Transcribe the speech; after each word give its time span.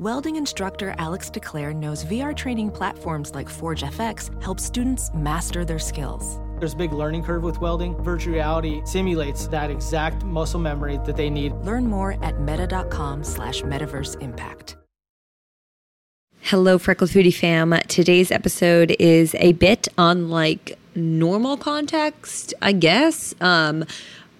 Welding 0.00 0.36
instructor 0.36 0.94
Alex 0.96 1.28
DeClaire 1.28 1.76
knows 1.76 2.06
VR 2.06 2.34
training 2.34 2.70
platforms 2.70 3.34
like 3.34 3.50
Forge 3.50 3.82
FX 3.82 4.30
help 4.42 4.58
students 4.58 5.10
master 5.12 5.62
their 5.62 5.78
skills. 5.78 6.40
There's 6.58 6.72
a 6.72 6.76
big 6.76 6.94
learning 6.94 7.22
curve 7.22 7.42
with 7.42 7.60
welding. 7.60 8.02
Virtual 8.02 8.32
reality 8.32 8.80
simulates 8.86 9.46
that 9.48 9.70
exact 9.70 10.24
muscle 10.24 10.58
memory 10.58 10.98
that 11.04 11.18
they 11.18 11.28
need. 11.28 11.52
Learn 11.66 11.86
more 11.86 12.16
at 12.24 12.40
meta.com 12.40 13.22
slash 13.22 13.60
metaverse 13.60 14.18
impact. 14.22 14.78
Hello, 16.40 16.78
Freckled 16.78 17.10
Foodie 17.10 17.34
fam. 17.34 17.78
Today's 17.86 18.30
episode 18.30 18.96
is 18.98 19.34
a 19.34 19.52
bit 19.52 19.86
unlike 19.98 20.78
normal 20.94 21.58
context, 21.58 22.54
I 22.62 22.72
guess. 22.72 23.34
Um, 23.42 23.84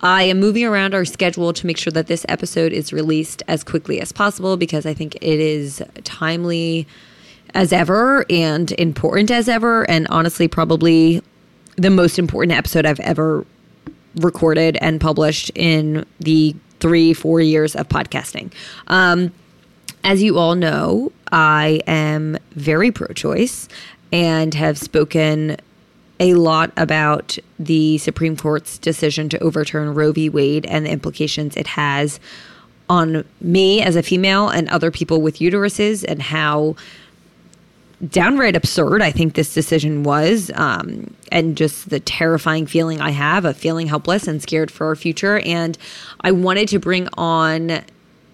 I 0.03 0.23
am 0.25 0.41
moving 0.41 0.65
around 0.65 0.95
our 0.95 1.05
schedule 1.05 1.53
to 1.53 1.67
make 1.67 1.77
sure 1.77 1.91
that 1.93 2.07
this 2.07 2.25
episode 2.29 2.73
is 2.73 2.93
released 2.93 3.43
as 3.49 3.63
quickly 3.63 4.01
as 4.01 4.13
possible 4.13 4.57
because 4.57 4.87
I 4.87 4.95
think 4.95 5.17
it 5.17 5.23
is 5.23 5.83
timely 6.05 6.87
as 7.55 7.73
ever 7.73 8.25
and 8.31 8.71
important 8.73 9.31
as 9.31 9.49
ever, 9.49 9.89
and 9.91 10.07
honestly, 10.09 10.49
probably 10.49 11.23
the 11.77 11.91
most 11.91 12.19
important 12.19 12.57
episode 12.57 12.87
I've 12.87 13.01
ever 13.01 13.45
recorded 14.17 14.79
and 14.81 15.01
published 15.01 15.51
in 15.55 16.05
the 16.19 16.55
three, 16.81 17.13
four 17.13 17.41
years 17.41 17.77
of 17.77 17.89
podcasting. 17.89 18.53
Um, 18.87 19.33
as 20.03 20.23
you 20.23 20.39
all 20.39 20.55
know, 20.55 21.13
I 21.31 21.81
am 21.87 22.39
very 22.53 22.91
pro 22.91 23.09
choice 23.09 23.69
and 24.13 24.55
have 24.55 24.79
spoken 24.79 25.57
a 26.21 26.35
lot 26.35 26.71
about 26.77 27.39
the 27.59 27.99
Supreme 27.99 28.37
Court's 28.37 28.79
decision 28.79 29.29
to 29.31 29.39
overturn 29.43 29.95
Roe 29.95 30.13
v. 30.13 30.29
Wade 30.29 30.67
and 30.67 30.87
the 30.87 30.91
implications 30.91 31.57
it 31.57 31.67
has 31.67 32.21
on 32.89 33.25
me 33.41 33.81
as 33.81 33.97
a 33.97 34.03
female 34.03 34.49
and 34.49 34.69
other 34.69 34.91
people 34.91 35.23
with 35.23 35.39
uteruses 35.39 36.05
and 36.07 36.21
how 36.21 36.77
downright 38.09 38.57
absurd 38.57 39.03
I 39.03 39.11
think 39.11 39.35
this 39.35 39.53
decision 39.55 40.03
was, 40.03 40.51
um, 40.55 41.15
and 41.31 41.57
just 41.57 41.91
the 41.91 42.01
terrifying 42.01 42.67
feeling 42.67 43.01
I 43.01 43.11
have 43.11 43.45
of 43.45 43.57
feeling 43.57 43.87
helpless 43.87 44.27
and 44.27 44.43
scared 44.43 44.71
for 44.71 44.87
our 44.87 44.97
future. 44.97 45.41
And 45.41 45.77
I 46.23 46.33
wanted 46.33 46.69
to 46.69 46.79
bring 46.79 47.09
on 47.15 47.83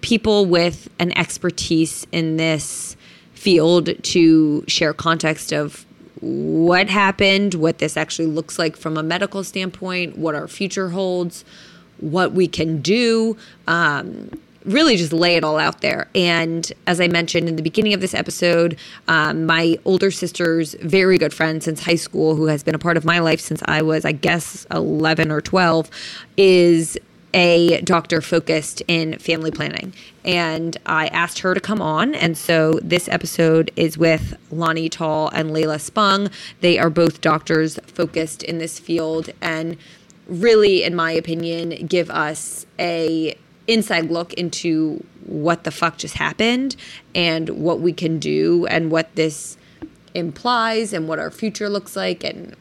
people 0.01 0.47
with 0.47 0.89
an 0.99 1.17
expertise 1.19 2.07
in 2.13 2.37
this 2.37 2.97
field 3.35 3.91
to 4.03 4.65
share 4.67 4.93
context 4.93 5.53
of 5.53 5.86
what 6.21 6.89
happened, 6.89 7.55
what 7.55 7.79
this 7.79 7.97
actually 7.97 8.27
looks 8.27 8.59
like 8.59 8.77
from 8.77 8.97
a 8.97 9.03
medical 9.03 9.45
standpoint, 9.45 10.17
what 10.19 10.35
our 10.35 10.49
future 10.49 10.91
holds, 10.91 11.45
what 11.99 12.33
we 12.33 12.49
can 12.49 12.81
do. 12.81 13.37
Um, 13.67 14.31
really 14.67 14.97
just 14.97 15.13
lay 15.13 15.37
it 15.37 15.45
all 15.45 15.59
out 15.59 15.81
there. 15.81 16.09
And 16.15 16.71
as 16.87 17.01
I 17.01 17.09
mentioned 17.09 17.49
in 17.49 17.57
the 17.57 17.63
beginning 17.63 17.95
of 17.95 18.01
this 18.01 18.15
episode, 18.15 18.77
um, 19.09 19.47
my 19.47 19.79
older 19.85 20.11
sister's 20.11 20.75
very 20.83 21.19
good 21.19 21.33
friend 21.33 21.63
since 21.63 21.85
high 21.85 21.97
school, 21.97 22.35
who 22.35 22.47
has 22.47 22.63
been 22.63 22.75
a 22.75 22.79
part 22.79 22.97
of 22.97 23.05
my 23.05 23.21
life 23.21 23.41
since 23.41 23.63
I 23.67 23.83
was, 23.83 24.05
I 24.05 24.13
guess, 24.13 24.67
11 24.73 25.31
or 25.31 25.41
12, 25.41 25.89
is 26.37 26.99
a 27.37 27.83
doctor 27.83 28.23
focused 28.23 28.83
in 28.89 29.19
family 29.19 29.51
planning. 29.51 29.93
And 30.25 30.77
I 30.87 31.09
asked 31.09 31.41
her 31.41 31.53
to 31.53 31.61
come 31.61 31.83
on. 31.83 32.15
And 32.15 32.37
so 32.37 32.81
this 32.83 33.09
episode 33.09 33.71
is 33.77 33.99
with 33.99 34.37
Lani 34.51 34.89
Tal 34.89 35.29
and 35.29 35.51
Leilah 35.51 35.79
Spung. 35.79 36.33
They 36.63 36.79
are 36.79 36.89
both 36.89 37.21
doctors 37.21 37.79
focused 37.87 38.43
in 38.43 38.57
this 38.57 38.79
field 38.79 39.31
and 39.43 39.77
really, 40.27 40.83
in 40.83 40.97
my 40.97 41.13
opinion, 41.13 41.87
give 41.87 42.11
us 42.11 42.67
a 42.79 43.37
inside 43.69 44.11
look 44.11 44.33
into 44.35 45.05
what 45.27 45.65
the 45.65 45.71
fuck 45.71 45.99
just 45.99 46.15
happened 46.15 46.75
and 47.15 47.51
what 47.51 47.81
we 47.81 47.93
can 47.93 48.19
do 48.19 48.67
and 48.67 48.91
what 48.91 49.15
this 49.15 49.59
implies 50.15 50.93
and 50.93 51.07
what 51.07 51.19
our 51.19 51.31
future 51.31 51.69
looks 51.69 51.95
like 51.97 52.25
and 52.25 52.57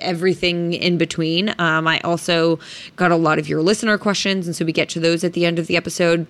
everything 0.00 0.72
in 0.72 0.98
between. 0.98 1.54
Um, 1.58 1.86
I 1.86 2.00
also 2.00 2.58
got 2.96 3.10
a 3.10 3.16
lot 3.16 3.38
of 3.38 3.48
your 3.48 3.62
listener 3.62 3.98
questions, 3.98 4.46
and 4.46 4.54
so 4.54 4.64
we 4.64 4.72
get 4.72 4.88
to 4.90 5.00
those 5.00 5.24
at 5.24 5.32
the 5.32 5.46
end 5.46 5.58
of 5.58 5.66
the 5.66 5.76
episode. 5.76 6.26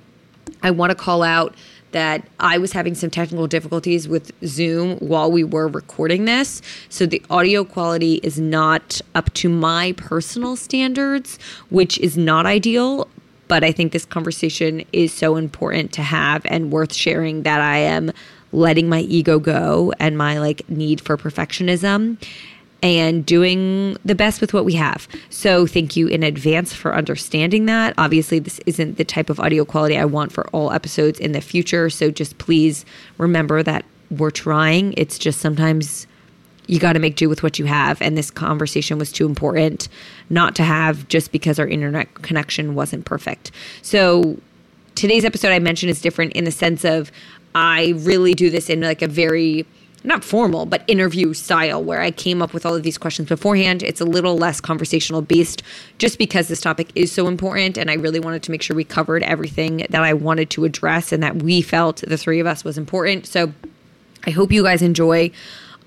I 0.62 0.70
want 0.70 0.90
to 0.90 0.96
call 0.96 1.22
out 1.22 1.54
that 1.92 2.26
I 2.40 2.58
was 2.58 2.72
having 2.72 2.94
some 2.94 3.10
technical 3.10 3.46
difficulties 3.46 4.08
with 4.08 4.32
Zoom 4.44 4.98
while 4.98 5.30
we 5.30 5.44
were 5.44 5.68
recording 5.68 6.24
this. 6.24 6.60
So 6.88 7.06
the 7.06 7.22
audio 7.30 7.64
quality 7.64 8.14
is 8.22 8.38
not 8.38 9.00
up 9.14 9.32
to 9.34 9.48
my 9.48 9.92
personal 9.96 10.56
standards, 10.56 11.38
which 11.70 11.98
is 11.98 12.16
not 12.16 12.44
ideal 12.44 13.08
but 13.48 13.62
I 13.62 13.72
think 13.72 13.92
this 13.92 14.04
conversation 14.04 14.84
is 14.92 15.12
so 15.12 15.36
important 15.36 15.92
to 15.92 16.02
have 16.02 16.42
and 16.46 16.72
worth 16.72 16.92
sharing 16.92 17.42
that 17.42 17.60
I 17.60 17.78
am 17.78 18.12
letting 18.52 18.88
my 18.88 19.00
ego 19.00 19.38
go 19.38 19.92
and 19.98 20.16
my 20.16 20.38
like 20.38 20.68
need 20.68 21.00
for 21.00 21.16
perfectionism 21.16 22.16
and 22.82 23.24
doing 23.24 23.96
the 24.04 24.14
best 24.14 24.40
with 24.40 24.52
what 24.52 24.64
we 24.64 24.74
have. 24.74 25.08
So 25.30 25.66
thank 25.66 25.96
you 25.96 26.06
in 26.06 26.22
advance 26.22 26.72
for 26.72 26.94
understanding 26.94 27.66
that. 27.66 27.94
Obviously, 27.98 28.38
this 28.38 28.60
isn't 28.66 28.96
the 28.96 29.04
type 29.04 29.30
of 29.30 29.40
audio 29.40 29.64
quality 29.64 29.96
I 29.96 30.04
want 30.04 30.32
for 30.32 30.46
all 30.48 30.70
episodes 30.70 31.18
in 31.18 31.32
the 31.32 31.40
future, 31.40 31.90
so 31.90 32.10
just 32.10 32.38
please 32.38 32.84
remember 33.18 33.62
that 33.62 33.84
we're 34.10 34.30
trying. 34.30 34.94
It's 34.96 35.18
just 35.18 35.40
sometimes 35.40 36.06
you 36.66 36.78
got 36.78 36.94
to 36.94 36.98
make 36.98 37.16
do 37.16 37.28
with 37.28 37.42
what 37.42 37.58
you 37.58 37.64
have. 37.64 38.00
And 38.02 38.16
this 38.16 38.30
conversation 38.30 38.98
was 38.98 39.12
too 39.12 39.26
important 39.26 39.88
not 40.30 40.54
to 40.56 40.62
have 40.62 41.06
just 41.08 41.32
because 41.32 41.58
our 41.58 41.66
internet 41.66 42.12
connection 42.14 42.74
wasn't 42.74 43.04
perfect. 43.04 43.52
So 43.82 44.38
today's 44.94 45.24
episode 45.24 45.52
I 45.52 45.58
mentioned 45.58 45.90
is 45.90 46.00
different 46.00 46.32
in 46.32 46.44
the 46.44 46.50
sense 46.50 46.84
of 46.84 47.12
I 47.54 47.94
really 47.98 48.34
do 48.34 48.50
this 48.50 48.68
in 48.68 48.80
like 48.80 49.02
a 49.02 49.08
very 49.08 49.66
not 50.06 50.24
formal, 50.24 50.66
but 50.66 50.82
interview 50.86 51.34
style 51.34 51.82
where 51.82 52.00
I 52.00 52.10
came 52.10 52.40
up 52.40 52.54
with 52.54 52.64
all 52.64 52.74
of 52.74 52.82
these 52.82 52.96
questions 52.96 53.28
beforehand. 53.28 53.82
It's 53.82 54.00
a 54.00 54.04
little 54.04 54.36
less 54.36 54.60
conversational 54.60 55.22
based 55.22 55.62
just 55.98 56.18
because 56.18 56.48
this 56.48 56.60
topic 56.60 56.90
is 56.94 57.10
so 57.12 57.26
important. 57.26 57.76
And 57.76 57.90
I 57.90 57.94
really 57.94 58.20
wanted 58.20 58.42
to 58.44 58.50
make 58.50 58.62
sure 58.62 58.76
we 58.76 58.84
covered 58.84 59.22
everything 59.22 59.86
that 59.90 60.02
I 60.02 60.14
wanted 60.14 60.50
to 60.50 60.64
address 60.64 61.12
and 61.12 61.22
that 61.22 61.42
we 61.42 61.60
felt 61.62 62.02
the 62.06 62.16
three 62.16 62.40
of 62.40 62.46
us 62.46 62.64
was 62.64 62.78
important. 62.78 63.26
So 63.26 63.52
I 64.24 64.30
hope 64.30 64.52
you 64.52 64.62
guys 64.62 64.82
enjoy. 64.82 65.30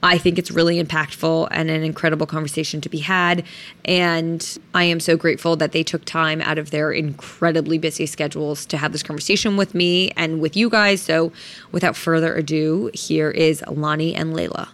I 0.02 0.18
think 0.18 0.38
it's 0.40 0.52
really 0.52 0.82
impactful 0.82 1.48
and 1.52 1.70
an 1.70 1.84
incredible 1.84 2.26
conversation 2.26 2.82
to 2.82 2.90
be 2.90 3.00
had. 3.00 3.44
And 3.86 4.60
I 4.74 4.84
am 4.86 5.00
so 5.00 5.18
grateful 5.18 5.56
that 5.58 5.72
they 5.72 5.84
took 5.84 6.06
time 6.06 6.42
out 6.42 6.58
of 6.58 6.72
their 6.72 6.92
incredibly 6.92 7.78
busy 7.78 8.06
schedules 8.06 8.66
to 8.68 8.78
have 8.78 8.92
this 8.92 9.04
conversation 9.04 9.58
with 9.58 9.76
me 9.76 10.12
and 10.12 10.40
with 10.40 10.56
you 10.56 10.70
guys. 10.70 11.02
So, 11.02 11.32
without 11.72 11.96
further 11.96 12.36
ado, 12.36 12.92
here 12.94 13.32
is 13.32 13.64
Lani 13.68 14.16
and 14.16 14.34
Leilah. 14.34 14.70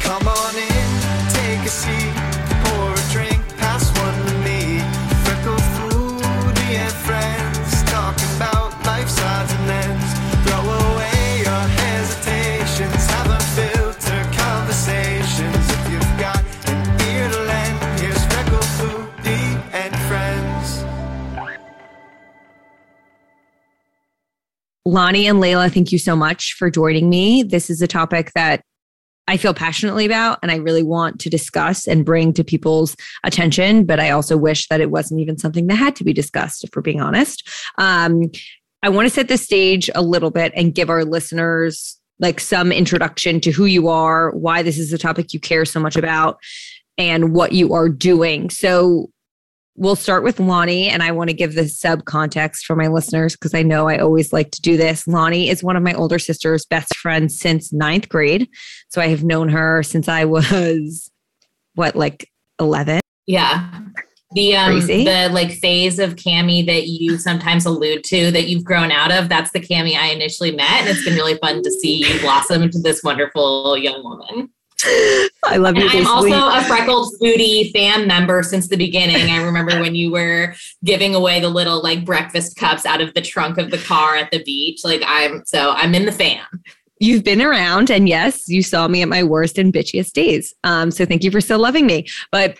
Come 0.00 0.28
on 0.28 0.56
in, 0.56 1.28
take 1.30 1.66
a 1.66 1.68
seat. 1.68 1.95
Lani 24.86 25.26
and 25.26 25.40
Leilah, 25.40 25.72
thank 25.72 25.90
you 25.90 25.98
so 25.98 26.14
much 26.14 26.54
for 26.54 26.70
joining 26.70 27.10
me. 27.10 27.42
This 27.42 27.70
is 27.70 27.82
a 27.82 27.88
topic 27.88 28.30
that 28.36 28.62
I 29.26 29.36
feel 29.36 29.52
passionately 29.52 30.06
about 30.06 30.38
and 30.42 30.52
I 30.52 30.56
really 30.56 30.84
want 30.84 31.18
to 31.22 31.28
discuss 31.28 31.88
and 31.88 32.04
bring 32.04 32.32
to 32.34 32.44
people's 32.44 32.94
attention. 33.24 33.84
But 33.84 33.98
I 33.98 34.10
also 34.10 34.36
wish 34.36 34.68
that 34.68 34.80
it 34.80 34.92
wasn't 34.92 35.20
even 35.20 35.38
something 35.38 35.66
that 35.66 35.74
had 35.74 35.96
to 35.96 36.04
be 36.04 36.12
discussed, 36.12 36.62
if 36.62 36.70
we're 36.74 36.82
being 36.82 37.00
honest. 37.00 37.48
Um, 37.78 38.30
I 38.84 38.88
want 38.88 39.08
to 39.08 39.14
set 39.14 39.26
the 39.26 39.36
stage 39.36 39.90
a 39.96 40.02
little 40.02 40.30
bit 40.30 40.52
and 40.54 40.72
give 40.72 40.88
our 40.88 41.04
listeners 41.04 41.98
like 42.20 42.38
some 42.38 42.70
introduction 42.70 43.40
to 43.40 43.50
who 43.50 43.64
you 43.64 43.88
are, 43.88 44.30
why 44.36 44.62
this 44.62 44.78
is 44.78 44.92
a 44.92 44.98
topic 44.98 45.34
you 45.34 45.40
care 45.40 45.64
so 45.64 45.80
much 45.80 45.96
about, 45.96 46.38
and 46.96 47.34
what 47.34 47.50
you 47.50 47.74
are 47.74 47.88
doing. 47.88 48.50
So, 48.50 49.10
we'll 49.76 49.96
start 49.96 50.24
with 50.24 50.40
Lani, 50.40 50.88
and 50.88 51.02
I 51.02 51.12
want 51.12 51.30
to 51.30 51.34
give 51.34 51.54
the 51.54 51.68
sub 51.68 52.04
context 52.04 52.64
for 52.64 52.74
my 52.74 52.88
listeners 52.88 53.34
because 53.34 53.54
I 53.54 53.62
know 53.62 53.88
I 53.88 53.98
always 53.98 54.32
like 54.32 54.50
to 54.52 54.60
do 54.60 54.76
this. 54.76 55.06
Lani 55.06 55.48
is 55.48 55.62
one 55.62 55.76
of 55.76 55.82
my 55.82 55.94
older 55.94 56.18
sister's 56.18 56.64
best 56.64 56.96
friends 56.96 57.38
since 57.38 57.72
ninth 57.72 58.08
grade. 58.08 58.48
So 58.88 59.00
I 59.00 59.08
have 59.08 59.24
known 59.24 59.48
her 59.50 59.82
since 59.82 60.08
I 60.08 60.24
was, 60.26 61.10
what, 61.74 61.94
like 61.94 62.30
11? 62.60 63.00
Yeah. 63.26 63.70
The 64.32 64.56
um 64.56 64.72
Crazy. 64.72 65.04
the 65.04 65.30
like 65.32 65.52
phase 65.52 65.98
of 65.98 66.16
Cami 66.16 66.66
that 66.66 66.88
you 66.88 67.16
sometimes 67.16 67.64
allude 67.64 68.02
to 68.04 68.30
that 68.32 68.48
you've 68.48 68.64
grown 68.64 68.90
out 68.90 69.12
of, 69.12 69.28
that's 69.28 69.52
the 69.52 69.60
Cami 69.60 69.96
I 69.96 70.08
initially 70.08 70.50
met. 70.50 70.80
And 70.80 70.88
it's 70.88 71.04
been 71.04 71.14
really 71.14 71.38
fun 71.38 71.62
to 71.62 71.70
see 71.70 72.04
you 72.04 72.20
blossom 72.20 72.62
into 72.62 72.78
this 72.80 73.02
wonderful 73.04 73.78
young 73.78 74.02
woman. 74.02 74.50
I 74.84 75.56
love 75.56 75.76
you. 75.76 75.88
I'm 75.88 76.06
also 76.06 76.28
a 76.28 76.62
freckled 76.64 77.14
foodie 77.20 77.72
fan 77.72 78.06
member 78.06 78.42
since 78.42 78.68
the 78.68 78.76
beginning. 78.76 79.30
I 79.30 79.42
remember 79.42 79.80
when 79.80 79.94
you 79.94 80.10
were 80.10 80.54
giving 80.84 81.14
away 81.14 81.40
the 81.40 81.48
little 81.48 81.82
like 81.82 82.04
breakfast 82.04 82.56
cups 82.56 82.84
out 82.84 83.00
of 83.00 83.14
the 83.14 83.22
trunk 83.22 83.58
of 83.58 83.70
the 83.70 83.78
car 83.78 84.16
at 84.16 84.30
the 84.30 84.42
beach. 84.42 84.80
Like 84.84 85.02
I'm 85.06 85.42
so 85.46 85.70
I'm 85.72 85.94
in 85.94 86.04
the 86.04 86.12
fan. 86.12 86.44
You've 86.98 87.24
been 87.24 87.42
around, 87.42 87.90
and 87.90 88.08
yes, 88.08 88.48
you 88.48 88.62
saw 88.62 88.88
me 88.88 89.02
at 89.02 89.08
my 89.08 89.22
worst 89.22 89.58
and 89.58 89.72
bitchiest 89.72 90.12
days. 90.12 90.54
Um, 90.64 90.90
so 90.90 91.04
thank 91.04 91.24
you 91.24 91.30
for 91.30 91.42
still 91.42 91.58
loving 91.58 91.86
me. 91.86 92.06
But 92.32 92.58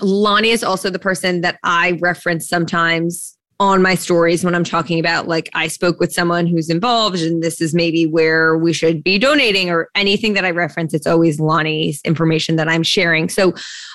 Lani 0.00 0.50
is 0.50 0.62
also 0.62 0.88
the 0.88 0.98
person 1.00 1.40
that 1.40 1.58
I 1.64 1.98
reference 2.00 2.48
sometimes 2.48 3.36
on 3.62 3.80
my 3.80 3.94
stories 3.94 4.44
when 4.44 4.56
I'm 4.56 4.64
talking 4.64 4.98
about 4.98 5.28
like 5.28 5.48
I 5.54 5.68
spoke 5.68 6.00
with 6.00 6.12
someone 6.12 6.48
who's 6.48 6.68
involved 6.68 7.20
and 7.20 7.40
this 7.40 7.60
is 7.60 7.72
maybe 7.72 8.06
where 8.06 8.58
we 8.58 8.72
should 8.72 9.04
be 9.04 9.20
donating 9.20 9.70
or 9.70 9.88
anything 9.94 10.32
that 10.32 10.44
I 10.44 10.50
reference, 10.50 10.92
it's 10.92 11.06
always 11.06 11.38
Lani's 11.38 12.00
information 12.04 12.56
that 12.56 12.68
I'm 12.68 12.82
sharing. 12.82 13.28
So, 13.28 13.54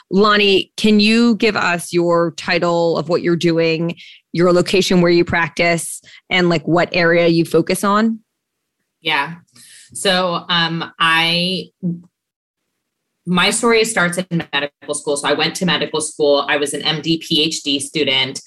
Lani, 0.10 0.72
can 0.78 1.02
you 1.02 1.36
give 1.36 1.58
us 1.58 1.92
your 1.92 2.32
title 2.38 2.98
of 2.98 3.10
what 3.10 3.22
you're 3.22 3.36
doing, 3.36 3.98
your 4.32 4.54
location 4.54 5.02
where 5.02 5.12
you 5.12 5.26
practice, 5.26 6.02
and 6.30 6.48
like 6.48 6.66
what 6.66 6.88
area 6.94 7.28
you 7.28 7.44
focus 7.44 7.84
on? 7.84 8.22
Yeah. 9.02 9.36
So, 9.92 10.46
um, 10.48 10.94
I 10.98 11.72
my 13.26 13.50
story 13.50 13.84
starts 13.84 14.18
in 14.18 14.48
medical 14.54 14.94
school. 14.94 15.18
So 15.18 15.28
I 15.28 15.34
went 15.34 15.54
to 15.58 15.66
medical 15.66 16.00
school. 16.00 16.46
I 16.48 16.56
was 16.56 16.74
an 16.74 16.80
MD 16.82 17.22
PhD 17.22 17.82
student 17.82 18.40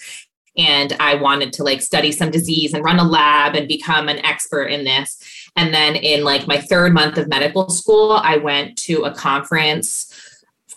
and 0.56 0.96
I 1.00 1.14
wanted 1.14 1.52
to 1.54 1.64
like 1.64 1.80
study 1.80 2.12
some 2.12 2.30
disease 2.30 2.74
and 2.74 2.84
run 2.84 2.98
a 2.98 3.04
lab 3.04 3.54
and 3.54 3.68
become 3.68 4.08
an 4.08 4.24
expert 4.24 4.66
in 4.66 4.84
this. 4.84 5.22
And 5.56 5.72
then 5.72 5.96
in 5.96 6.24
like 6.24 6.46
my 6.46 6.58
third 6.58 6.92
month 6.92 7.18
of 7.18 7.28
medical 7.28 7.70
school, 7.70 8.12
I 8.12 8.36
went 8.36 8.76
to 8.78 9.04
a 9.04 9.14
conference 9.14 10.14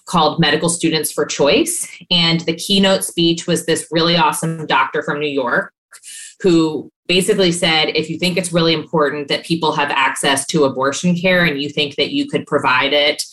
called 0.06 0.40
Medical 0.40 0.70
Students 0.70 1.12
for 1.12 1.25
Choice. 1.25 1.90
And 2.12 2.42
the 2.42 2.56
keynote 2.56 3.04
speech 3.04 3.48
was 3.48 3.66
this 3.66 3.88
really 3.92 4.16
awesome 4.16 4.66
doctor 4.66 5.02
from 5.02 5.20
New 5.20 5.30
York 5.30 5.74
who 6.42 6.92
basically 7.08 7.52
said 7.52 7.86
if 7.96 8.10
you 8.10 8.18
think 8.18 8.38
it's 8.38 8.54
really 8.54 8.74
important 8.74 9.28
that 9.28 9.46
people 9.46 9.72
have 9.72 9.90
access 9.92 10.46
to 10.48 10.66
abortion 10.66 11.16
care 11.16 11.46
and 11.46 11.62
you 11.62 11.70
think 11.70 11.96
that 11.96 12.12
you 12.12 12.28
could 12.28 12.46
provide 12.46 12.94
it 12.94 13.24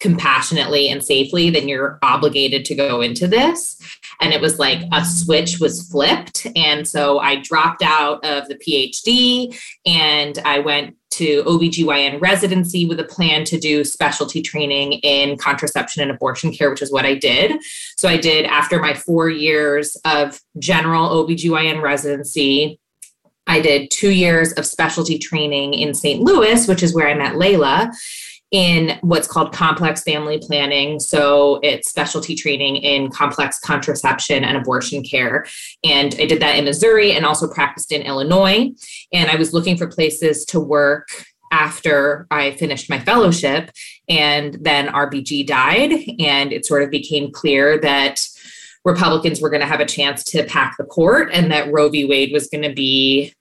compassionately 0.00 0.88
and 0.88 1.04
safely, 1.04 1.50
then 1.50 1.68
you're 1.68 1.98
obligated 2.02 2.64
to 2.64 2.74
go 2.74 3.00
into 3.00 3.26
this. 3.28 3.80
And 4.20 4.32
it 4.32 4.40
was 4.40 4.58
like 4.58 4.82
a 4.92 5.04
switch 5.04 5.60
was 5.60 5.88
flipped. 5.88 6.46
And 6.54 6.86
so 6.86 7.18
I 7.18 7.36
dropped 7.36 7.82
out 7.82 8.24
of 8.24 8.48
the 8.48 8.56
PhD 8.56 9.58
and 9.86 10.38
I 10.44 10.58
went 10.58 10.96
to 11.12 11.42
OBGYN 11.44 12.20
residency 12.20 12.86
with 12.86 13.00
a 13.00 13.04
plan 13.04 13.44
to 13.44 13.58
do 13.58 13.84
specialty 13.84 14.42
training 14.42 14.92
in 14.94 15.36
contraception 15.36 16.02
and 16.02 16.10
abortion 16.10 16.52
care, 16.52 16.70
which 16.70 16.82
is 16.82 16.92
what 16.92 17.04
I 17.04 17.14
did. 17.14 17.60
So 17.96 18.08
I 18.08 18.16
did 18.16 18.46
after 18.46 18.78
my 18.78 18.94
four 18.94 19.28
years 19.28 19.96
of 20.04 20.40
general 20.58 21.08
OBGYN 21.08 21.82
residency. 21.82 22.78
I 23.46 23.60
did 23.60 23.90
two 23.90 24.10
years 24.10 24.52
of 24.52 24.64
specialty 24.64 25.18
training 25.18 25.74
in 25.74 25.92
St. 25.94 26.20
Louis, 26.20 26.68
which 26.68 26.84
is 26.84 26.94
where 26.94 27.08
I 27.08 27.14
met 27.14 27.34
Leilah 27.34 27.92
in 28.50 28.98
what's 29.02 29.28
called 29.28 29.52
complex 29.52 30.02
family 30.02 30.38
planning. 30.38 30.98
So 30.98 31.60
it's 31.62 31.88
specialty 31.88 32.34
training 32.34 32.76
in 32.76 33.10
complex 33.10 33.60
contraception 33.60 34.42
and 34.42 34.56
abortion 34.56 35.02
care. 35.04 35.46
And 35.84 36.14
I 36.18 36.26
did 36.26 36.42
that 36.42 36.58
in 36.58 36.64
Missouri 36.64 37.12
and 37.12 37.24
also 37.24 37.48
practiced 37.48 37.92
in 37.92 38.02
Illinois. 38.02 38.70
And 39.12 39.30
I 39.30 39.36
was 39.36 39.52
looking 39.52 39.76
for 39.76 39.86
places 39.86 40.44
to 40.46 40.58
work 40.58 41.08
after 41.52 42.26
I 42.30 42.52
finished 42.52 42.90
my 42.90 42.98
fellowship. 42.98 43.70
And 44.08 44.58
then 44.60 44.88
RBG 44.88 45.46
died. 45.46 45.92
And 46.18 46.52
it 46.52 46.66
sort 46.66 46.82
of 46.82 46.90
became 46.90 47.32
clear 47.32 47.80
that 47.80 48.20
Republicans 48.84 49.40
were 49.40 49.50
going 49.50 49.60
to 49.60 49.66
have 49.66 49.80
a 49.80 49.86
chance 49.86 50.24
to 50.24 50.44
pack 50.44 50.76
the 50.76 50.84
court 50.84 51.30
and 51.32 51.52
that 51.52 51.70
Roe 51.72 51.88
v. 51.88 52.04
Wade 52.04 52.32
was 52.32 52.48
going 52.48 52.62
to 52.62 52.72
be 52.72 53.32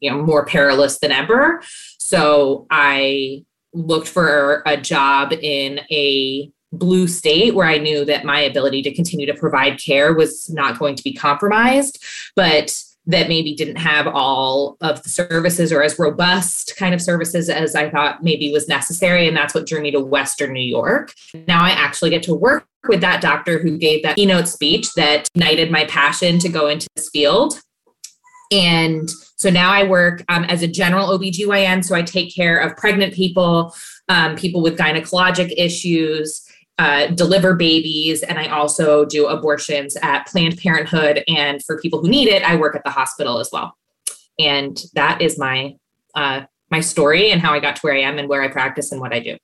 you 0.00 0.10
know 0.10 0.22
more 0.22 0.46
perilous 0.46 1.00
than 1.00 1.12
ever 1.12 1.60
so 1.98 2.66
i 2.70 3.44
looked 3.76 4.08
for 4.08 4.62
a 4.66 4.76
job 4.76 5.32
in 5.32 5.80
a 5.90 6.50
blue 6.72 7.06
state 7.06 7.54
where 7.54 7.66
I 7.66 7.78
knew 7.78 8.04
that 8.04 8.24
my 8.24 8.40
ability 8.40 8.82
to 8.82 8.94
continue 8.94 9.26
to 9.26 9.34
provide 9.34 9.80
care 9.80 10.14
was 10.14 10.50
not 10.50 10.78
going 10.78 10.96
to 10.96 11.02
be 11.02 11.12
compromised, 11.12 12.02
but 12.34 12.76
that 13.08 13.28
maybe 13.28 13.54
didn't 13.54 13.76
have 13.76 14.08
all 14.08 14.76
of 14.80 15.02
the 15.04 15.08
services 15.08 15.70
or 15.70 15.82
as 15.82 15.98
robust 15.98 16.74
kind 16.76 16.92
of 16.92 17.00
services 17.00 17.48
as 17.48 17.76
I 17.76 17.88
thought 17.88 18.24
maybe 18.24 18.50
was 18.50 18.66
necessary. 18.66 19.28
And 19.28 19.36
that's 19.36 19.54
what 19.54 19.66
drew 19.66 19.80
me 19.80 19.92
to 19.92 20.00
Western 20.00 20.52
New 20.52 20.60
York. 20.60 21.12
Now 21.46 21.62
I 21.64 21.70
actually 21.70 22.10
get 22.10 22.24
to 22.24 22.34
work 22.34 22.66
with 22.88 23.00
that 23.02 23.20
doctor 23.20 23.58
who 23.58 23.78
gave 23.78 24.02
that 24.02 24.16
keynote 24.16 24.48
speech 24.48 24.92
that 24.94 25.28
ignited 25.34 25.70
my 25.70 25.84
passion 25.84 26.40
to 26.40 26.48
go 26.48 26.66
into 26.66 26.88
this 26.96 27.08
field. 27.10 27.60
And 28.50 29.10
so 29.36 29.50
now 29.50 29.70
I 29.70 29.84
work 29.84 30.24
um, 30.28 30.44
as 30.44 30.62
a 30.62 30.68
general 30.68 31.08
OBGYN. 31.18 31.84
So 31.84 31.94
I 31.94 32.02
take 32.02 32.34
care 32.34 32.58
of 32.58 32.76
pregnant 32.76 33.14
people, 33.14 33.74
um, 34.08 34.36
people 34.36 34.62
with 34.62 34.78
gynecologic 34.78 35.52
issues, 35.56 36.42
uh, 36.78 37.08
deliver 37.08 37.54
babies, 37.54 38.22
and 38.22 38.38
I 38.38 38.48
also 38.48 39.04
do 39.04 39.26
abortions 39.26 39.96
at 40.02 40.26
Planned 40.26 40.58
Parenthood. 40.58 41.24
And 41.26 41.62
for 41.64 41.80
people 41.80 42.00
who 42.00 42.08
need 42.08 42.28
it, 42.28 42.42
I 42.42 42.56
work 42.56 42.76
at 42.76 42.84
the 42.84 42.90
hospital 42.90 43.38
as 43.38 43.48
well. 43.52 43.76
And 44.38 44.78
that 44.94 45.22
is 45.22 45.38
my 45.38 45.76
uh, 46.14 46.42
my 46.70 46.80
story 46.80 47.30
and 47.30 47.40
how 47.40 47.52
I 47.52 47.60
got 47.60 47.76
to 47.76 47.80
where 47.82 47.94
I 47.94 48.00
am 48.00 48.18
and 48.18 48.28
where 48.28 48.42
I 48.42 48.48
practice 48.48 48.90
and 48.90 49.00
what 49.00 49.12
I 49.12 49.20
do. 49.20 49.36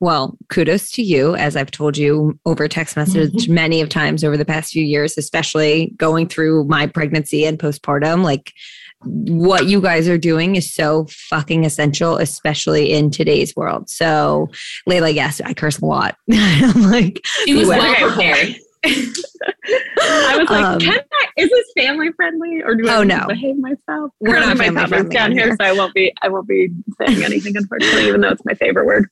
Well, 0.00 0.38
kudos 0.48 0.90
to 0.92 1.02
you, 1.02 1.34
as 1.36 1.56
I've 1.56 1.70
told 1.70 1.98
you 1.98 2.38
over 2.46 2.66
text 2.68 2.96
message 2.96 3.48
many 3.50 3.82
of 3.82 3.90
times 3.90 4.24
over 4.24 4.38
the 4.38 4.46
past 4.46 4.72
few 4.72 4.82
years, 4.82 5.18
especially 5.18 5.92
going 5.98 6.26
through 6.26 6.64
my 6.64 6.86
pregnancy 6.86 7.44
and 7.44 7.58
postpartum. 7.58 8.24
Like 8.24 8.54
what 9.02 9.66
you 9.66 9.80
guys 9.80 10.08
are 10.08 10.18
doing 10.18 10.56
is 10.56 10.72
so 10.72 11.06
fucking 11.10 11.64
essential, 11.64 12.16
especially 12.16 12.92
in 12.92 13.10
today's 13.10 13.54
world. 13.54 13.90
So, 13.90 14.48
Leilah, 14.88 15.14
yes, 15.14 15.40
I 15.42 15.52
curse 15.54 15.78
a 15.78 15.86
lot. 15.86 16.16
I'm 16.32 16.82
like, 16.90 17.20
she 17.44 17.54
was 17.54 17.68
well 17.68 17.94
prepared. 17.94 18.56
I 18.82 20.36
was 20.38 20.48
like, 20.48 20.64
um, 20.64 20.80
can 20.80 20.98
I, 20.98 21.26
is 21.36 21.50
this 21.50 21.66
family 21.76 22.10
friendly 22.12 22.62
or 22.62 22.74
do 22.74 22.88
I 22.88 22.96
oh, 22.96 23.02
no. 23.02 23.26
behave 23.28 23.58
myself? 23.58 24.10
We're 24.20 24.40
not 24.40 24.56
family 24.56 24.86
friendly 24.86 25.14
down 25.14 25.32
here, 25.32 25.48
here, 25.48 25.56
so 25.60 25.66
I 25.66 25.72
won't 25.72 25.92
be 25.92 26.12
I 26.22 26.28
won't 26.28 26.48
be 26.48 26.70
saying 26.98 27.22
anything 27.22 27.58
unfortunately, 27.58 28.08
even 28.08 28.22
though 28.22 28.30
it's 28.30 28.44
my 28.46 28.54
favorite 28.54 28.86
word. 28.86 29.10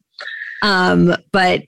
Um, 0.62 1.14
but 1.32 1.62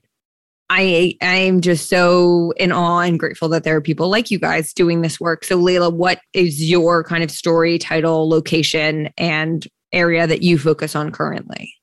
I 0.69 1.15
I'm 1.21 1.59
just 1.59 1.89
so 1.89 2.53
in 2.55 2.71
awe 2.71 2.99
and 2.99 3.19
grateful 3.19 3.49
that 3.49 3.65
there 3.65 3.75
are 3.75 3.81
people 3.81 4.09
like 4.09 4.31
you 4.31 4.39
guys 4.39 4.73
doing 4.73 5.01
this 5.01 5.19
work. 5.19 5.43
So 5.43 5.59
Leilah, 5.59 5.93
what 5.93 6.19
is 6.33 6.69
your 6.69 7.03
kind 7.03 7.23
of 7.23 7.31
story, 7.31 7.77
title, 7.77 8.29
location, 8.29 9.09
and 9.17 9.67
area 9.91 10.25
that 10.27 10.43
you 10.43 10.57
focus 10.57 10.95
on 10.95 11.11
currently? 11.11 11.73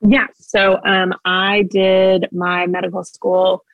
Yeah. 0.00 0.28
So 0.38 0.78
um, 0.84 1.14
I 1.24 1.64
did 1.70 2.28
my 2.30 2.68
medical 2.68 3.02
school 3.02 3.64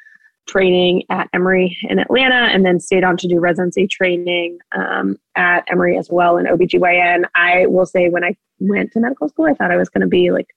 training 0.47 1.03
at 1.11 1.29
Emory 1.35 1.77
in 1.83 1.99
Atlanta 1.99 2.35
and 2.35 2.65
then 2.65 2.81
stayed 2.81 3.05
on 3.05 3.17
to 3.19 3.29
do 3.29 3.41
residency 3.41 3.87
training 3.87 4.59
um, 4.73 5.17
at 5.37 5.65
Emory 5.71 5.99
as 5.99 6.09
well 6.11 6.39
in 6.39 6.47
OBGYN. 6.47 7.25
I 7.35 7.67
will 7.67 7.87
say 7.87 8.09
when 8.09 8.25
I 8.25 8.35
went 8.61 8.93
to 8.93 9.01
medical 9.01 9.29
school, 9.29 9.47
I 9.47 9.55
thought 9.55 9.71
I 9.71 9.77
was 9.77 9.89
going 9.89 10.03
to 10.03 10.07
be 10.07 10.31
like 10.31 10.49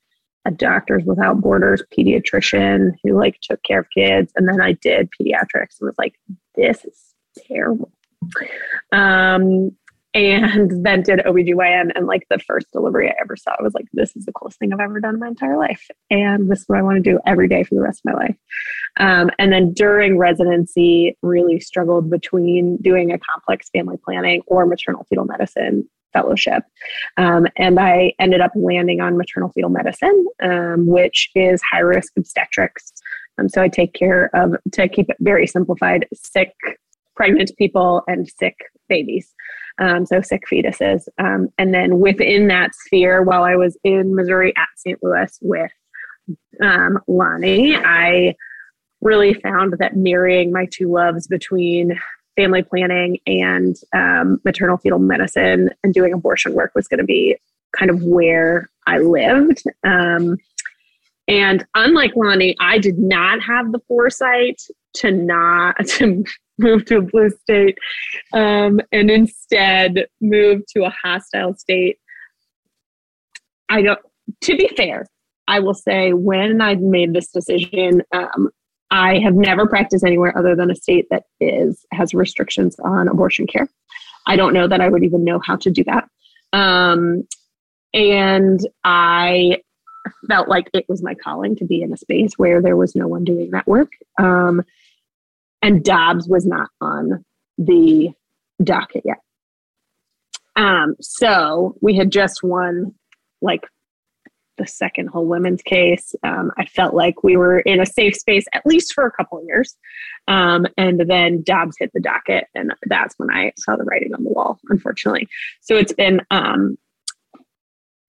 a 0.45 0.51
Doctors 0.51 1.03
Without 1.05 1.41
Borders 1.41 1.83
pediatrician 1.95 2.91
who 3.03 3.17
like 3.17 3.39
took 3.41 3.61
care 3.63 3.81
of 3.81 3.89
kids. 3.89 4.31
And 4.35 4.47
then 4.47 4.61
I 4.61 4.73
did 4.73 5.09
pediatrics 5.19 5.79
and 5.79 5.87
was 5.87 5.95
like, 5.97 6.15
this 6.55 6.85
is 6.85 7.13
terrible. 7.47 7.91
Um, 8.91 9.71
and 10.13 10.83
then 10.83 11.03
did 11.03 11.19
OBGYN 11.19 11.91
and 11.93 12.07
like 12.07 12.25
the 12.29 12.39
first 12.39 12.71
delivery 12.71 13.09
I 13.09 13.13
ever 13.21 13.35
saw, 13.35 13.51
I 13.51 13.61
was 13.61 13.75
like, 13.75 13.85
this 13.93 14.15
is 14.15 14.25
the 14.25 14.31
coolest 14.31 14.57
thing 14.57 14.73
I've 14.73 14.79
ever 14.79 14.99
done 14.99 15.15
in 15.15 15.19
my 15.19 15.27
entire 15.27 15.57
life. 15.57 15.85
And 16.09 16.49
this 16.49 16.61
is 16.61 16.65
what 16.67 16.79
I 16.79 16.81
want 16.81 17.03
to 17.03 17.11
do 17.11 17.19
every 17.27 17.47
day 17.47 17.63
for 17.63 17.75
the 17.75 17.81
rest 17.81 18.01
of 18.03 18.13
my 18.13 18.19
life. 18.19 18.35
Um, 18.99 19.29
and 19.37 19.51
then 19.51 19.73
during 19.73 20.17
residency, 20.17 21.15
really 21.21 21.59
struggled 21.59 22.09
between 22.09 22.77
doing 22.77 23.11
a 23.11 23.19
complex 23.19 23.69
family 23.69 23.97
planning 24.03 24.41
or 24.47 24.65
maternal 24.65 25.05
fetal 25.07 25.25
medicine 25.25 25.87
fellowship. 26.13 26.63
Um, 27.17 27.47
and 27.57 27.79
I 27.79 28.13
ended 28.19 28.41
up 28.41 28.51
landing 28.55 29.01
on 29.01 29.17
maternal 29.17 29.49
fetal 29.49 29.69
medicine, 29.69 30.25
um, 30.41 30.87
which 30.87 31.29
is 31.35 31.61
high 31.61 31.79
risk 31.79 32.13
obstetrics. 32.17 32.91
Um, 33.37 33.49
so 33.49 33.61
I 33.61 33.67
take 33.67 33.93
care 33.93 34.29
of, 34.33 34.55
to 34.73 34.87
keep 34.87 35.09
it 35.09 35.17
very 35.19 35.47
simplified, 35.47 36.07
sick 36.13 36.53
pregnant 37.15 37.51
people 37.57 38.03
and 38.07 38.27
sick 38.27 38.55
babies. 38.87 39.33
Um, 39.79 40.05
so 40.05 40.21
sick 40.21 40.43
fetuses. 40.51 41.07
Um, 41.19 41.49
and 41.57 41.73
then 41.73 41.99
within 41.99 42.47
that 42.47 42.73
sphere, 42.73 43.21
while 43.21 43.43
I 43.43 43.55
was 43.55 43.77
in 43.83 44.15
Missouri 44.15 44.55
at 44.55 44.69
St. 44.75 44.97
Louis 45.03 45.37
with 45.41 45.71
um, 46.61 46.99
Lani, 47.07 47.75
I 47.75 48.35
really 49.01 49.35
found 49.35 49.75
that 49.79 49.95
marrying 49.95 50.51
my 50.51 50.67
two 50.71 50.91
loves 50.91 51.27
between 51.27 51.99
family 52.37 52.63
planning 52.63 53.19
and 53.25 53.75
um, 53.93 54.39
maternal 54.45 54.77
fetal 54.77 54.99
medicine 54.99 55.69
and 55.83 55.93
doing 55.93 56.13
abortion 56.13 56.53
work 56.53 56.71
was 56.75 56.87
going 56.87 56.99
to 56.99 57.03
be 57.03 57.35
kind 57.75 57.91
of 57.91 58.01
where 58.03 58.69
I 58.85 58.99
lived. 58.99 59.63
Um, 59.83 60.37
and 61.27 61.65
unlike 61.75 62.15
Lani, 62.15 62.55
I 62.61 62.77
did 62.77 62.97
not 62.97 63.41
have 63.41 63.71
the 63.71 63.81
foresight 63.87 64.61
to 64.95 65.11
not 65.11 65.75
to 65.87 66.23
move 66.57 66.85
to 66.85 66.97
a 66.97 67.01
blue 67.01 67.29
state 67.29 67.77
um, 68.33 68.79
and 68.91 69.11
instead 69.11 70.07
move 70.21 70.61
to 70.73 70.85
a 70.85 70.89
hostile 71.03 71.55
state. 71.55 71.97
I 73.69 73.81
don't. 73.81 73.99
To 74.43 74.57
be 74.57 74.69
fair, 74.75 75.05
I 75.47 75.59
will 75.59 75.73
say 75.73 76.13
when 76.13 76.61
I 76.61 76.75
made 76.75 77.13
this 77.13 77.31
decision, 77.31 78.01
um, 78.13 78.49
I 78.89 79.19
have 79.19 79.35
never 79.35 79.67
practiced 79.67 80.05
anywhere 80.05 80.37
other 80.37 80.55
than 80.55 80.71
a 80.71 80.75
state 80.75 81.07
that 81.09 81.23
is 81.39 81.85
has 81.91 82.13
restrictions 82.13 82.77
on 82.79 83.07
abortion 83.07 83.47
care. 83.47 83.67
I 84.25 84.35
don't 84.35 84.53
know 84.53 84.67
that 84.67 84.81
I 84.81 84.89
would 84.89 85.03
even 85.03 85.23
know 85.23 85.39
how 85.39 85.55
to 85.57 85.71
do 85.71 85.83
that. 85.85 86.09
Um, 86.53 87.27
and 87.93 88.59
I 88.83 89.61
felt 90.27 90.47
like 90.47 90.69
it 90.73 90.85
was 90.87 91.03
my 91.03 91.15
calling 91.15 91.55
to 91.57 91.65
be 91.65 91.81
in 91.81 91.93
a 91.93 91.97
space 91.97 92.33
where 92.37 92.61
there 92.61 92.77
was 92.77 92.95
no 92.95 93.07
one 93.07 93.23
doing 93.23 93.51
that 93.51 93.67
work. 93.67 93.91
Um, 94.17 94.63
and 95.61 95.83
Dobbs 95.83 96.27
was 96.27 96.45
not 96.45 96.69
on 96.81 97.25
the 97.57 98.11
docket 98.63 99.03
yet. 99.05 99.17
Um, 100.55 100.95
so 101.01 101.75
we 101.81 101.95
had 101.95 102.11
just 102.11 102.43
won 102.43 102.93
like 103.41 103.65
the 104.57 104.67
second 104.67 105.07
whole 105.07 105.25
women's 105.25 105.61
case. 105.61 106.15
Um, 106.23 106.51
I 106.57 106.65
felt 106.65 106.93
like 106.93 107.23
we 107.23 107.37
were 107.37 107.59
in 107.59 107.79
a 107.79 107.85
safe 107.85 108.15
space 108.15 108.45
at 108.53 108.65
least 108.65 108.93
for 108.93 109.05
a 109.05 109.11
couple 109.11 109.37
of 109.37 109.45
years. 109.45 109.75
Um, 110.27 110.67
and 110.77 110.99
then 111.07 111.43
Dobbs 111.43 111.77
hit 111.79 111.91
the 111.93 111.99
docket, 111.99 112.45
and 112.55 112.73
that's 112.87 113.15
when 113.17 113.31
I 113.31 113.53
saw 113.57 113.75
the 113.75 113.83
writing 113.83 114.13
on 114.13 114.23
the 114.23 114.29
wall, 114.29 114.59
unfortunately. 114.69 115.27
So 115.61 115.75
it's 115.75 115.93
been 115.93 116.21
um, 116.31 116.77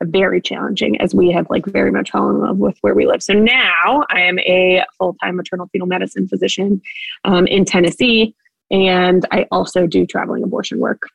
very 0.03 0.41
challenging 0.41 1.01
as 1.01 1.15
we 1.15 1.31
have 1.33 1.47
like 1.51 1.67
very 1.67 1.91
much 1.91 2.11
fallen 2.11 2.37
in 2.37 2.43
love 2.43 2.59
with 2.59 2.79
where 2.81 2.95
we 2.95 3.07
live. 3.07 3.23
So 3.23 3.35
now 3.35 4.05
I 4.11 4.21
am 4.23 4.39
a 4.41 4.85
full 4.97 5.15
time 5.23 5.37
maternal 5.37 5.69
fetal 5.73 5.87
medicine 5.87 6.29
physician 6.29 6.81
um, 7.25 7.47
in 7.47 7.65
Tennessee, 7.65 8.35
and 8.71 9.27
I 9.31 9.47
also 9.51 9.87
do 9.87 10.07
traveling 10.07 10.43
abortion 10.43 10.79
work. 10.79 11.09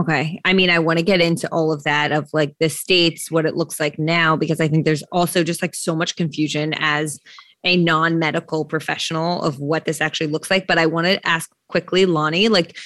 Okay. 0.00 0.40
I 0.44 0.52
mean, 0.52 0.68
I 0.68 0.78
want 0.78 0.98
to 0.98 1.04
get 1.04 1.22
into 1.22 1.48
all 1.50 1.72
of 1.72 1.84
that 1.84 2.12
of 2.12 2.28
like 2.34 2.54
the 2.60 2.68
states, 2.68 3.30
what 3.30 3.46
it 3.46 3.56
looks 3.56 3.80
like 3.80 3.98
now, 3.98 4.36
because 4.36 4.60
I 4.60 4.68
think 4.68 4.84
there's 4.84 5.02
also 5.10 5.42
just 5.42 5.62
like 5.62 5.74
so 5.74 5.96
much 5.96 6.16
confusion 6.16 6.74
as 6.76 7.18
a 7.64 7.76
non 7.76 8.18
medical 8.18 8.64
professional 8.64 9.42
of 9.42 9.58
what 9.58 9.86
this 9.86 10.00
actually 10.00 10.26
looks 10.26 10.50
like. 10.50 10.66
But 10.66 10.78
I 10.78 10.86
want 10.86 11.06
to 11.06 11.26
ask 11.26 11.50
quickly, 11.68 12.04
Lani, 12.04 12.48
like 12.48 12.76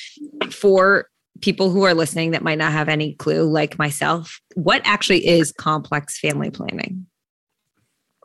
for 0.50 1.08
people 1.40 1.70
who 1.70 1.82
are 1.82 1.94
listening 1.94 2.30
that 2.30 2.42
might 2.42 2.58
not 2.58 2.72
have 2.72 2.88
any 2.88 3.14
clue, 3.14 3.42
like 3.42 3.78
myself, 3.78 4.40
what 4.54 4.80
actually 4.84 5.26
is 5.26 5.52
complex 5.52 6.18
family 6.18 6.50
planning? 6.50 7.06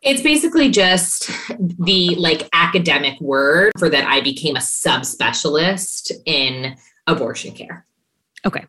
It's 0.03 0.21
basically 0.21 0.69
just 0.69 1.31
the 1.57 2.13
like 2.15 2.47
academic 2.53 3.19
word 3.19 3.71
for 3.79 3.89
that 3.89 4.05
I 4.05 4.21
became 4.21 4.55
a 4.55 4.59
subspecialist 4.59 6.11
in 6.25 6.75
abortion 7.07 7.53
care. 7.53 7.84
Okay. 8.45 8.63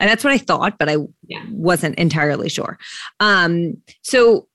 And 0.00 0.08
that's 0.08 0.24
what 0.24 0.32
I 0.32 0.38
thought, 0.38 0.78
but 0.78 0.88
I 0.88 0.96
yeah. 1.26 1.44
wasn't 1.50 1.98
entirely 1.98 2.48
sure. 2.48 2.78
Um, 3.20 3.76
so 4.02 4.48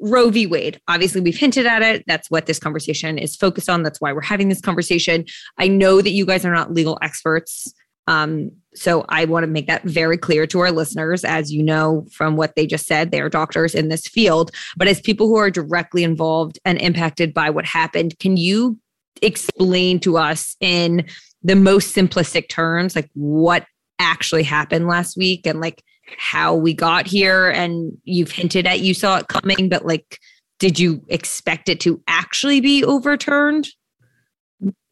Roe 0.00 0.30
v. 0.30 0.46
Wade, 0.46 0.80
obviously 0.88 1.20
we've 1.20 1.36
hinted 1.36 1.66
at 1.66 1.82
it. 1.82 2.04
That's 2.06 2.30
what 2.30 2.46
this 2.46 2.58
conversation 2.58 3.18
is 3.18 3.34
focused 3.34 3.68
on. 3.68 3.82
That's 3.82 4.00
why 4.00 4.12
we're 4.12 4.20
having 4.20 4.48
this 4.48 4.60
conversation. 4.60 5.24
I 5.58 5.66
know 5.68 6.00
that 6.00 6.10
you 6.10 6.24
guys 6.24 6.44
are 6.44 6.54
not 6.54 6.72
legal 6.72 6.98
experts. 7.02 7.72
Um, 8.06 8.50
so 8.74 9.04
I 9.08 9.24
want 9.24 9.44
to 9.44 9.48
make 9.48 9.66
that 9.66 9.84
very 9.84 10.16
clear 10.16 10.46
to 10.48 10.60
our 10.60 10.72
listeners. 10.72 11.24
As 11.24 11.52
you 11.52 11.62
know 11.62 12.06
from 12.12 12.36
what 12.36 12.54
they 12.56 12.66
just 12.66 12.86
said, 12.86 13.10
they 13.10 13.20
are 13.20 13.28
doctors 13.28 13.74
in 13.74 13.88
this 13.88 14.06
field. 14.06 14.52
But 14.76 14.88
as 14.88 15.00
people 15.00 15.26
who 15.26 15.36
are 15.36 15.50
directly 15.50 16.04
involved 16.04 16.58
and 16.64 16.80
impacted 16.80 17.34
by 17.34 17.50
what 17.50 17.64
happened, 17.64 18.18
can 18.18 18.36
you 18.36 18.78
explain 19.22 20.00
to 20.00 20.16
us 20.16 20.56
in 20.60 21.06
the 21.42 21.56
most 21.56 21.94
simplistic 21.94 22.48
terms, 22.48 22.94
like 22.94 23.10
what 23.14 23.64
actually 24.00 24.42
happened 24.42 24.88
last 24.88 25.16
week 25.16 25.46
and 25.46 25.60
like 25.60 25.82
how 26.18 26.54
we 26.54 26.74
got 26.74 27.06
here. 27.06 27.50
And 27.50 27.96
you've 28.04 28.32
hinted 28.32 28.66
at 28.66 28.80
you 28.80 28.94
saw 28.94 29.18
it 29.18 29.28
coming 29.28 29.68
but 29.68 29.86
like 29.86 30.18
did 30.58 30.78
you 30.78 31.02
expect 31.08 31.68
it 31.68 31.80
to 31.80 32.02
actually 32.06 32.60
be 32.60 32.84
overturned? 32.84 33.68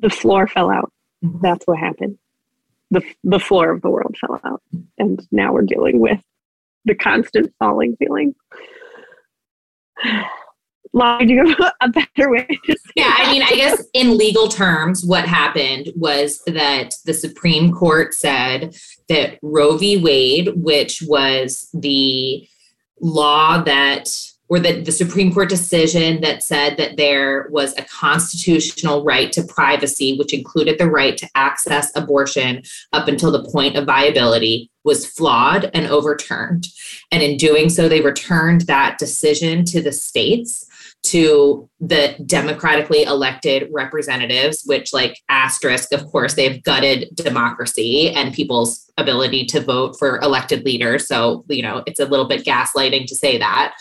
The 0.01 0.09
floor 0.09 0.47
fell 0.47 0.71
out. 0.71 0.93
Mm-hmm. 1.25 1.41
That's 1.43 1.67
what 1.67 1.79
happened. 1.79 2.19
The 2.91 3.03
the 3.25 3.41
floor 3.41 3.71
of 3.71 3.83
the 3.83 3.91
world 3.91 4.17
fell 4.21 4.41
out. 4.45 4.63
And 4.97 5.21
now 5.31 5.53
we're 5.53 5.63
dealing 5.63 6.01
with 6.01 6.21
the 6.85 6.95
constant 6.95 7.53
falling 7.59 7.97
feeling 7.99 8.35
do 11.21 11.27
you 11.27 11.57
a 11.81 11.89
better 11.89 12.31
way 12.31 12.47
to 12.65 12.73
say 12.73 12.93
yeah 12.97 13.15
i 13.19 13.31
mean 13.31 13.43
i 13.43 13.51
guess 13.51 13.85
in 13.93 14.17
legal 14.17 14.49
terms 14.49 15.05
what 15.05 15.25
happened 15.27 15.91
was 15.95 16.43
that 16.47 16.95
the 17.05 17.15
supreme 17.15 17.73
court 17.73 18.15
said 18.15 18.75
that 19.09 19.39
roe 19.43 19.77
v. 19.77 19.97
Wade 19.97 20.51
which 20.57 21.03
was 21.07 21.69
the 21.75 22.49
law 23.01 23.63
that 23.63 24.09
or 24.49 24.59
the, 24.59 24.81
the 24.81 24.93
Supreme 24.93 25.33
Court 25.33 25.49
decision 25.49 26.23
that 26.23 26.43
said 26.43 26.79
that 26.79 26.97
there 26.97 27.49
was 27.51 27.77
a 27.77 27.85
constitutional 27.85 29.05
right 29.05 29.31
to 29.33 29.43
privacy, 29.43 30.17
which 30.17 30.33
included 30.33 30.79
the 30.79 30.91
right 30.91 31.17
to 31.19 31.29
access 31.35 31.95
abortion 31.95 32.63
up 32.93 33.09
until 33.09 33.31
the 33.31 33.45
point 33.51 33.77
of 33.77 33.85
viability, 33.85 34.71
was 34.85 35.07
flawed 35.07 35.71
and 35.75 35.87
overturned. 35.87 36.67
And 37.13 37.23
in 37.23 37.37
doing 37.37 37.69
so, 37.69 37.89
they 37.89 38.01
returned 38.01 38.63
that 38.63 38.97
decision 38.99 39.67
to 39.67 39.83
the 39.83 39.93
states 39.93 40.65
to 41.11 41.69
the 41.81 42.17
democratically 42.27 43.03
elected 43.03 43.69
representatives, 43.73 44.63
which, 44.67 44.93
like, 44.93 45.19
asterisk, 45.29 45.93
of 45.93 46.05
course, 46.07 46.35
they've 46.35 46.63
gutted 46.63 47.09
democracy 47.15 48.11
and 48.11 48.35
people's 48.35 48.91
ability 48.99 49.47
to 49.47 49.61
vote 49.61 49.97
for 49.99 50.19
elected 50.19 50.65
leaders. 50.65 51.07
So, 51.07 51.45
you 51.49 51.63
know, 51.63 51.83
it's 51.87 52.01
a 52.01 52.07
little 52.07 52.27
bit 52.27 52.45
gaslighting 52.45 53.07
to 53.07 53.15
say 53.15 53.39
that. 53.39 53.75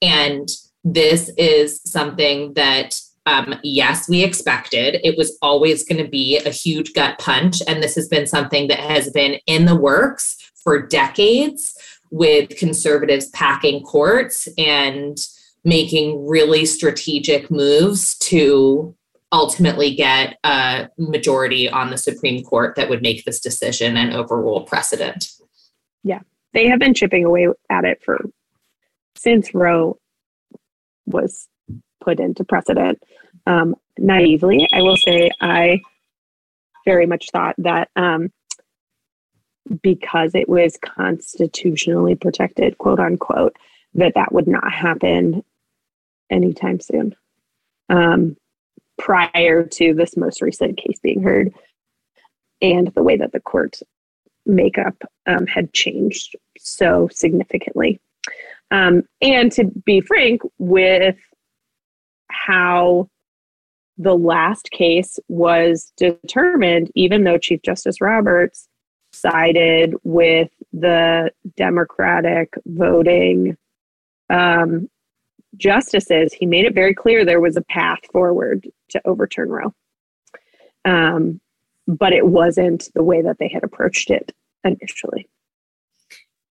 And 0.00 0.48
this 0.84 1.30
is 1.36 1.80
something 1.84 2.54
that 2.54 2.94
um, 3.26 3.54
yes, 3.62 4.08
we 4.08 4.22
expected. 4.22 5.00
It 5.02 5.16
was 5.16 5.38
always 5.40 5.84
going 5.84 6.02
to 6.04 6.10
be 6.10 6.38
a 6.38 6.50
huge 6.50 6.92
gut 6.92 7.18
punch. 7.18 7.62
And 7.66 7.82
this 7.82 7.94
has 7.94 8.06
been 8.06 8.26
something 8.26 8.68
that 8.68 8.80
has 8.80 9.10
been 9.10 9.38
in 9.46 9.64
the 9.64 9.76
works 9.76 10.36
for 10.62 10.86
decades 10.86 11.74
with 12.10 12.50
conservatives 12.58 13.28
packing 13.30 13.82
courts 13.82 14.46
and 14.58 15.16
making 15.64 16.26
really 16.26 16.66
strategic 16.66 17.50
moves 17.50 18.16
to 18.18 18.94
ultimately 19.32 19.94
get 19.94 20.38
a 20.44 20.88
majority 20.98 21.68
on 21.68 21.90
the 21.90 21.98
Supreme 21.98 22.44
Court 22.44 22.76
that 22.76 22.88
would 22.88 23.02
make 23.02 23.24
this 23.24 23.40
decision 23.40 23.96
and 23.96 24.14
overrule 24.14 24.62
precedent. 24.62 25.28
Yeah, 26.04 26.20
they 26.52 26.68
have 26.68 26.78
been 26.78 26.94
chipping 26.94 27.24
away 27.24 27.48
at 27.70 27.84
it 27.84 28.02
for 28.04 28.20
since 29.16 29.54
Roe 29.54 29.98
was 31.06 31.48
put 32.00 32.20
into 32.20 32.44
precedent. 32.44 33.02
Um, 33.46 33.74
naively, 33.98 34.68
I 34.72 34.82
will 34.82 34.96
say 34.96 35.30
I 35.40 35.80
very 36.84 37.06
much 37.06 37.30
thought 37.30 37.54
that 37.58 37.88
um, 37.96 38.30
because 39.82 40.34
it 40.34 40.48
was 40.48 40.78
constitutionally 40.78 42.14
protected, 42.14 42.78
quote 42.78 43.00
unquote, 43.00 43.56
that 43.94 44.14
that 44.14 44.32
would 44.32 44.46
not 44.46 44.72
happen 44.72 45.42
anytime 46.30 46.80
soon. 46.80 47.14
Um, 47.88 48.36
prior 48.98 49.64
to 49.64 49.94
this 49.94 50.16
most 50.16 50.40
recent 50.40 50.78
case 50.78 50.98
being 51.02 51.22
heard, 51.22 51.52
and 52.62 52.88
the 52.94 53.02
way 53.02 53.16
that 53.16 53.32
the 53.32 53.40
court 53.40 53.80
makeup 54.46 54.96
um, 55.26 55.46
had 55.46 55.72
changed 55.72 56.36
so 56.58 57.08
significantly. 57.12 58.00
Um, 58.70 59.02
and 59.20 59.52
to 59.52 59.64
be 59.84 60.00
frank, 60.00 60.42
with 60.58 61.16
how 62.30 63.08
the 63.98 64.16
last 64.16 64.70
case 64.70 65.18
was 65.28 65.92
determined, 65.96 66.90
even 66.94 67.24
though 67.24 67.38
Chief 67.38 67.62
Justice 67.62 68.00
Roberts 68.00 68.68
sided 69.12 69.94
with 70.02 70.50
the 70.72 71.30
Democratic 71.56 72.54
voting 72.66 73.56
um, 74.30 74.88
justices, 75.56 76.32
he 76.32 76.46
made 76.46 76.64
it 76.64 76.74
very 76.74 76.94
clear 76.94 77.24
there 77.24 77.40
was 77.40 77.56
a 77.56 77.62
path 77.62 78.00
forward 78.12 78.66
to 78.90 79.00
overturn 79.04 79.48
Roe. 79.48 79.74
Um, 80.84 81.40
but 81.86 82.12
it 82.12 82.26
wasn't 82.26 82.88
the 82.94 83.02
way 83.02 83.22
that 83.22 83.38
they 83.38 83.48
had 83.48 83.64
approached 83.64 84.10
it 84.10 84.32
initially. 84.64 85.28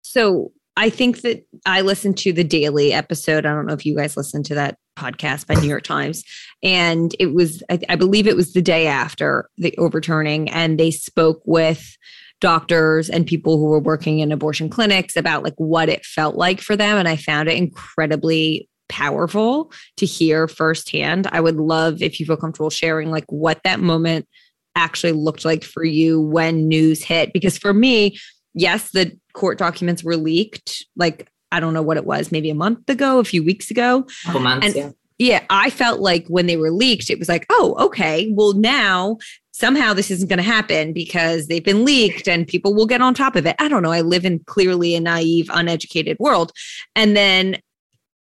So 0.02 0.52
I 0.76 0.90
think 0.90 1.20
that 1.22 1.46
I 1.66 1.82
listened 1.82 2.16
to 2.18 2.32
the 2.32 2.44
daily 2.44 2.92
episode. 2.92 3.44
I 3.44 3.50
don't 3.50 3.66
know 3.66 3.74
if 3.74 3.84
you 3.84 3.94
guys 3.96 4.16
listened 4.16 4.46
to 4.46 4.54
that 4.54 4.78
podcast 4.96 5.46
by 5.46 5.54
New 5.54 5.68
York 5.68 5.82
Times. 5.82 6.24
And 6.62 7.14
it 7.18 7.34
was, 7.34 7.62
I, 7.70 7.80
I 7.88 7.96
believe 7.96 8.26
it 8.26 8.36
was 8.36 8.52
the 8.52 8.62
day 8.62 8.86
after 8.86 9.48
the 9.58 9.76
overturning, 9.78 10.48
and 10.50 10.78
they 10.78 10.90
spoke 10.90 11.42
with 11.44 11.96
doctors 12.40 13.10
and 13.10 13.26
people 13.26 13.58
who 13.58 13.66
were 13.66 13.80
working 13.80 14.20
in 14.20 14.32
abortion 14.32 14.70
clinics 14.70 15.16
about 15.16 15.42
like 15.42 15.54
what 15.58 15.90
it 15.90 16.04
felt 16.06 16.36
like 16.36 16.60
for 16.60 16.74
them. 16.76 16.96
And 16.96 17.06
I 17.06 17.16
found 17.16 17.48
it 17.48 17.56
incredibly 17.58 18.68
powerful 18.90 19.72
to 19.96 20.04
hear 20.04 20.46
firsthand. 20.46 21.26
I 21.32 21.40
would 21.40 21.56
love 21.56 22.02
if 22.02 22.20
you 22.20 22.26
feel 22.26 22.36
comfortable 22.36 22.68
sharing 22.68 23.10
like 23.10 23.24
what 23.28 23.60
that 23.64 23.80
moment 23.80 24.28
actually 24.76 25.12
looked 25.12 25.46
like 25.46 25.64
for 25.64 25.84
you 25.84 26.20
when 26.20 26.68
news 26.68 27.02
hit. 27.02 27.32
Because 27.32 27.56
for 27.56 27.72
me, 27.72 28.18
yes, 28.52 28.90
the 28.90 29.16
court 29.32 29.56
documents 29.56 30.04
were 30.04 30.16
leaked. 30.16 30.84
Like, 30.96 31.30
I 31.52 31.60
don't 31.60 31.74
know 31.74 31.82
what 31.82 31.96
it 31.96 32.04
was, 32.04 32.30
maybe 32.30 32.50
a 32.50 32.54
month 32.54 32.88
ago, 32.90 33.18
a 33.18 33.24
few 33.24 33.42
weeks 33.42 33.70
ago. 33.70 34.06
A 34.24 34.26
couple 34.26 34.40
months, 34.40 34.66
and, 34.66 34.76
yeah. 34.76 34.90
Yeah, 35.18 35.44
I 35.50 35.68
felt 35.68 36.00
like 36.00 36.26
when 36.28 36.46
they 36.46 36.56
were 36.56 36.70
leaked, 36.70 37.10
it 37.10 37.18
was 37.18 37.28
like, 37.28 37.44
oh, 37.50 37.76
okay, 37.78 38.32
well, 38.32 38.54
now 38.54 39.18
somehow 39.52 39.92
this 39.92 40.10
isn't 40.10 40.28
going 40.28 40.38
to 40.38 40.42
happen 40.42 40.94
because 40.94 41.46
they've 41.46 41.62
been 41.62 41.84
leaked 41.84 42.26
and 42.26 42.48
people 42.48 42.74
will 42.74 42.86
get 42.86 43.02
on 43.02 43.12
top 43.12 43.36
of 43.36 43.44
it. 43.44 43.54
I 43.58 43.68
don't 43.68 43.82
know. 43.82 43.92
I 43.92 44.00
live 44.00 44.24
in 44.24 44.38
clearly 44.46 44.94
a 44.94 45.00
naive, 45.00 45.50
uneducated 45.52 46.16
world. 46.18 46.52
And 46.96 47.14
then 47.14 47.58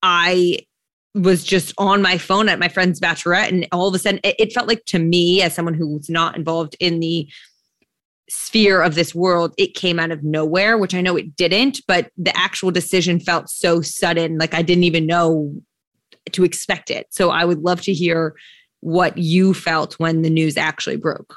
I 0.04 0.58
was 1.14 1.42
just 1.42 1.72
on 1.78 2.02
my 2.02 2.18
phone 2.18 2.48
at 2.50 2.58
my 2.58 2.68
friend's 2.68 3.00
bachelorette, 3.00 3.48
and 3.48 3.66
all 3.72 3.88
of 3.88 3.94
a 3.94 3.98
sudden, 3.98 4.20
it, 4.22 4.36
it 4.38 4.52
felt 4.52 4.68
like 4.68 4.84
to 4.86 4.98
me, 4.98 5.40
as 5.40 5.54
someone 5.54 5.74
who 5.74 5.88
was 5.94 6.10
not 6.10 6.36
involved 6.36 6.76
in 6.78 7.00
the 7.00 7.26
sphere 8.28 8.82
of 8.82 8.94
this 8.94 9.14
world, 9.14 9.54
it 9.56 9.74
came 9.74 9.98
out 9.98 10.10
of 10.10 10.22
nowhere, 10.22 10.76
which 10.76 10.94
I 10.94 11.00
know 11.00 11.16
it 11.16 11.34
didn't, 11.36 11.80
but 11.88 12.10
the 12.18 12.36
actual 12.36 12.70
decision 12.70 13.18
felt 13.18 13.48
so 13.48 13.80
sudden. 13.80 14.38
Like 14.38 14.54
I 14.54 14.62
didn't 14.62 14.84
even 14.84 15.06
know 15.06 15.54
to 16.32 16.44
expect 16.44 16.90
it. 16.90 17.06
So 17.10 17.30
I 17.30 17.44
would 17.44 17.60
love 17.60 17.80
to 17.82 17.92
hear 17.92 18.34
what 18.80 19.16
you 19.16 19.54
felt 19.54 19.94
when 19.94 20.22
the 20.22 20.30
news 20.30 20.56
actually 20.56 20.96
broke. 20.96 21.34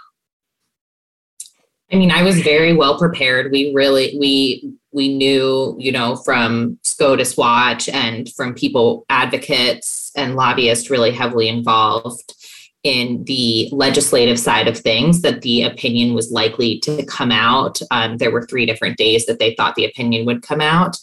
I 1.92 1.96
mean, 1.96 2.12
I 2.12 2.24
was 2.24 2.42
very 2.42 2.74
well 2.74 2.98
prepared. 2.98 3.52
We 3.52 3.72
really 3.74 4.18
we 4.20 4.74
we 4.92 5.16
knew, 5.16 5.76
you 5.80 5.92
know, 5.92 6.18
from 6.18 6.78
SCOTUS 6.98 7.38
Watch 7.38 7.88
and 7.90 8.28
from 8.34 8.56
people 8.56 9.06
advocates 9.10 10.12
and 10.16 10.36
lobbyists 10.36 10.90
really 10.90 11.12
heavily 11.12 11.48
involved 11.48 12.34
in 12.82 13.24
the 13.26 13.70
legislative 13.72 14.40
side 14.40 14.68
of 14.68 14.80
things 14.80 15.22
that 15.22 15.42
the 15.42 15.62
opinion 15.62 16.16
was 16.16 16.32
likely 16.32 16.80
to 16.80 17.06
come 17.06 17.32
out. 17.32 17.80
Um, 17.92 18.18
there 18.18 18.32
were 18.32 18.48
three 18.48 18.66
different 18.66 18.98
days 18.98 19.28
that 19.28 19.38
they 19.38 19.54
thought 19.54 19.76
the 19.76 19.86
opinion 19.86 20.26
would 20.26 20.42
come 20.42 20.62
out 20.62 20.98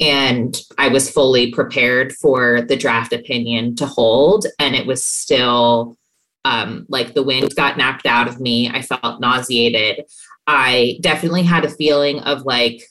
and 0.00 0.58
I 0.78 0.88
was 0.88 1.10
fully 1.10 1.52
prepared 1.52 2.14
for 2.14 2.62
the 2.62 2.76
draft 2.76 3.12
opinion 3.12 3.76
to 3.76 3.86
hold. 3.86 4.46
And 4.58 4.74
it 4.74 4.86
was 4.86 5.04
still 5.04 5.96
um, 6.44 6.86
like 6.88 7.14
the 7.14 7.22
wind 7.22 7.54
got 7.56 7.76
knocked 7.76 8.06
out 8.06 8.28
of 8.28 8.40
me. 8.40 8.70
I 8.70 8.82
felt 8.82 9.20
nauseated. 9.20 10.04
I 10.46 10.98
definitely 11.00 11.42
had 11.42 11.64
a 11.64 11.70
feeling 11.70 12.20
of 12.20 12.42
like, 12.42 12.82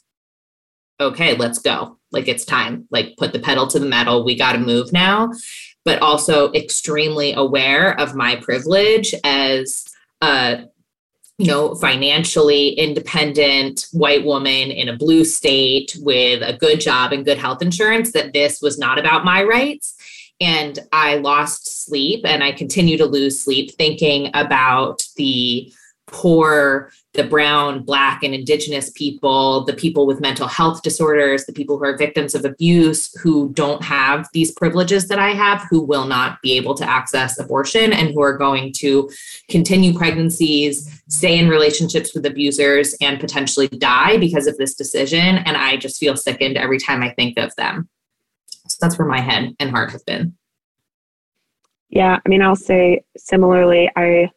okay, 1.00 1.36
let's 1.36 1.60
go. 1.60 1.98
Like 2.16 2.28
it's 2.28 2.46
time. 2.46 2.88
Like 2.90 3.16
put 3.18 3.34
the 3.34 3.40
pedal 3.40 3.68
to 3.68 3.78
the 3.78 3.86
metal. 3.86 4.26
We 4.26 4.36
got 4.36 4.54
to 4.54 4.58
move 4.58 4.92
now. 4.92 5.32
But 5.84 6.02
also 6.02 6.52
extremely 6.54 7.34
aware 7.34 8.00
of 8.00 8.16
my 8.16 8.38
privilege 8.38 9.14
as 9.24 9.86
a 10.22 10.66
you 11.38 11.48
know, 11.48 11.76
financially 11.76 12.70
independent 12.70 13.88
white 13.92 14.24
woman 14.24 14.72
in 14.72 14.88
a 14.88 14.96
blue 14.96 15.26
state 15.26 15.96
with 16.00 16.42
a 16.42 16.58
good 16.58 16.80
job 16.80 17.12
and 17.12 17.26
good 17.26 17.38
health 17.38 17.62
insurance, 17.62 18.14
that 18.14 18.32
this 18.32 18.62
was 18.62 18.78
not 18.78 18.98
about 18.98 19.26
my 19.26 19.44
rights. 19.44 19.96
And 20.40 20.80
I 20.94 21.18
lost 21.18 21.86
sleep 21.86 22.26
and 22.26 22.44
I 22.44 22.52
continue 22.52 22.98
to 22.98 23.06
lose 23.06 23.42
sleep 23.42 23.72
thinking 23.78 24.32
about 24.34 25.04
the 25.18 25.74
poor 26.08 26.92
the 27.16 27.24
brown, 27.24 27.84
black, 27.84 28.24
and 28.24 28.34
indigenous 28.34 28.90
people, 28.92 29.66
the 29.66 29.74
people 29.74 30.06
with 30.06 30.22
mental 30.22 30.48
health 30.48 30.82
disorders, 30.82 31.46
the 31.46 31.54
people 31.54 31.78
who 31.78 31.86
are 31.86 31.98
victims 31.98 32.36
of 32.36 32.46
abuse, 32.46 33.14
who 33.22 33.50
don't 33.54 33.84
have 33.84 34.28
these 34.34 34.52
privileges 34.52 35.08
that 35.08 35.20
I 35.20 35.30
have, 35.30 35.66
who 35.70 35.82
will 35.82 36.06
not 36.06 36.42
be 36.42 36.54
able 36.58 36.76
to 36.76 36.90
access 36.90 37.40
abortion, 37.40 37.94
and 37.94 38.10
who 38.10 38.22
are 38.22 38.38
going 38.38 38.74
to 38.78 39.10
continue 39.50 39.94
pregnancies, 39.94 41.02
stay 41.08 41.38
in 41.38 41.50
relationships 41.50 42.14
with 42.14 42.26
abusers, 42.26 42.96
and 43.02 43.20
potentially 43.20 43.68
die 43.68 44.18
because 44.18 44.48
of 44.48 44.58
this 44.58 44.76
decision. 44.76 45.38
And 45.40 45.58
I 45.58 45.78
just 45.78 46.00
feel 46.00 46.16
sickened 46.16 46.58
every 46.58 46.80
time 46.80 47.02
I 47.02 47.12
think 47.12 47.38
of 47.38 47.56
them. 47.56 47.90
So 48.68 48.78
that's 48.82 48.98
where 48.98 49.08
my 49.08 49.22
head 49.22 49.56
and 49.60 49.70
heart 49.70 49.92
have 49.92 50.06
been. 50.06 50.36
Yeah, 51.90 52.20
I 52.26 52.30
mean, 52.30 52.42
I'll 52.42 52.56
say 52.56 53.04
similarly, 53.16 53.90
I 53.96 54.30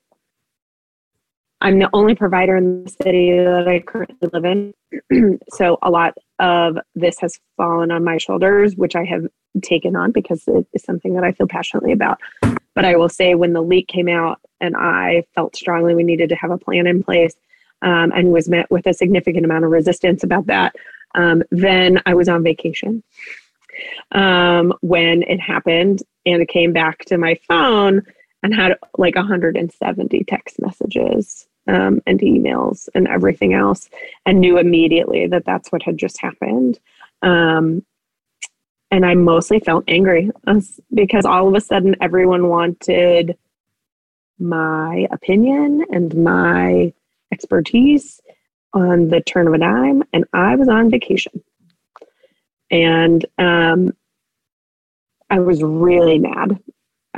I'm 1.61 1.79
the 1.79 1.91
only 1.93 2.15
provider 2.15 2.57
in 2.57 2.85
the 2.85 2.91
city 2.91 3.33
that 3.33 3.67
I 3.67 3.81
currently 3.81 4.29
live 4.33 4.45
in. 4.45 5.41
so 5.51 5.79
a 5.83 5.91
lot 5.91 6.15
of 6.39 6.79
this 6.95 7.19
has 7.19 7.41
fallen 7.57 7.91
on 7.91 8.05
my 8.05 8.19
shoulders, 8.19 8.77
which 8.77 8.95
I 8.95 9.05
have 9.05 9.27
taken 9.63 9.97
on 9.97 10.13
because 10.13 10.45
it 10.47 10.67
is 10.73 10.85
something 10.85 11.15
that 11.15 11.25
I 11.25 11.33
feel 11.33 11.49
passionately 11.49 11.93
about. 11.93 12.19
But 12.75 12.85
I 12.85 12.97
will 12.97 13.09
say, 13.09 13.35
when 13.35 13.55
the 13.55 13.63
leak 13.63 13.89
came 13.89 14.09
out 14.09 14.41
and 14.61 14.77
I 14.77 15.25
felt 15.35 15.57
strongly 15.57 15.95
we 15.95 16.05
needed 16.05 16.29
to 16.29 16.37
have 16.37 16.53
a 16.53 16.59
plan 16.59 16.87
in 16.87 17.03
place 17.03 17.35
um, 17.83 18.13
and 18.15 18.33
was 18.33 18.49
met 18.49 18.71
with 18.71 18.87
a 18.87 18.95
significant 18.95 19.45
amount 19.45 19.65
of 19.65 19.73
resistance 19.73 20.23
about 20.23 20.47
that, 20.47 20.77
um, 21.17 21.43
then 21.51 22.01
I 22.07 22.15
was 22.15 22.29
on 22.29 22.45
vacation 22.45 23.03
um, 24.13 24.73
when 24.81 25.23
it 25.23 25.41
happened 25.41 26.03
and 26.25 26.41
it 26.41 26.49
came 26.49 26.73
back 26.73 27.05
to 27.07 27.19
my 27.19 27.39
phone 27.49 28.03
and 28.43 28.55
had 28.55 28.77
like 28.97 29.15
170 29.15 30.25
text 30.25 30.61
messages 30.61 31.47
um, 31.67 32.01
and 32.07 32.21
emails 32.21 32.89
and 32.95 33.09
everything 33.09 33.53
else, 33.55 33.91
and 34.27 34.41
knew 34.41 34.59
immediately 34.59 35.27
that 35.27 35.45
that's 35.45 35.71
what 35.71 35.83
had 35.83 35.99
just 35.99 36.21
happened. 36.21 36.79
Um, 37.23 37.85
and 38.91 39.05
I 39.05 39.15
mostly 39.15 39.61
felt 39.61 39.85
angry 39.87 40.31
because 40.95 41.27
all 41.27 41.49
of 41.49 41.55
a 41.55 41.61
sudden 41.61 41.95
everyone 42.01 42.49
wanted 42.49 43.37
my 44.39 45.07
opinion 45.11 45.85
and 45.91 46.15
my 46.17 46.93
expertise 47.33 48.21
on 48.73 49.09
the 49.09 49.21
turn 49.21 49.47
of 49.47 49.55
a 49.55 49.59
dime, 49.59 50.03
and 50.13 50.25
I 50.33 50.57
was 50.57 50.69
on 50.69 50.91
vacation. 50.91 51.43
And 52.71 53.25
um, 53.39 53.93
I 55.31 55.41
was 55.41 55.63
really 55.63 56.19
mad. 56.19 56.59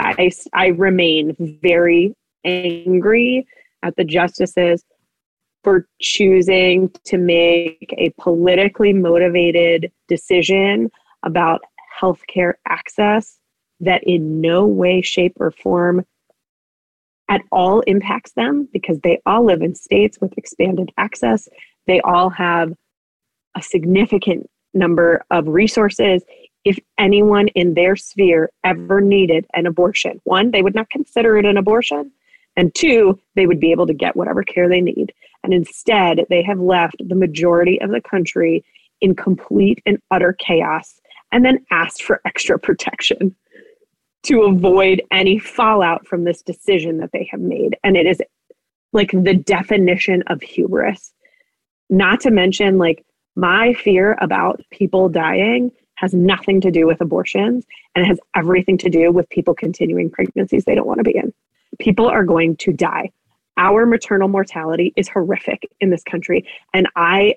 I, 0.00 0.30
I 0.52 0.66
remain 0.68 1.36
very 1.62 2.14
angry 2.44 3.46
at 3.82 3.96
the 3.96 4.04
justices 4.04 4.84
for 5.62 5.86
choosing 6.00 6.90
to 7.04 7.18
make 7.18 7.94
a 7.98 8.10
politically 8.18 8.92
motivated 8.92 9.92
decision 10.08 10.90
about 11.22 11.60
healthcare 12.00 12.54
access 12.66 13.38
that 13.80 14.02
in 14.04 14.40
no 14.40 14.66
way, 14.66 15.02
shape, 15.02 15.34
or 15.36 15.50
form 15.50 16.04
at 17.28 17.42
all 17.52 17.80
impacts 17.80 18.32
them 18.32 18.68
because 18.72 18.98
they 19.00 19.20
all 19.24 19.44
live 19.44 19.62
in 19.62 19.74
states 19.74 20.18
with 20.20 20.36
expanded 20.36 20.90
access. 20.98 21.48
They 21.86 22.00
all 22.00 22.30
have 22.30 22.72
a 23.56 23.62
significant 23.62 24.48
number 24.74 25.24
of 25.30 25.46
resources. 25.46 26.22
If 26.64 26.78
anyone 26.98 27.48
in 27.48 27.74
their 27.74 27.96
sphere 27.96 28.50
ever 28.64 29.00
needed 29.00 29.46
an 29.54 29.66
abortion, 29.66 30.20
one, 30.24 30.50
they 30.50 30.62
would 30.62 30.74
not 30.74 30.90
consider 30.90 31.38
it 31.38 31.46
an 31.46 31.56
abortion. 31.56 32.10
And 32.56 32.74
two, 32.74 33.18
they 33.36 33.46
would 33.46 33.60
be 33.60 33.72
able 33.72 33.86
to 33.86 33.94
get 33.94 34.16
whatever 34.16 34.42
care 34.42 34.68
they 34.68 34.80
need. 34.80 35.12
And 35.42 35.54
instead, 35.54 36.26
they 36.28 36.42
have 36.42 36.60
left 36.60 36.96
the 37.06 37.14
majority 37.14 37.80
of 37.80 37.90
the 37.90 38.00
country 38.00 38.64
in 39.00 39.14
complete 39.14 39.80
and 39.86 39.98
utter 40.10 40.34
chaos 40.34 41.00
and 41.32 41.44
then 41.44 41.64
asked 41.70 42.02
for 42.02 42.20
extra 42.26 42.58
protection 42.58 43.34
to 44.22 44.42
avoid 44.42 45.02
any 45.10 45.38
fallout 45.38 46.06
from 46.06 46.24
this 46.24 46.42
decision 46.42 46.98
that 46.98 47.10
they 47.12 47.26
have 47.30 47.40
made. 47.40 47.76
And 47.82 47.96
it 47.96 48.06
is 48.06 48.20
like 48.92 49.12
the 49.12 49.34
definition 49.34 50.22
of 50.26 50.42
hubris. 50.42 51.12
Not 51.88 52.20
to 52.20 52.30
mention, 52.30 52.76
like, 52.76 53.04
my 53.36 53.72
fear 53.72 54.18
about 54.20 54.60
people 54.70 55.08
dying 55.08 55.70
has 56.00 56.14
nothing 56.14 56.60
to 56.60 56.70
do 56.70 56.86
with 56.86 57.00
abortions 57.00 57.66
and 57.94 58.04
it 58.04 58.08
has 58.08 58.18
everything 58.34 58.78
to 58.78 58.88
do 58.88 59.12
with 59.12 59.28
people 59.28 59.54
continuing 59.54 60.10
pregnancies 60.10 60.64
they 60.64 60.74
don't 60.74 60.86
want 60.86 60.98
to 60.98 61.04
be 61.04 61.16
in 61.16 61.32
people 61.78 62.08
are 62.08 62.24
going 62.24 62.56
to 62.56 62.72
die. 62.72 63.10
Our 63.56 63.86
maternal 63.86 64.28
mortality 64.28 64.92
is 64.96 65.08
horrific 65.08 65.68
in 65.80 65.90
this 65.90 66.02
country. 66.02 66.46
And 66.72 66.88
I 66.96 67.34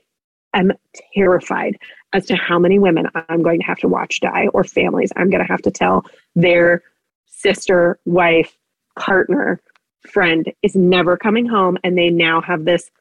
am 0.54 0.72
terrified 1.16 1.78
as 2.14 2.26
to 2.28 2.36
how 2.36 2.60
many 2.60 2.78
women 2.78 3.08
I'm 3.16 3.42
going 3.42 3.60
to 3.60 3.66
have 3.66 3.80
to 3.80 3.88
watch 3.88 4.20
die 4.20 4.48
or 4.54 4.64
families 4.64 5.12
I'm 5.16 5.30
going 5.30 5.44
to 5.44 5.52
have 5.52 5.64
to 5.64 5.72
tell 5.72 6.06
their 6.36 6.84
sister, 7.26 8.00
wife, 8.06 8.56
partner, 8.98 9.60
friend 10.08 10.52
is 10.62 10.76
never 10.76 11.18
coming 11.18 11.48
home 11.48 11.78
and 11.84 11.98
they 11.98 12.10
now 12.10 12.42
have 12.42 12.66
this 12.66 12.92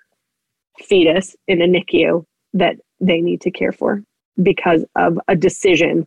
fetus 0.78 1.36
in 1.46 1.60
a 1.60 1.66
NICU 1.66 2.24
that 2.54 2.76
they 3.00 3.20
need 3.20 3.40
to 3.42 3.50
care 3.50 3.72
for 3.72 4.02
because 4.40 4.84
of 4.96 5.18
a 5.28 5.36
decision 5.36 6.06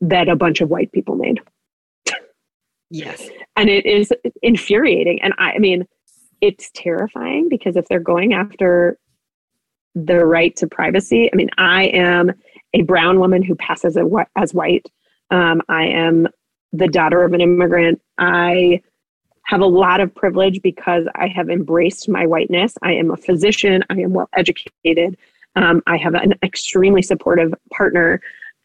that 0.00 0.28
a 0.28 0.36
bunch 0.36 0.60
of 0.60 0.68
white 0.68 0.92
people 0.92 1.16
made. 1.16 1.40
Yes. 2.90 3.28
And 3.56 3.68
it 3.68 3.86
is 3.86 4.12
infuriating. 4.42 5.20
And 5.22 5.32
I, 5.38 5.52
I 5.52 5.58
mean, 5.58 5.86
it's 6.40 6.70
terrifying 6.74 7.48
because 7.48 7.76
if 7.76 7.88
they're 7.88 7.98
going 7.98 8.34
after 8.34 8.98
the 9.94 10.24
right 10.24 10.54
to 10.56 10.66
privacy, 10.66 11.30
I 11.32 11.36
mean, 11.36 11.50
I 11.56 11.84
am 11.84 12.32
a 12.74 12.82
brown 12.82 13.18
woman 13.18 13.42
who 13.42 13.54
passes 13.54 13.96
as 14.36 14.54
white. 14.54 14.86
Um, 15.30 15.62
I 15.68 15.86
am 15.86 16.28
the 16.72 16.88
daughter 16.88 17.24
of 17.24 17.32
an 17.32 17.40
immigrant. 17.40 18.00
I 18.18 18.82
have 19.46 19.60
a 19.60 19.66
lot 19.66 20.00
of 20.00 20.14
privilege 20.14 20.60
because 20.62 21.06
I 21.14 21.28
have 21.28 21.48
embraced 21.48 22.08
my 22.08 22.26
whiteness. 22.26 22.74
I 22.82 22.92
am 22.92 23.10
a 23.10 23.16
physician. 23.16 23.82
I 23.88 24.00
am 24.00 24.12
well 24.12 24.28
educated. 24.36 25.16
Um, 25.56 25.82
I 25.86 25.96
have 25.96 26.14
an 26.14 26.34
extremely 26.42 27.02
supportive 27.02 27.52
partner. 27.72 28.20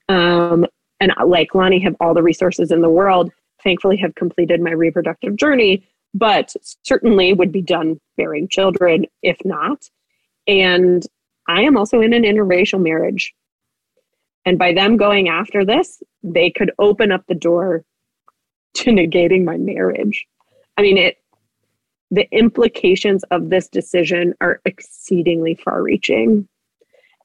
Um, 0.10 0.66
and 1.00 1.12
like 1.26 1.56
Lani, 1.56 1.80
have 1.80 1.96
all 2.00 2.14
the 2.14 2.22
resources 2.22 2.72
in 2.72 2.82
the 2.82 2.90
world. 2.90 3.32
Thankfully, 3.64 3.98
have 3.98 4.16
completed 4.16 4.62
my 4.62 4.72
reproductive 4.72 5.36
journey, 5.36 5.88
but 6.14 6.54
certainly 6.84 7.34
would 7.34 7.52
be 7.52 7.62
done 7.62 8.00
bearing 8.18 8.48
children 8.48 9.06
if 9.24 9.38
not. 9.46 9.90
And 10.48 11.04
I 11.48 11.62
am 11.62 11.78
also 11.78 12.02
in 12.02 12.14
an 12.14 12.24
interracial 12.24 12.82
marriage. 12.82 13.34
And 14.46 14.58
by 14.58 14.74
them 14.74 14.98
going 14.98 15.30
after 15.30 15.64
this, 15.64 16.02
they 16.24 16.50
could 16.50 16.72
open 16.80 17.12
up 17.12 17.26
the 17.28 17.36
door 17.36 17.84
to 18.76 18.92
negating 18.92 19.44
my 19.44 19.58
marriage. 19.58 20.26
I 20.78 20.82
mean, 20.82 20.98
it 20.98 21.18
the 22.14 22.28
implications 22.34 23.24
of 23.32 23.50
this 23.50 23.70
decision 23.70 24.34
are 24.42 24.60
exceedingly 24.66 25.56
far 25.56 25.82
reaching. 25.82 26.48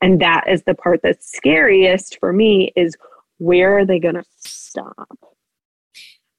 And 0.00 0.20
that 0.20 0.44
is 0.48 0.62
the 0.64 0.74
part 0.74 1.00
that's 1.02 1.30
scariest 1.32 2.18
for 2.20 2.32
me 2.32 2.72
is 2.76 2.96
where 3.38 3.78
are 3.78 3.86
they 3.86 3.98
going 3.98 4.14
to 4.14 4.24
stop? 4.38 5.18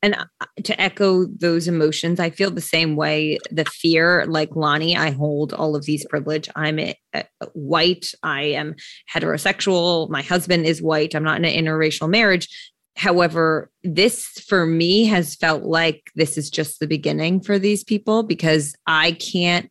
And 0.03 0.15
uh, 0.15 0.45
to 0.63 0.79
echo 0.79 1.25
those 1.25 1.67
emotions, 1.67 2.19
I 2.19 2.29
feel 2.29 2.51
the 2.51 2.61
same 2.61 2.95
way. 2.95 3.39
The 3.51 3.65
fear, 3.65 4.25
like 4.27 4.55
Lani, 4.55 4.95
I 4.95 5.11
hold 5.11 5.53
all 5.53 5.75
of 5.75 5.85
these 5.85 6.05
privilege. 6.05 6.47
I'm 6.55 6.79
a, 6.79 6.95
a 7.13 7.25
white. 7.53 8.11
I 8.21 8.43
am 8.43 8.75
heterosexual. 9.13 10.09
My 10.09 10.21
husband 10.21 10.65
is 10.65 10.81
white. 10.81 11.15
I'm 11.15 11.23
not 11.23 11.39
in 11.39 11.45
an 11.45 11.65
interracial 11.65 12.09
marriage. 12.09 12.47
However, 12.95 13.71
this 13.83 14.25
for 14.47 14.65
me 14.65 15.05
has 15.05 15.35
felt 15.35 15.63
like 15.63 16.11
this 16.15 16.37
is 16.37 16.49
just 16.49 16.79
the 16.79 16.87
beginning 16.87 17.41
for 17.41 17.59
these 17.59 17.83
people 17.83 18.23
because 18.23 18.75
I 18.87 19.11
can't 19.13 19.69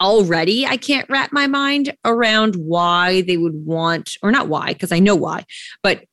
already, 0.00 0.66
I 0.66 0.76
can't 0.76 1.08
wrap 1.08 1.32
my 1.32 1.46
mind 1.46 1.94
around 2.04 2.56
why 2.56 3.22
they 3.22 3.36
would 3.36 3.64
want, 3.66 4.16
or 4.22 4.30
not 4.30 4.48
why, 4.48 4.68
because 4.68 4.92
I 4.92 4.98
know 4.98 5.16
why, 5.16 5.44
but 5.82 6.04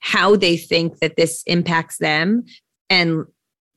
how 0.00 0.36
they 0.36 0.56
think 0.56 0.98
that 0.98 1.16
this 1.16 1.42
impacts 1.46 1.98
them 1.98 2.44
and 2.90 3.24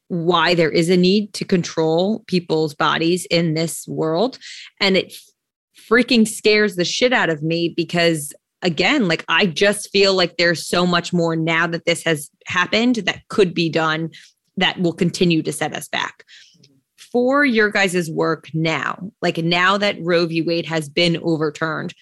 why 0.10 0.56
there 0.56 0.72
is 0.72 0.90
a 0.90 0.98
need 0.98 1.34
to 1.34 1.46
control 1.46 2.24
people's 2.28 2.74
bodies 2.74 3.26
in 3.30 3.54
this 3.54 3.88
world. 3.88 4.38
And 4.80 4.98
it 4.98 5.14
freaking 5.90 6.28
scares 6.28 6.76
the 6.76 6.86
shit 6.86 7.14
out 7.14 7.30
of 7.30 7.42
me 7.42 7.74
because 7.76 8.34
again, 8.62 9.08
like 9.08 9.24
I 9.28 9.46
just 9.46 9.90
feel 9.92 10.14
like 10.14 10.38
there's 10.38 10.68
so 10.68 10.86
much 10.86 11.14
more 11.14 11.36
now 11.36 11.68
that 11.68 11.86
this 11.86 12.04
has 12.04 12.30
happened 12.46 12.98
that 12.98 13.28
could 13.30 13.54
be 13.54 13.70
done 13.70 14.10
that 14.58 14.80
will 14.80 14.94
continue 14.94 15.42
to 15.44 15.54
set 15.54 15.74
us 15.74 15.88
back. 15.88 16.26
For 17.12 17.44
your 17.44 17.70
guys' 17.70 18.10
work 18.10 18.50
now, 18.54 19.12
like 19.22 19.38
now 19.38 19.78
that 19.78 19.98
Roe 20.00 20.28
v. 20.28 20.42
Wade 20.42 20.68
has 20.68 20.90
been 20.90 21.18
overturned, 21.24 21.94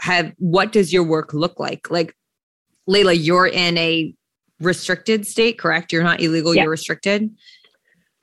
have 0.00 0.32
what 0.38 0.72
does 0.72 0.92
your 0.92 1.04
work 1.04 1.32
look 1.32 1.60
like? 1.60 1.90
Like 1.90 2.14
Leilah, 2.88 3.16
you're 3.18 3.46
in 3.46 3.78
a 3.78 4.14
restricted 4.60 5.26
state, 5.26 5.58
correct? 5.58 5.92
You're 5.92 6.02
not 6.02 6.20
illegal, 6.20 6.54
yeah. 6.54 6.62
you're 6.62 6.70
restricted. 6.70 7.30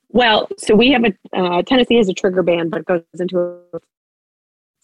Well, 0.08 0.48
so 0.58 0.74
we 0.74 0.90
have 0.92 1.04
a 1.04 1.38
uh, 1.38 1.62
Tennessee 1.62 1.96
has 1.96 2.08
a 2.08 2.14
trigger 2.14 2.42
ban, 2.42 2.68
but 2.68 2.80
it 2.80 2.86
goes 2.86 3.02
into 3.18 3.58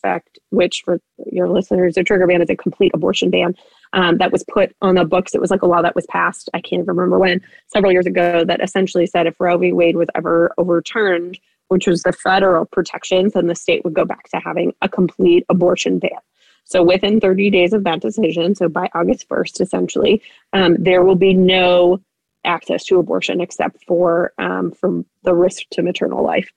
effect, 0.02 0.38
which 0.50 0.82
for 0.84 1.00
your 1.30 1.48
listeners, 1.48 1.96
a 1.96 2.04
trigger 2.04 2.26
ban 2.26 2.42
is 2.42 2.50
a 2.50 2.56
complete 2.56 2.92
abortion 2.94 3.30
ban 3.30 3.54
um, 3.92 4.18
that 4.18 4.32
was 4.32 4.44
put 4.44 4.74
on 4.82 4.94
the 4.94 5.04
books. 5.04 5.34
It 5.34 5.40
was 5.40 5.50
like 5.50 5.62
a 5.62 5.66
law 5.66 5.82
that 5.82 5.94
was 5.94 6.06
passed, 6.06 6.48
I 6.54 6.60
can't 6.60 6.82
even 6.82 6.94
remember 6.94 7.18
when, 7.18 7.40
several 7.68 7.92
years 7.92 8.06
ago, 8.06 8.44
that 8.44 8.62
essentially 8.62 9.06
said 9.06 9.26
if 9.26 9.40
Roe 9.40 9.58
v. 9.58 9.72
Wade 9.72 9.96
was 9.96 10.08
ever 10.14 10.52
overturned, 10.58 11.38
which 11.68 11.86
was 11.86 12.02
the 12.02 12.12
federal 12.12 12.66
protections, 12.66 13.32
then 13.32 13.46
the 13.46 13.54
state 13.54 13.84
would 13.84 13.94
go 13.94 14.04
back 14.04 14.28
to 14.30 14.38
having 14.38 14.72
a 14.82 14.88
complete 14.88 15.44
abortion 15.48 15.98
ban. 15.98 16.10
So 16.64 16.82
within 16.82 17.20
30 17.20 17.50
days 17.50 17.72
of 17.72 17.84
that 17.84 18.00
decision, 18.00 18.54
so 18.54 18.68
by 18.68 18.88
August 18.94 19.28
1st, 19.28 19.60
essentially, 19.60 20.22
um, 20.52 20.76
there 20.78 21.04
will 21.04 21.16
be 21.16 21.34
no 21.34 22.00
access 22.44 22.84
to 22.84 22.98
abortion 22.98 23.40
except 23.40 23.84
for 23.84 24.32
um, 24.38 24.72
from 24.72 25.06
the 25.22 25.34
risk 25.34 25.62
to 25.72 25.82
maternal 25.82 26.24
life. 26.24 26.50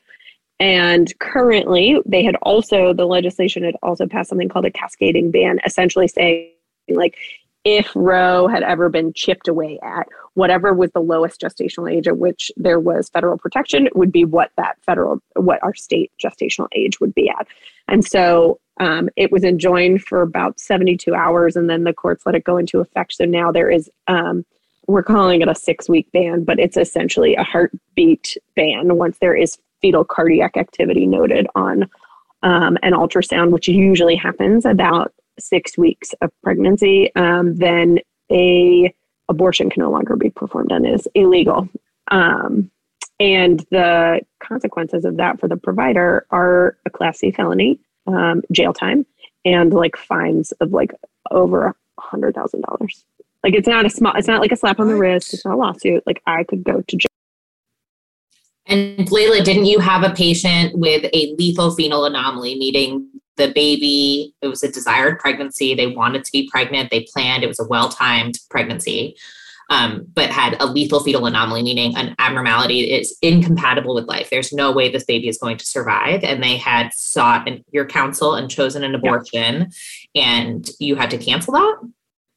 And 0.60 1.12
currently, 1.20 2.02
they 2.06 2.24
had 2.24 2.36
also, 2.41 2.94
the 2.94 3.06
legislation 3.06 3.63
had 3.63 3.76
also 3.84 4.08
passed 4.08 4.30
something 4.30 4.50
called 4.50 4.65
a 4.65 4.72
cascading 4.72 5.32
ban, 5.32 5.60
essentially 5.65 6.08
saying, 6.08 6.52
like, 6.89 7.18
if 7.65 7.91
Roe 7.96 8.48
had 8.48 8.62
ever 8.62 8.89
been 8.89 9.12
chipped 9.12 9.48
away 9.48 9.80
at, 9.84 10.08
whatever 10.36 10.72
was 10.74 10.91
the 10.91 11.02
lowest 11.02 11.41
gestational 11.41 11.91
age 11.91 12.08
at 12.08 12.18
which 12.18 12.52
there 12.56 12.80
was 12.80 13.10
federal 13.10 13.38
protection 13.39 13.89
would 13.96 14.12
be 14.12 14.24
what 14.24 14.52
that 14.56 14.78
federal, 14.82 15.20
what 15.36 15.62
our 15.63 15.74
state 15.74 16.12
gestational 16.24 16.68
age 16.74 17.00
would 17.00 17.13
be 17.15 17.28
at. 17.28 17.48
And 17.88 18.06
so 18.06 18.60
um, 18.80 19.10
it 19.15 19.32
was 19.32 19.44
enjoined 19.44 20.04
for 20.04 20.22
about 20.22 20.60
72 20.60 21.13
hours, 21.15 21.56
and 21.56 21.70
then 21.70 21.86
the 21.86 21.94
courts 21.94 22.26
let 22.26 22.36
it 22.36 22.44
go 22.44 22.58
into 22.58 22.80
effect. 22.80 23.13
So 23.13 23.26
now 23.26 23.52
there 23.52 23.70
is, 23.70 23.89
um, 24.08 24.46
we're 24.88 25.04
calling 25.04 25.41
it 25.41 25.48
a 25.48 25.56
six 25.56 25.89
week 25.89 26.08
ban, 26.13 26.44
but 26.44 26.60
it's 26.60 26.78
essentially 26.78 27.36
a 27.36 27.44
heartbeat 27.44 28.38
ban 28.56 28.96
once 28.96 29.18
there 29.18 29.36
is 29.36 29.58
fetal 29.86 30.04
cardiac 30.04 30.58
activity 30.58 31.06
noted 31.06 31.45
on 31.54 31.84
um, 32.41 32.76
an 32.82 32.93
ultrasound, 32.93 33.52
which 33.52 33.67
usually 33.67 34.15
happens 34.15 34.65
about 34.65 35.13
six 35.38 35.78
weeks 35.78 36.12
of 36.21 36.32
pregnancy, 36.41 37.13
um, 37.15 37.56
then 37.58 38.00
a 38.32 38.91
abortion 39.30 39.69
can 39.69 39.84
no 39.84 39.91
longer 39.91 40.15
be 40.15 40.32
performed 40.32 40.71
and 40.71 40.88
is 40.88 41.08
illegal. 41.13 41.69
Um, 42.10 42.71
and 43.19 43.60
the 43.69 44.21
consequences 44.39 45.06
of 45.06 45.17
that 45.17 45.39
for 45.39 45.48
the 45.48 45.56
provider 45.56 46.26
are 46.32 46.78
a 46.88 46.89
class 46.89 47.19
C 47.19 47.30
felony, 47.30 47.80
um, 48.08 48.41
jail 48.52 48.74
time, 48.74 49.06
and 49.45 49.71
like 49.71 49.95
fines 49.95 50.52
of 50.54 50.74
like 50.74 50.93
over 51.30 51.67
a 51.67 51.76
hundred 52.00 52.34
thousand 52.34 52.62
dollars. 52.62 53.06
Like 53.43 53.54
it's 53.54 53.67
not 53.67 53.86
a 53.86 53.89
small, 53.91 54.13
it's 54.15 54.28
not 54.28 54.41
like 54.41 54.52
a 54.52 54.56
slap 54.56 54.80
on 54.80 54.88
the 54.88 54.95
wrist. 54.95 55.32
It's 55.32 55.45
not 55.45 55.54
a 55.54 55.58
lawsuit. 55.58 56.02
Like 56.08 56.24
I 56.26 56.43
could 56.43 56.63
go 56.63 56.82
to 56.82 56.98
jail 56.98 57.14
and 58.67 59.08
Leilah, 59.10 59.43
didn't 59.43 59.65
you 59.65 59.80
have 59.80 60.04
a 60.04 60.13
patient 60.13 60.78
with 60.78 61.06
a 61.13 61.36
lethal 61.38 61.71
fetal 61.75 62.06
anomaly, 62.06 62.56
meaning 62.56 63.10
the 63.38 63.51
baby, 63.54 64.34
it 64.41 64.47
was 64.47 64.63
a 64.63 64.71
desired 64.71 65.19
pregnancy. 65.19 65.75
They 65.75 65.88
wanted 65.88 66.23
to 66.23 66.32
be 66.32 66.49
pregnant. 66.49 66.89
They 66.89 67.06
planned, 67.13 67.43
it 67.43 67.47
was 67.47 67.60
a 67.60 67.67
well 67.67 67.89
timed 67.89 68.39
pregnancy, 68.49 69.15
um, 69.69 70.06
but 70.13 70.32
had 70.32 70.56
a 70.60 70.65
lethal 70.65 71.01
fetal 71.01 71.25
anomaly, 71.25 71.63
meaning 71.63 71.95
an 71.95 72.15
abnormality 72.17 72.91
is 72.91 73.17
incompatible 73.21 73.93
with 73.93 74.06
life. 74.06 74.30
There's 74.30 74.54
no 74.54 74.71
way 74.71 74.89
this 74.89 75.06
baby 75.06 75.28
is 75.28 75.38
going 75.38 75.58
to 75.58 75.65
survive. 75.65 76.23
And 76.23 76.41
they 76.41 76.58
had 76.58 76.91
sought 76.93 77.47
an, 77.47 77.63
your 77.71 77.86
counsel 77.86 78.36
and 78.36 78.49
chosen 78.49 78.84
an 78.84 78.95
abortion, 78.95 79.71
yeah. 80.13 80.23
and 80.23 80.69
you 80.80 80.95
had 80.95 81.12
to 81.12 81.17
cancel 81.17 81.54
that? 81.54 81.78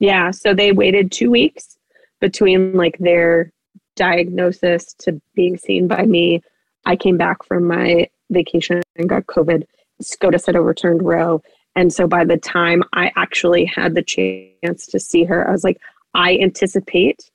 Yeah. 0.00 0.30
So 0.30 0.52
they 0.52 0.72
waited 0.72 1.10
two 1.10 1.30
weeks 1.30 1.76
between 2.20 2.74
like 2.74 2.98
their 2.98 3.52
diagnosis 3.98 4.94
to 5.00 5.20
being 5.34 5.58
seen 5.58 5.88
by 5.88 6.06
me, 6.06 6.42
I 6.86 6.96
came 6.96 7.18
back 7.18 7.44
from 7.44 7.66
my 7.66 8.08
vacation 8.30 8.82
and 8.96 9.08
got 9.08 9.26
COVID. 9.26 9.64
SCOTUS 10.00 10.46
had 10.46 10.56
overturned 10.56 11.02
Roe. 11.02 11.42
And 11.76 11.92
so 11.92 12.06
by 12.06 12.24
the 12.24 12.38
time 12.38 12.82
I 12.92 13.12
actually 13.16 13.64
had 13.64 13.94
the 13.94 14.02
chance 14.02 14.86
to 14.86 14.98
see 14.98 15.24
her, 15.24 15.46
I 15.46 15.50
was 15.50 15.64
like, 15.64 15.80
I 16.14 16.38
anticipate 16.38 17.30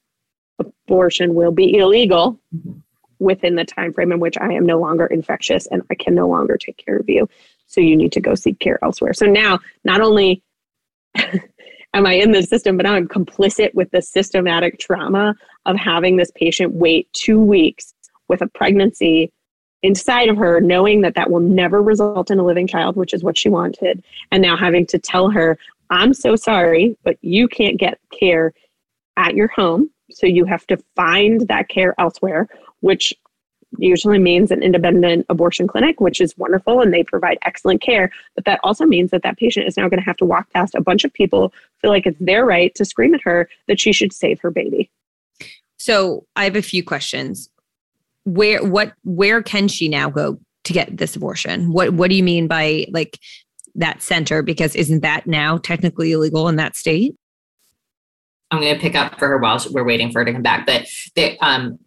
abortion 0.60 1.34
will 1.34 1.52
be 1.52 1.78
illegal 1.78 2.40
within 3.20 3.56
the 3.56 3.66
time 3.66 3.94
frame 3.94 4.12
in 4.12 4.20
which 4.20 4.38
I 4.40 4.54
am 4.54 4.66
no 4.66 4.80
longer 4.80 5.06
infectious 5.06 5.68
and 5.68 5.82
I 5.90 5.96
can 5.96 6.16
no 6.16 6.28
longer 6.28 6.58
take 6.58 6.78
care 6.78 6.98
of 6.98 7.10
you. 7.10 7.30
So 7.68 7.82
you 7.82 7.96
need 7.96 8.12
to 8.14 8.22
go 8.22 8.36
seek 8.36 8.60
care 8.60 8.80
elsewhere. 8.84 9.14
So 9.14 9.26
now, 9.26 9.60
not 9.84 10.02
only 10.02 10.44
am 11.94 12.06
I 12.06 12.14
in 12.14 12.32
the 12.32 12.44
system, 12.44 12.78
but 12.78 12.86
I'm 12.86 13.08
complicit 13.08 13.74
with 13.74 13.92
the 13.92 14.02
systematic 14.02 14.80
trauma 14.80 15.36
of 15.66 15.78
having 15.78 16.18
this 16.18 16.32
patient 16.36 16.74
wait 16.74 17.08
two 17.14 17.40
weeks 17.40 17.94
with 18.28 18.42
a 18.42 18.48
pregnancy 18.48 19.32
inside 19.82 20.30
of 20.30 20.38
her, 20.38 20.62
knowing 20.62 21.02
that 21.02 21.16
that 21.16 21.30
will 21.30 21.42
never 21.42 21.82
result 21.82 22.32
in 22.32 22.40
a 22.40 22.46
living 22.46 22.68
child, 22.68 22.96
which 22.96 23.14
is 23.14 23.24
what 23.24 23.38
she 23.38 23.50
wanted. 23.50 24.04
And 24.32 24.42
now 24.42 24.56
having 24.56 24.86
to 24.88 24.98
tell 24.98 25.30
her, 25.30 25.58
I'm 25.90 26.14
so 26.14 26.36
sorry, 26.36 26.98
but 27.04 27.18
you 27.22 27.48
can't 27.48 27.78
get 27.78 28.00
care 28.18 28.54
at 29.18 29.36
your 29.36 29.50
home. 29.50 29.90
So 30.12 30.26
you 30.26 30.46
have 30.46 30.66
to 30.68 30.78
find 30.96 31.48
that 31.48 31.70
care 31.70 31.94
elsewhere, 32.00 32.48
which 32.80 33.14
usually 33.78 34.20
means 34.20 34.52
an 34.52 34.64
independent 34.64 35.26
abortion 35.30 35.68
clinic, 35.68 36.00
which 36.00 36.22
is 36.22 36.38
wonderful 36.38 36.82
and 36.82 36.94
they 36.94 37.04
provide 37.04 37.38
excellent 37.44 37.82
care. 37.82 38.12
But 38.36 38.46
that 38.46 38.60
also 38.64 38.86
means 38.86 39.12
that 39.12 39.24
that 39.24 39.38
patient 39.38 39.68
is 39.68 39.78
now 39.78 39.90
going 39.90 40.00
to 40.00 40.06
have 40.06 40.18
to 40.18 40.26
walk 40.26 40.50
past 40.52 40.76
a 40.76 40.82
bunch 40.82 41.04
of 41.04 41.14
people, 41.14 41.54
feel 41.82 41.92
like 41.92 42.06
it's 42.06 42.20
their 42.20 42.46
right 42.46 42.74
to 42.76 42.86
scream 42.86 43.14
at 43.14 43.22
her 43.22 43.50
that 43.68 43.80
she 43.80 43.94
should 43.94 44.14
save 44.14 44.40
her 44.42 44.52
baby. 44.52 44.90
So 45.78 46.26
I 46.36 46.46
have 46.46 46.56
a 46.56 46.62
few 46.62 46.84
questions. 46.84 47.50
Where 48.26 48.64
what 48.64 48.94
where 49.04 49.44
can 49.44 49.68
she 49.68 49.90
now 49.90 50.10
go 50.10 50.40
to 50.64 50.74
get 50.74 50.96
this 50.96 51.16
abortion? 51.16 51.74
What 51.74 51.94
what 51.94 52.10
do 52.10 52.16
you 52.16 52.24
mean 52.24 52.48
by 52.48 52.86
like 52.92 53.20
that 53.76 54.02
center? 54.02 54.42
Because 54.42 54.76
isn't 54.76 55.02
that 55.02 55.28
now 55.28 55.58
technically 55.58 56.14
illegal 56.14 56.48
in 56.48 56.56
that 56.56 56.76
state? 56.76 57.16
I'm 58.54 58.62
going 58.62 58.76
to 58.76 58.80
pick 58.80 58.96
up 58.96 59.18
for 59.18 59.28
her 59.28 59.40
while 59.40 59.60
we're 59.72 59.84
waiting 59.84 60.12
for 60.12 60.20
her 60.20 60.26
to 60.26 60.32
come 60.32 60.44
back. 60.44 60.68
But 60.68 60.88
the, 61.16 61.40
um, 61.40 61.80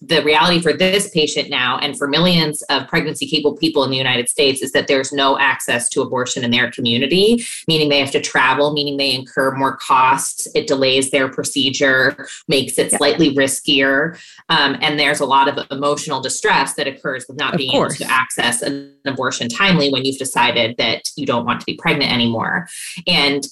the 0.00 0.22
reality 0.22 0.60
for 0.60 0.72
this 0.72 1.10
patient 1.10 1.50
now 1.50 1.78
and 1.78 1.98
for 1.98 2.06
millions 2.06 2.62
of 2.70 2.86
pregnancy 2.86 3.26
capable 3.26 3.56
people 3.56 3.82
in 3.82 3.90
the 3.90 3.96
United 3.96 4.28
States 4.28 4.62
is 4.62 4.70
that 4.70 4.86
there's 4.86 5.12
no 5.12 5.36
access 5.38 5.88
to 5.88 6.00
abortion 6.00 6.44
in 6.44 6.52
their 6.52 6.70
community, 6.70 7.44
meaning 7.66 7.88
they 7.88 7.98
have 7.98 8.12
to 8.12 8.20
travel, 8.20 8.72
meaning 8.72 8.96
they 8.96 9.12
incur 9.12 9.50
more 9.56 9.76
costs. 9.76 10.46
It 10.54 10.68
delays 10.68 11.10
their 11.10 11.28
procedure, 11.28 12.28
makes 12.46 12.78
it 12.78 12.92
slightly 12.92 13.34
riskier. 13.34 14.16
Um, 14.48 14.76
and 14.80 14.98
there's 14.98 15.20
a 15.20 15.26
lot 15.26 15.48
of 15.48 15.66
emotional 15.72 16.20
distress 16.20 16.74
that 16.74 16.86
occurs 16.86 17.26
with 17.28 17.36
not 17.36 17.54
Of 17.54 17.58
being 17.58 17.72
course. 17.72 18.00
able 18.00 18.08
to 18.08 18.14
access 18.14 18.62
an 18.62 18.94
abortion 19.04 19.48
timely 19.48 19.90
when 19.90 20.04
you've 20.04 20.18
decided 20.18 20.76
that 20.78 21.02
you 21.16 21.26
don't 21.26 21.44
want 21.44 21.58
to 21.60 21.66
be 21.66 21.74
pregnant 21.74 22.12
anymore. 22.12 22.68
And 23.08 23.44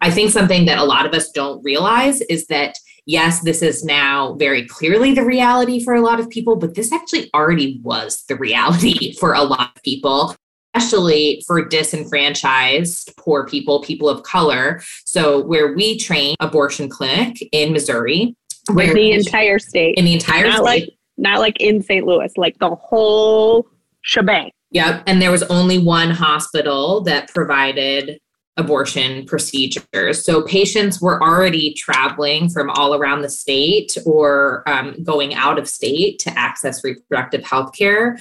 I 0.00 0.10
think 0.10 0.32
something 0.32 0.64
that 0.64 0.78
a 0.78 0.84
lot 0.84 1.06
of 1.06 1.14
us 1.14 1.30
don't 1.30 1.62
realize 1.62 2.20
is 2.22 2.46
that 2.48 2.74
yes, 3.06 3.40
this 3.40 3.62
is 3.62 3.84
now 3.84 4.34
very 4.34 4.66
clearly 4.66 5.14
the 5.14 5.24
reality 5.24 5.82
for 5.82 5.94
a 5.94 6.00
lot 6.00 6.20
of 6.20 6.28
people, 6.30 6.56
but 6.56 6.74
this 6.74 6.92
actually 6.92 7.30
already 7.34 7.80
was 7.82 8.24
the 8.28 8.36
reality 8.36 9.12
for 9.20 9.34
a 9.34 9.42
lot 9.42 9.72
of 9.76 9.82
people. 9.82 10.36
Especially 10.74 11.42
for 11.46 11.62
disenfranchised 11.62 13.12
poor 13.18 13.46
people, 13.46 13.82
people 13.82 14.08
of 14.08 14.22
color. 14.22 14.80
So, 15.04 15.44
where 15.44 15.74
we 15.74 15.98
train 15.98 16.34
abortion 16.40 16.88
clinic 16.88 17.36
in 17.52 17.72
Missouri, 17.74 18.34
where 18.72 18.88
In 18.88 18.94
the 18.94 19.12
entire 19.12 19.58
state. 19.58 19.96
in 19.98 20.06
the 20.06 20.14
entire 20.14 20.44
not 20.44 20.54
state, 20.54 20.62
like 20.62 20.88
not 21.18 21.40
like 21.40 21.60
in 21.60 21.82
St. 21.82 22.06
Louis, 22.06 22.32
like 22.38 22.58
the 22.58 22.74
whole 22.74 23.66
shebang. 24.00 24.50
Yep. 24.70 25.02
And 25.06 25.20
there 25.20 25.30
was 25.30 25.42
only 25.44 25.78
one 25.78 26.10
hospital 26.10 27.02
that 27.02 27.28
provided 27.28 28.18
abortion 28.56 29.24
procedures. 29.24 30.24
So 30.24 30.42
patients 30.42 31.00
were 31.00 31.22
already 31.22 31.72
traveling 31.74 32.50
from 32.50 32.70
all 32.70 32.94
around 32.94 33.22
the 33.22 33.30
state 33.30 33.96
or 34.04 34.62
um, 34.68 35.02
going 35.02 35.34
out 35.34 35.58
of 35.58 35.68
state 35.68 36.18
to 36.20 36.38
access 36.38 36.84
reproductive 36.84 37.44
health 37.44 37.72
care. 37.76 38.18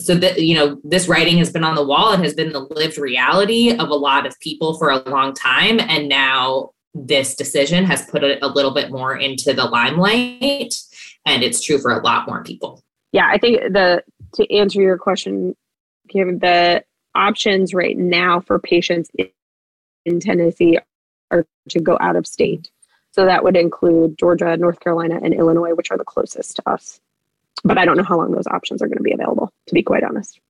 So 0.00 0.16
that, 0.16 0.42
you 0.42 0.54
know, 0.54 0.80
this 0.84 1.08
writing 1.08 1.38
has 1.38 1.50
been 1.50 1.64
on 1.64 1.76
the 1.76 1.86
wall. 1.86 2.12
and 2.12 2.22
has 2.24 2.34
been 2.34 2.52
the 2.52 2.66
lived 2.70 2.98
reality 2.98 3.70
of 3.70 3.88
a 3.88 3.94
lot 3.94 4.26
of 4.26 4.38
people 4.40 4.76
for 4.76 4.90
a 4.90 4.98
long 5.08 5.32
time. 5.32 5.80
And 5.80 6.08
now 6.08 6.70
this 6.94 7.34
decision 7.34 7.84
has 7.84 8.04
put 8.06 8.22
it 8.22 8.40
a 8.42 8.48
little 8.48 8.72
bit 8.72 8.90
more 8.90 9.16
into 9.16 9.52
the 9.52 9.64
limelight. 9.64 10.74
And 11.24 11.42
it's 11.42 11.62
true 11.62 11.78
for 11.78 11.92
a 11.92 12.02
lot 12.02 12.26
more 12.28 12.42
people. 12.42 12.82
Yeah, 13.12 13.28
I 13.30 13.38
think 13.38 13.60
the 13.72 14.02
to 14.34 14.52
answer 14.52 14.82
your 14.82 14.98
question, 14.98 15.54
Kim, 16.08 16.40
the 16.40 16.84
options 17.14 17.72
right 17.72 17.96
now 17.96 18.40
for 18.40 18.58
patients 18.58 19.10
in, 20.04 20.20
Tennessee 20.20 20.78
are 21.30 21.46
to 21.70 21.80
go 21.80 21.96
out 22.00 22.16
of 22.16 22.26
state. 22.26 22.70
So 23.12 23.24
that 23.26 23.44
would 23.44 23.56
include 23.56 24.18
Georgia, 24.18 24.56
North 24.56 24.80
Carolina, 24.80 25.20
and 25.22 25.32
Illinois, 25.32 25.74
which 25.74 25.90
are 25.90 25.98
the 25.98 26.04
closest 26.04 26.56
to 26.56 26.68
us. 26.68 27.00
But 27.62 27.78
I 27.78 27.84
don't 27.84 27.96
know 27.96 28.02
how 28.02 28.18
long 28.18 28.32
those 28.32 28.46
options 28.46 28.82
are 28.82 28.86
going 28.86 28.98
to 28.98 29.04
be 29.04 29.12
available, 29.12 29.52
to 29.68 29.74
be 29.74 29.82
quite 29.82 30.02
honest. 30.02 30.40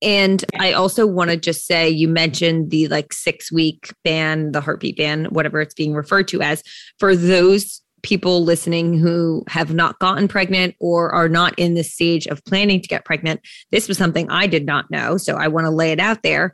And 0.00 0.44
I 0.58 0.72
also 0.72 1.06
want 1.06 1.30
to 1.30 1.36
just 1.36 1.66
say 1.66 1.88
you 1.88 2.08
mentioned 2.08 2.70
the 2.70 2.88
like 2.88 3.12
six 3.12 3.50
week 3.50 3.92
ban, 4.04 4.52
the 4.52 4.60
heartbeat 4.60 4.96
ban, 4.96 5.26
whatever 5.26 5.60
it's 5.60 5.74
being 5.74 5.94
referred 5.94 6.28
to 6.28 6.42
as. 6.42 6.62
For 6.98 7.16
those 7.16 7.80
people 8.02 8.44
listening 8.44 8.98
who 8.98 9.42
have 9.48 9.72
not 9.72 9.98
gotten 9.98 10.28
pregnant 10.28 10.76
or 10.78 11.10
are 11.12 11.28
not 11.28 11.58
in 11.58 11.74
the 11.74 11.82
stage 11.82 12.26
of 12.26 12.44
planning 12.44 12.82
to 12.82 12.88
get 12.88 13.06
pregnant, 13.06 13.40
this 13.72 13.88
was 13.88 13.96
something 13.96 14.30
I 14.30 14.46
did 14.46 14.66
not 14.66 14.90
know. 14.90 15.16
So 15.16 15.36
I 15.36 15.48
want 15.48 15.64
to 15.64 15.70
lay 15.70 15.90
it 15.90 16.00
out 16.00 16.22
there. 16.22 16.52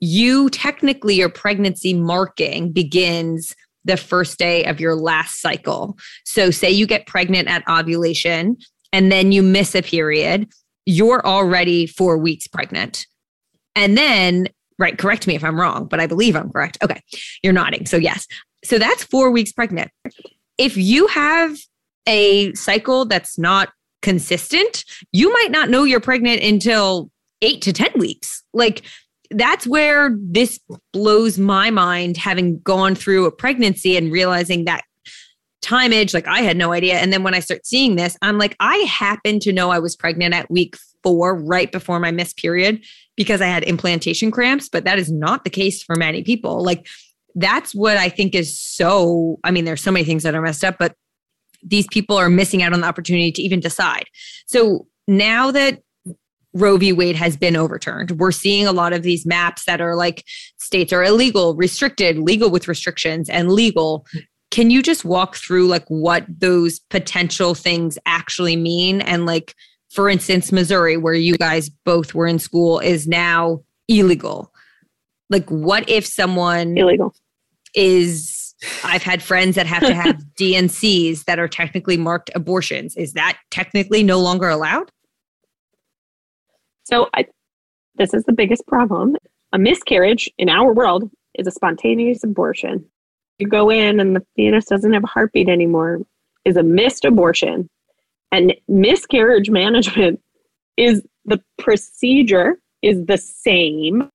You 0.00 0.50
technically, 0.50 1.14
your 1.14 1.28
pregnancy 1.28 1.94
marking 1.94 2.72
begins 2.72 3.54
the 3.84 3.96
first 3.96 4.38
day 4.38 4.64
of 4.64 4.80
your 4.80 4.94
last 4.94 5.40
cycle. 5.40 5.98
So, 6.24 6.50
say 6.50 6.70
you 6.70 6.86
get 6.86 7.06
pregnant 7.06 7.48
at 7.48 7.64
ovulation 7.68 8.56
and 8.92 9.10
then 9.10 9.32
you 9.32 9.42
miss 9.42 9.74
a 9.74 9.82
period, 9.82 10.48
you're 10.86 11.24
already 11.26 11.86
four 11.86 12.16
weeks 12.16 12.46
pregnant. 12.46 13.06
And 13.74 13.96
then, 13.96 14.48
right, 14.78 14.96
correct 14.98 15.26
me 15.26 15.34
if 15.34 15.44
I'm 15.44 15.58
wrong, 15.58 15.86
but 15.86 16.00
I 16.00 16.06
believe 16.06 16.36
I'm 16.36 16.50
correct. 16.50 16.78
Okay, 16.82 17.02
you're 17.42 17.52
nodding. 17.52 17.86
So, 17.86 17.96
yes. 17.96 18.26
So, 18.64 18.78
that's 18.78 19.04
four 19.04 19.30
weeks 19.30 19.52
pregnant. 19.52 19.90
If 20.58 20.76
you 20.76 21.06
have 21.08 21.56
a 22.06 22.52
cycle 22.54 23.04
that's 23.04 23.38
not 23.38 23.70
consistent, 24.02 24.84
you 25.12 25.32
might 25.32 25.50
not 25.50 25.70
know 25.70 25.84
you're 25.84 26.00
pregnant 26.00 26.42
until 26.42 27.10
eight 27.42 27.62
to 27.62 27.72
10 27.72 27.92
weeks. 27.96 28.42
Like, 28.52 28.82
that's 29.32 29.66
where 29.66 30.16
this 30.20 30.58
blows 30.92 31.38
my 31.38 31.70
mind 31.70 32.16
having 32.16 32.60
gone 32.60 32.94
through 32.94 33.26
a 33.26 33.32
pregnancy 33.32 33.96
and 33.96 34.12
realizing 34.12 34.64
that 34.64 34.82
time 35.60 35.90
timeage 35.90 36.14
like 36.14 36.26
i 36.28 36.40
had 36.40 36.56
no 36.56 36.72
idea. 36.72 36.94
And 36.98 37.12
then 37.12 37.22
when 37.24 37.34
i 37.34 37.40
start 37.40 37.66
seeing 37.66 37.96
this 37.96 38.16
i'm 38.22 38.38
like 38.38 38.56
i 38.60 38.76
happen 38.78 39.40
to 39.40 39.52
know 39.52 39.70
i 39.70 39.78
was 39.78 39.96
pregnant 39.96 40.32
at 40.32 40.50
week 40.50 40.76
four 41.02 41.36
right 41.36 41.70
before 41.72 41.98
my 41.98 42.10
missed 42.10 42.36
period 42.36 42.82
because 43.16 43.40
i 43.40 43.46
had 43.46 43.64
implantation 43.64 44.30
cramps 44.30 44.68
but 44.68 44.84
that 44.84 44.98
is 44.98 45.10
not 45.10 45.44
the 45.44 45.50
case 45.50 45.82
for 45.82 45.96
many 45.96 46.22
people. 46.22 46.62
Like 46.62 46.86
that's 47.34 47.74
what 47.74 47.96
i 47.96 48.08
think 48.08 48.34
is 48.34 48.58
so 48.58 49.38
i 49.44 49.50
mean 49.50 49.64
there's 49.64 49.82
so 49.82 49.90
many 49.90 50.04
things 50.04 50.22
that 50.22 50.34
are 50.34 50.40
messed 50.40 50.64
up 50.64 50.76
but 50.78 50.94
these 51.62 51.86
people 51.88 52.16
are 52.16 52.30
missing 52.30 52.62
out 52.62 52.72
on 52.72 52.80
the 52.80 52.86
opportunity 52.86 53.32
to 53.32 53.42
even 53.42 53.60
decide. 53.60 54.04
So 54.46 54.86
now 55.06 55.50
that 55.50 55.82
Roe 56.60 56.76
v. 56.76 56.92
Wade 56.92 57.16
has 57.16 57.36
been 57.36 57.56
overturned. 57.56 58.12
We're 58.12 58.32
seeing 58.32 58.66
a 58.66 58.72
lot 58.72 58.92
of 58.92 59.02
these 59.02 59.24
maps 59.24 59.64
that 59.64 59.80
are 59.80 59.94
like 59.94 60.24
states 60.58 60.92
are 60.92 61.04
illegal, 61.04 61.54
restricted, 61.54 62.18
legal 62.18 62.50
with 62.50 62.68
restrictions, 62.68 63.28
and 63.28 63.52
legal. 63.52 64.06
Can 64.50 64.70
you 64.70 64.82
just 64.82 65.04
walk 65.04 65.36
through 65.36 65.66
like 65.66 65.86
what 65.88 66.24
those 66.28 66.78
potential 66.78 67.54
things 67.54 67.98
actually 68.06 68.56
mean? 68.56 69.00
And 69.02 69.26
like, 69.26 69.54
for 69.90 70.08
instance, 70.08 70.52
Missouri, 70.52 70.96
where 70.96 71.14
you 71.14 71.36
guys 71.36 71.68
both 71.68 72.14
were 72.14 72.26
in 72.26 72.38
school, 72.38 72.78
is 72.78 73.06
now 73.06 73.62
illegal. 73.88 74.52
Like, 75.30 75.48
what 75.50 75.88
if 75.88 76.06
someone 76.06 76.76
Illegal. 76.76 77.14
is 77.74 78.54
I've 78.84 79.02
had 79.02 79.22
friends 79.22 79.54
that 79.56 79.66
have 79.66 79.82
to 79.82 79.94
have 80.02 80.16
DNCs 80.38 81.24
that 81.24 81.38
are 81.38 81.48
technically 81.48 81.96
marked 81.96 82.30
abortions. 82.34 82.96
Is 82.96 83.12
that 83.12 83.38
technically 83.50 84.02
no 84.02 84.18
longer 84.18 84.48
allowed? 84.48 84.90
So 86.88 87.10
I, 87.14 87.26
this 87.96 88.14
is 88.14 88.24
the 88.24 88.32
biggest 88.32 88.66
problem. 88.66 89.16
A 89.52 89.58
miscarriage 89.58 90.30
in 90.38 90.48
our 90.48 90.72
world 90.72 91.10
is 91.34 91.46
a 91.46 91.50
spontaneous 91.50 92.24
abortion. 92.24 92.82
You 93.38 93.46
go 93.46 93.70
in 93.70 94.00
and 94.00 94.16
the 94.16 94.24
fetus 94.34 94.64
doesn't 94.64 94.94
have 94.94 95.04
a 95.04 95.08
heartbeat 95.08 95.50
anymore 95.50 96.00
is 96.46 96.56
a 96.56 96.62
missed 96.62 97.04
abortion. 97.04 97.68
And 98.32 98.54
miscarriage 98.68 99.50
management 99.50 100.20
is 100.78 101.02
the 101.26 101.42
procedure 101.58 102.58
is 102.80 103.04
the 103.04 103.18
same. 103.18 104.08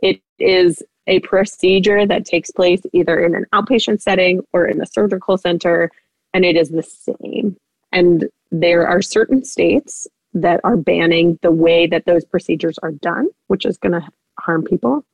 It 0.00 0.20
is 0.38 0.84
a 1.08 1.18
procedure 1.20 2.06
that 2.06 2.26
takes 2.26 2.52
place 2.52 2.82
either 2.92 3.18
in 3.18 3.34
an 3.34 3.46
outpatient 3.52 4.02
setting 4.02 4.42
or 4.52 4.68
in 4.68 4.80
a 4.80 4.86
surgical 4.86 5.36
center, 5.36 5.90
and 6.32 6.44
it 6.44 6.56
is 6.56 6.68
the 6.68 6.84
same. 6.84 7.56
And 7.90 8.28
there 8.52 8.86
are 8.86 9.02
certain 9.02 9.44
states 9.44 10.06
that 10.34 10.60
are 10.64 10.76
banning 10.76 11.38
the 11.42 11.50
way 11.50 11.86
that 11.86 12.06
those 12.06 12.24
procedures 12.24 12.78
are 12.78 12.92
done, 12.92 13.28
which 13.48 13.64
is 13.64 13.78
going 13.78 13.92
to 13.92 14.06
harm 14.38 14.62
people. 14.62 15.04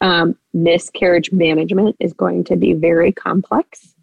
Um, 0.00 0.36
miscarriage 0.52 1.32
management 1.32 1.96
is 2.00 2.12
going 2.12 2.44
to 2.44 2.56
be 2.56 2.72
very 2.74 3.12
complex 3.12 3.94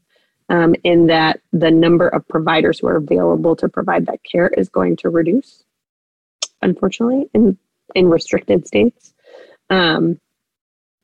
um, 0.50 0.76
in 0.84 1.08
that 1.08 1.42
the 1.52 1.72
number 1.72 2.08
of 2.08 2.28
providers 2.28 2.80
who 2.80 2.88
are 2.88 2.98
available 2.98 3.56
to 3.58 3.70
provide 3.70 4.06
that 4.08 4.24
care 4.24 4.48
is 4.48 4.70
going 4.70 4.98
to 4.98 5.10
reduce, 5.10 5.64
unfortunately, 6.62 7.30
in, 7.34 7.58
in 7.96 8.10
restricted 8.10 8.68
states. 8.68 9.14
Um, 9.70 10.20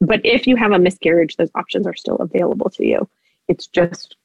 but 0.02 0.22
if 0.24 0.48
you 0.48 0.56
have 0.56 0.72
a 0.72 0.80
miscarriage, 0.80 1.36
those 1.36 1.52
options 1.56 1.86
are 1.86 1.96
still 1.96 2.18
available 2.18 2.70
to 2.72 2.86
you. 2.86 3.10
It's 3.48 3.68
just 3.68 4.16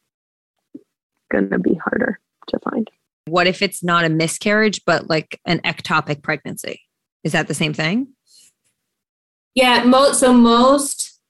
going 1.30 1.50
to 1.50 1.58
be 1.58 1.74
harder 1.74 2.20
to 2.48 2.58
find. 2.60 2.90
What 3.26 3.46
if 3.46 3.62
it's 3.62 3.82
not 3.82 4.04
a 4.04 4.08
miscarriage, 4.08 4.82
but 4.84 5.08
like 5.08 5.40
an 5.46 5.60
ectopic 5.60 6.22
pregnancy? 6.22 6.82
Is 7.22 7.32
that 7.32 7.48
the 7.48 7.54
same 7.54 7.72
thing? 7.72 8.08
Yeah, 9.54 9.84
most 9.84 10.20
so 10.20 10.32
most 10.32 11.20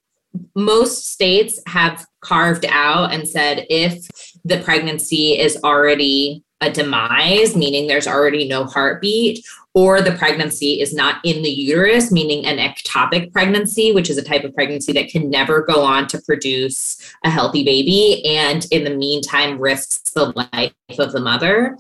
most 0.54 1.12
states 1.12 1.60
have 1.66 2.06
carved 2.20 2.66
out 2.68 3.12
and 3.12 3.28
said 3.28 3.66
if 3.70 4.08
the 4.44 4.58
pregnancy 4.58 5.38
is 5.38 5.56
already 5.62 6.43
a 6.60 6.70
demise, 6.70 7.56
meaning 7.56 7.86
there's 7.86 8.06
already 8.06 8.48
no 8.48 8.64
heartbeat, 8.64 9.44
or 9.74 10.00
the 10.00 10.12
pregnancy 10.12 10.80
is 10.80 10.94
not 10.94 11.16
in 11.24 11.42
the 11.42 11.50
uterus, 11.50 12.12
meaning 12.12 12.46
an 12.46 12.58
ectopic 12.58 13.32
pregnancy, 13.32 13.92
which 13.92 14.08
is 14.08 14.16
a 14.16 14.22
type 14.22 14.44
of 14.44 14.54
pregnancy 14.54 14.92
that 14.92 15.08
can 15.08 15.28
never 15.28 15.62
go 15.62 15.82
on 15.82 16.06
to 16.06 16.22
produce 16.22 16.96
a 17.24 17.30
healthy 17.30 17.64
baby 17.64 18.24
and 18.24 18.66
in 18.70 18.84
the 18.84 18.94
meantime 18.94 19.58
risks 19.58 20.12
the 20.12 20.32
life 20.52 20.98
of 20.98 21.12
the 21.12 21.20
mother. 21.20 21.76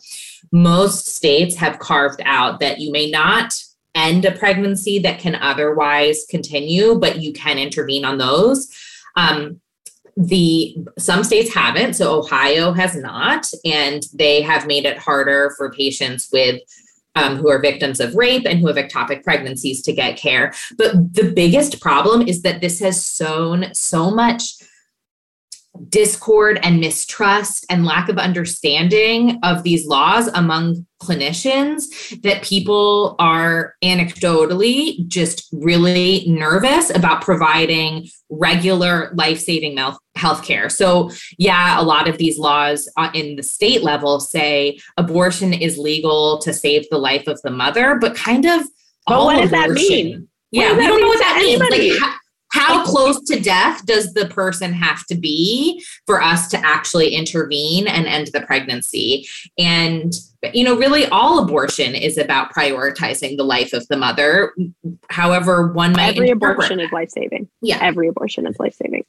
Most 0.50 1.06
states 1.06 1.54
have 1.56 1.78
carved 1.78 2.20
out 2.24 2.58
that 2.60 2.80
you 2.80 2.90
may 2.90 3.10
not 3.10 3.54
end 3.94 4.24
a 4.24 4.32
pregnancy 4.32 4.98
that 4.98 5.20
can 5.20 5.36
otherwise 5.36 6.26
continue, 6.28 6.96
but 6.96 7.20
you 7.20 7.32
can 7.32 7.58
intervene 7.58 8.04
on 8.04 8.18
those. 8.18 8.68
Um, 9.16 9.60
the 10.16 10.76
some 10.98 11.24
states 11.24 11.52
haven't 11.52 11.94
so 11.94 12.20
ohio 12.20 12.72
has 12.72 12.94
not 12.94 13.46
and 13.64 14.04
they 14.14 14.40
have 14.40 14.66
made 14.66 14.84
it 14.84 14.96
harder 14.96 15.52
for 15.56 15.72
patients 15.72 16.28
with 16.32 16.60
um, 17.16 17.36
who 17.36 17.48
are 17.48 17.60
victims 17.60 18.00
of 18.00 18.14
rape 18.14 18.46
and 18.46 18.58
who 18.58 18.66
have 18.66 18.76
ectopic 18.76 19.22
pregnancies 19.22 19.82
to 19.82 19.92
get 19.92 20.16
care. 20.16 20.52
But 20.76 21.14
the 21.14 21.32
biggest 21.32 21.80
problem 21.80 22.22
is 22.22 22.42
that 22.42 22.60
this 22.60 22.80
has 22.80 23.04
sown 23.04 23.72
so 23.72 24.10
much 24.10 24.54
discord 25.88 26.60
and 26.62 26.80
mistrust 26.80 27.66
and 27.68 27.84
lack 27.84 28.08
of 28.08 28.16
understanding 28.16 29.38
of 29.42 29.62
these 29.64 29.86
laws 29.86 30.28
among 30.28 30.86
clinicians 31.02 31.84
that 32.22 32.42
people 32.42 33.16
are 33.18 33.74
anecdotally 33.82 35.06
just 35.08 35.48
really 35.52 36.24
nervous 36.28 36.94
about 36.94 37.22
providing 37.22 38.06
regular 38.30 39.10
life-saving 39.14 39.76
health 40.14 40.44
care. 40.44 40.68
So, 40.70 41.10
yeah, 41.38 41.80
a 41.80 41.82
lot 41.82 42.08
of 42.08 42.18
these 42.18 42.38
laws 42.38 42.88
uh, 42.96 43.10
in 43.12 43.36
the 43.36 43.42
state 43.42 43.82
level 43.82 44.20
say 44.20 44.78
abortion 44.96 45.52
is 45.52 45.76
legal 45.76 46.38
to 46.38 46.52
save 46.52 46.88
the 46.90 46.98
life 46.98 47.26
of 47.26 47.40
the 47.42 47.50
mother, 47.50 47.98
but 48.00 48.14
kind 48.14 48.46
of 48.46 48.62
but 49.06 49.24
what 49.24 49.36
does 49.36 49.50
that 49.50 49.70
mean? 49.70 50.28
Yeah, 50.50 50.76
we 50.76 50.86
don't 50.86 51.00
know 51.00 51.08
what 51.08 51.18
that 51.18 51.36
means. 51.36 51.60
Like, 51.60 52.14
how 52.54 52.84
close 52.84 53.20
to 53.24 53.40
death 53.40 53.84
does 53.84 54.14
the 54.14 54.26
person 54.26 54.72
have 54.72 55.04
to 55.06 55.16
be 55.16 55.84
for 56.06 56.22
us 56.22 56.46
to 56.48 56.58
actually 56.58 57.14
intervene 57.14 57.88
and 57.88 58.06
end 58.06 58.28
the 58.32 58.42
pregnancy? 58.42 59.26
And 59.58 60.12
you 60.52 60.62
know 60.62 60.76
really 60.76 61.06
all 61.06 61.42
abortion 61.42 61.94
is 61.94 62.16
about 62.16 62.52
prioritizing 62.54 63.36
the 63.36 63.44
life 63.44 63.72
of 63.72 63.86
the 63.88 63.96
mother. 63.96 64.54
However 65.10 65.72
one 65.72 65.92
might 65.92 66.16
every 66.16 66.30
abortion 66.30 66.78
is 66.78 66.92
life-saving. 66.92 67.48
Yeah. 67.60 67.78
Every 67.80 68.08
abortion 68.08 68.46
is 68.46 68.56
life-saving. 68.60 69.04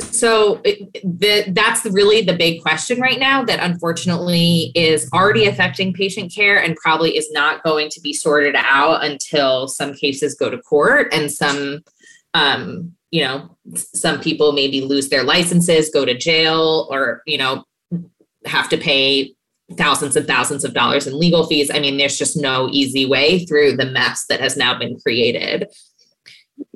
So 0.00 0.56
the, 0.64 1.44
that's 1.48 1.84
really 1.86 2.20
the 2.22 2.36
big 2.36 2.60
question 2.60 3.00
right 3.00 3.18
now 3.18 3.44
that 3.44 3.60
unfortunately 3.60 4.72
is 4.74 5.08
already 5.12 5.46
affecting 5.46 5.94
patient 5.94 6.34
care 6.34 6.62
and 6.62 6.76
probably 6.76 7.16
is 7.16 7.30
not 7.32 7.62
going 7.62 7.88
to 7.90 8.00
be 8.00 8.12
sorted 8.12 8.54
out 8.56 9.02
until 9.02 9.68
some 9.68 9.94
cases 9.94 10.34
go 10.34 10.50
to 10.50 10.58
court 10.58 11.08
and 11.12 11.30
some 11.30 11.82
um, 12.36 12.92
you 13.10 13.24
know, 13.24 13.56
some 13.74 14.20
people 14.20 14.52
maybe 14.52 14.82
lose 14.82 15.08
their 15.08 15.24
licenses, 15.24 15.88
go 15.88 16.04
to 16.04 16.16
jail, 16.16 16.86
or, 16.90 17.22
you 17.26 17.38
know, 17.38 17.64
have 18.44 18.68
to 18.68 18.76
pay 18.76 19.34
thousands 19.76 20.16
and 20.16 20.26
thousands 20.26 20.64
of 20.64 20.74
dollars 20.74 21.06
in 21.06 21.18
legal 21.18 21.46
fees. 21.46 21.70
I 21.72 21.78
mean, 21.80 21.96
there's 21.96 22.18
just 22.18 22.36
no 22.36 22.68
easy 22.70 23.06
way 23.06 23.46
through 23.46 23.76
the 23.76 23.86
mess 23.86 24.26
that 24.28 24.40
has 24.40 24.56
now 24.56 24.78
been 24.78 25.00
created. 25.00 25.66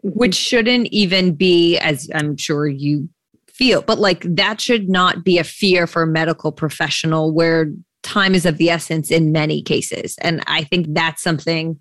Which 0.03 0.35
shouldn't 0.35 0.89
even 0.89 1.35
be, 1.35 1.77
as 1.79 2.11
I'm 2.15 2.39
sure 2.39 2.67
you 2.67 3.09
feel, 3.49 3.83
but 3.83 3.99
like 3.99 4.23
that 4.25 4.61
should 4.61 4.89
not 4.89 5.25
be 5.25 5.37
a 5.37 5.45
fear 5.45 5.87
for 5.87 6.03
a 6.03 6.07
medical 6.07 6.53
professional 6.53 7.35
where 7.35 7.71
time 8.03 8.35
is 8.35 8.47
of 8.47 8.57
the 8.57 8.71
essence 8.71 9.11
in 9.11 9.31
many 9.31 9.63
cases. 9.63 10.17
And 10.23 10.43
I 10.47 10.65
think 10.65 10.87
that's 10.91 11.23
something 11.23 11.79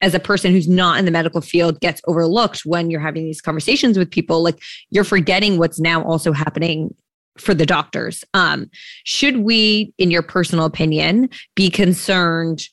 as 0.00 0.14
a 0.14 0.20
person 0.20 0.52
who's 0.52 0.68
not 0.68 0.98
in 0.98 1.04
the 1.04 1.10
medical 1.10 1.40
field 1.40 1.80
gets 1.80 2.00
overlooked 2.06 2.62
when 2.64 2.90
you're 2.90 3.00
having 3.00 3.24
these 3.24 3.40
conversations 3.40 3.98
with 3.98 4.10
people 4.10 4.42
like 4.42 4.60
you're 4.90 5.04
forgetting 5.04 5.58
what's 5.58 5.80
now 5.80 6.02
also 6.04 6.32
happening 6.32 6.94
for 7.38 7.54
the 7.54 7.66
doctors. 7.66 8.24
Um 8.34 8.70
should 9.04 9.38
we 9.38 9.92
in 9.98 10.10
your 10.10 10.22
personal 10.22 10.64
opinion 10.64 11.28
be 11.54 11.70
concerned 11.70 12.68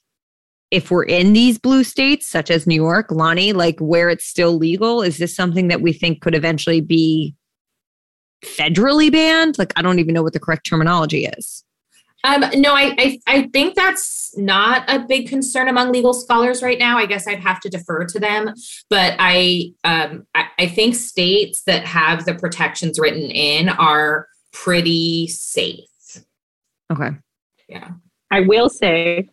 if 0.71 0.89
we're 0.89 1.03
in 1.03 1.33
these 1.33 1.59
blue 1.59 1.83
states 1.83 2.27
such 2.27 2.49
as 2.49 2.65
new 2.65 2.75
york 2.75 3.11
Lani 3.11 3.53
like 3.53 3.79
where 3.79 4.09
it's 4.09 4.25
still 4.25 4.57
legal? 4.57 5.01
Is 5.01 5.17
this 5.17 5.35
something 5.35 5.67
that 5.69 5.81
we 5.81 5.93
think 5.93 6.21
could 6.21 6.35
eventually 6.35 6.81
be 6.81 7.35
federally 8.43 9.11
banned? 9.11 9.57
Like 9.57 9.73
i 9.75 9.81
don't 9.81 9.99
even 9.99 10.13
know 10.13 10.23
what 10.23 10.33
the 10.33 10.39
correct 10.39 10.65
terminology 10.65 11.25
is 11.25 11.63
um, 12.23 12.45
no, 12.55 12.73
I, 12.73 12.95
I, 12.97 13.19
I 13.27 13.49
think 13.53 13.75
that's 13.75 14.35
not 14.37 14.83
a 14.87 14.99
big 14.99 15.27
concern 15.27 15.67
among 15.67 15.91
legal 15.91 16.13
scholars 16.13 16.63
right 16.63 16.79
now. 16.79 16.97
I 16.97 17.05
guess 17.05 17.27
I'd 17.27 17.39
have 17.41 17.59
to 17.61 17.69
defer 17.69 18.05
to 18.05 18.19
them, 18.19 18.53
but 18.89 19.15
I 19.19 19.73
um, 19.83 20.25
I, 20.33 20.45
I 20.57 20.67
think 20.67 20.95
states 20.95 21.63
that 21.63 21.85
have 21.85 22.25
the 22.25 22.35
protections 22.35 22.97
written 22.97 23.29
in 23.29 23.69
are 23.69 24.27
pretty 24.53 25.27
safe. 25.27 26.23
Okay. 26.91 27.09
Yeah. 27.67 27.91
I 28.31 28.41
will 28.41 28.69
say, 28.69 29.27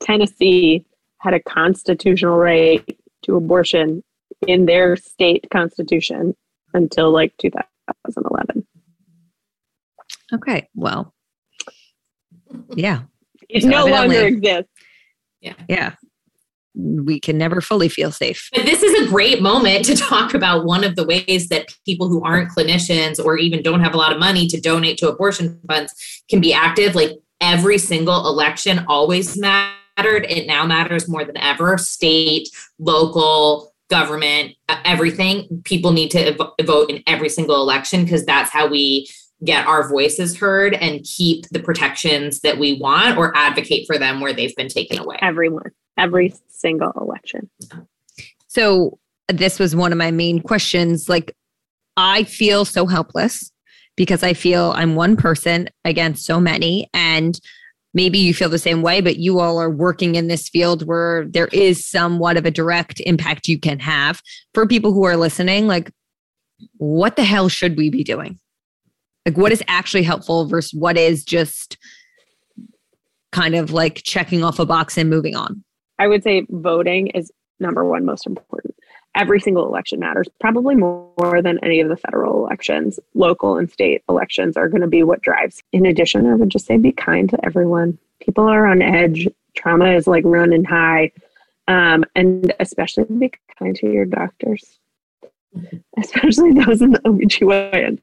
Tennessee 0.00 0.84
had 1.18 1.34
a 1.34 1.40
constitutional 1.40 2.36
right 2.36 2.84
to 3.22 3.36
abortion 3.36 4.02
in 4.46 4.66
their 4.66 4.96
state 4.96 5.46
constitution 5.50 6.34
until 6.72 7.10
like 7.10 7.34
2011. 7.38 8.66
Okay. 10.32 10.68
Well, 10.74 11.13
yeah. 12.74 13.02
It 13.48 13.62
so 13.62 13.68
no 13.68 13.86
longer 13.86 14.26
exists. 14.26 14.70
Yeah. 15.40 15.54
Yeah. 15.68 15.94
We 16.76 17.20
can 17.20 17.38
never 17.38 17.60
fully 17.60 17.88
feel 17.88 18.10
safe. 18.10 18.48
But 18.52 18.64
this 18.64 18.82
is 18.82 19.06
a 19.06 19.08
great 19.08 19.40
moment 19.40 19.84
to 19.84 19.96
talk 19.96 20.34
about 20.34 20.64
one 20.64 20.82
of 20.82 20.96
the 20.96 21.06
ways 21.06 21.48
that 21.48 21.68
people 21.84 22.08
who 22.08 22.22
aren't 22.24 22.50
clinicians 22.50 23.24
or 23.24 23.36
even 23.38 23.62
don't 23.62 23.80
have 23.80 23.94
a 23.94 23.96
lot 23.96 24.12
of 24.12 24.18
money 24.18 24.48
to 24.48 24.60
donate 24.60 24.98
to 24.98 25.08
abortion 25.08 25.60
funds 25.68 26.22
can 26.28 26.40
be 26.40 26.52
active. 26.52 26.94
Like 26.96 27.12
every 27.40 27.78
single 27.78 28.26
election 28.26 28.84
always 28.88 29.36
mattered. 29.38 30.26
It 30.28 30.46
now 30.48 30.66
matters 30.66 31.08
more 31.08 31.24
than 31.24 31.36
ever. 31.36 31.78
State, 31.78 32.48
local, 32.80 33.72
government, 33.88 34.54
everything. 34.84 35.62
People 35.64 35.92
need 35.92 36.10
to 36.10 36.34
vote 36.64 36.90
in 36.90 37.02
every 37.06 37.28
single 37.28 37.62
election 37.62 38.02
because 38.02 38.24
that's 38.24 38.50
how 38.50 38.66
we 38.66 39.08
get 39.44 39.66
our 39.66 39.88
voices 39.88 40.36
heard 40.36 40.74
and 40.74 41.04
keep 41.04 41.48
the 41.50 41.60
protections 41.60 42.40
that 42.40 42.58
we 42.58 42.78
want 42.80 43.18
or 43.18 43.36
advocate 43.36 43.86
for 43.86 43.98
them 43.98 44.20
where 44.20 44.32
they've 44.32 44.56
been 44.56 44.68
taken 44.68 44.98
away. 44.98 45.16
Everyone, 45.20 45.70
every 45.98 46.34
single 46.48 46.92
election. 46.96 47.50
So, 48.48 48.98
this 49.28 49.58
was 49.58 49.74
one 49.74 49.90
of 49.90 49.98
my 49.98 50.10
main 50.10 50.40
questions. 50.40 51.08
Like, 51.08 51.34
I 51.96 52.24
feel 52.24 52.64
so 52.64 52.86
helpless 52.86 53.50
because 53.96 54.22
I 54.22 54.34
feel 54.34 54.72
I'm 54.76 54.96
one 54.96 55.16
person 55.16 55.68
against 55.84 56.26
so 56.26 56.40
many. 56.40 56.88
And 56.92 57.38
maybe 57.94 58.18
you 58.18 58.34
feel 58.34 58.48
the 58.48 58.58
same 58.58 58.82
way, 58.82 59.00
but 59.00 59.16
you 59.16 59.38
all 59.38 59.58
are 59.58 59.70
working 59.70 60.16
in 60.16 60.28
this 60.28 60.48
field 60.48 60.86
where 60.86 61.26
there 61.26 61.48
is 61.52 61.86
somewhat 61.86 62.36
of 62.36 62.44
a 62.44 62.50
direct 62.50 63.00
impact 63.00 63.48
you 63.48 63.58
can 63.58 63.78
have. 63.78 64.20
For 64.52 64.66
people 64.66 64.92
who 64.92 65.04
are 65.04 65.16
listening, 65.16 65.66
like, 65.66 65.90
what 66.76 67.16
the 67.16 67.24
hell 67.24 67.48
should 67.48 67.76
we 67.76 67.90
be 67.90 68.04
doing? 68.04 68.38
Like 69.26 69.36
what 69.36 69.52
is 69.52 69.62
actually 69.68 70.02
helpful 70.02 70.46
versus 70.46 70.74
what 70.74 70.96
is 70.96 71.24
just 71.24 71.78
kind 73.32 73.54
of 73.54 73.72
like 73.72 74.02
checking 74.04 74.44
off 74.44 74.58
a 74.58 74.66
box 74.66 74.96
and 74.96 75.10
moving 75.10 75.34
on? 75.34 75.62
I 75.98 76.06
would 76.06 76.22
say 76.22 76.46
voting 76.50 77.08
is 77.08 77.32
number 77.60 77.84
one 77.84 78.04
most 78.04 78.26
important. 78.26 78.74
Every 79.14 79.40
single 79.40 79.66
election 79.66 80.00
matters, 80.00 80.28
probably 80.40 80.74
more 80.74 81.40
than 81.40 81.58
any 81.62 81.80
of 81.80 81.88
the 81.88 81.96
federal 81.96 82.44
elections. 82.44 82.98
Local 83.14 83.56
and 83.56 83.70
state 83.70 84.02
elections 84.08 84.56
are 84.56 84.68
going 84.68 84.80
to 84.80 84.88
be 84.88 85.04
what 85.04 85.22
drives. 85.22 85.62
In 85.72 85.86
addition, 85.86 86.26
I 86.26 86.34
would 86.34 86.50
just 86.50 86.66
say 86.66 86.76
be 86.76 86.92
kind 86.92 87.30
to 87.30 87.44
everyone. 87.44 87.96
People 88.20 88.44
are 88.44 88.66
on 88.66 88.82
edge. 88.82 89.28
Trauma 89.54 89.92
is 89.92 90.08
like 90.08 90.24
running 90.26 90.64
high. 90.64 91.12
Um, 91.68 92.04
and 92.14 92.52
especially 92.60 93.04
be 93.04 93.32
kind 93.58 93.74
to 93.76 93.90
your 93.90 94.04
doctors, 94.04 94.78
especially 95.96 96.52
those 96.52 96.82
in 96.82 96.90
the 96.90 96.98
OBGYN 97.00 98.00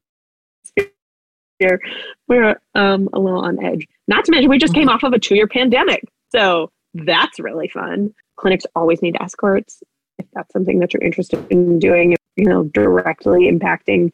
here 1.62 1.80
we're 2.28 2.60
um, 2.76 3.10
a 3.14 3.20
little 3.20 3.42
on 3.42 3.64
edge. 3.64 3.88
Not 4.08 4.26
to 4.26 4.32
mention, 4.32 4.50
we 4.50 4.58
just 4.58 4.74
came 4.74 4.88
mm-hmm. 4.88 4.96
off 4.96 5.04
of 5.04 5.14
a 5.14 5.20
two 5.20 5.36
year 5.36 5.48
pandemic. 5.48 6.04
So 6.32 6.72
that's 6.94 7.40
really 7.40 7.68
fun. 7.68 8.14
Clinics 8.38 8.66
always 8.76 9.02
need 9.02 9.18
escorts 9.20 9.84
if 10.18 10.26
that's 10.34 10.52
something 10.54 10.80
that 10.80 10.94
you're 10.94 11.04
interested 11.04 11.46
in 11.50 11.80
doing, 11.80 12.16
you 12.36 12.46
know, 12.46 12.64
directly 12.64 13.52
impacting 13.52 14.12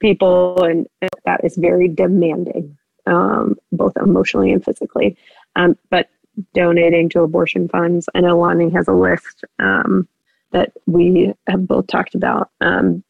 people. 0.00 0.62
And 0.62 0.86
that 1.24 1.44
is 1.44 1.56
very 1.56 1.88
demanding, 1.88 2.76
um, 3.06 3.56
both 3.72 3.96
emotionally 3.96 4.52
and 4.52 4.64
physically. 4.64 5.16
Um, 5.56 5.78
but 5.90 6.10
donating 6.52 7.08
to 7.10 7.20
abortion 7.20 7.68
funds, 7.68 8.08
I 8.14 8.20
know 8.20 8.38
Lani 8.38 8.70
has 8.70 8.88
a 8.88 8.92
list 8.92 9.44
um, 9.58 10.08
that 10.50 10.72
we 10.86 11.32
have 11.46 11.66
both 11.66 11.86
talked 11.86 12.14
about. 12.14 12.50
Um, 12.60 13.02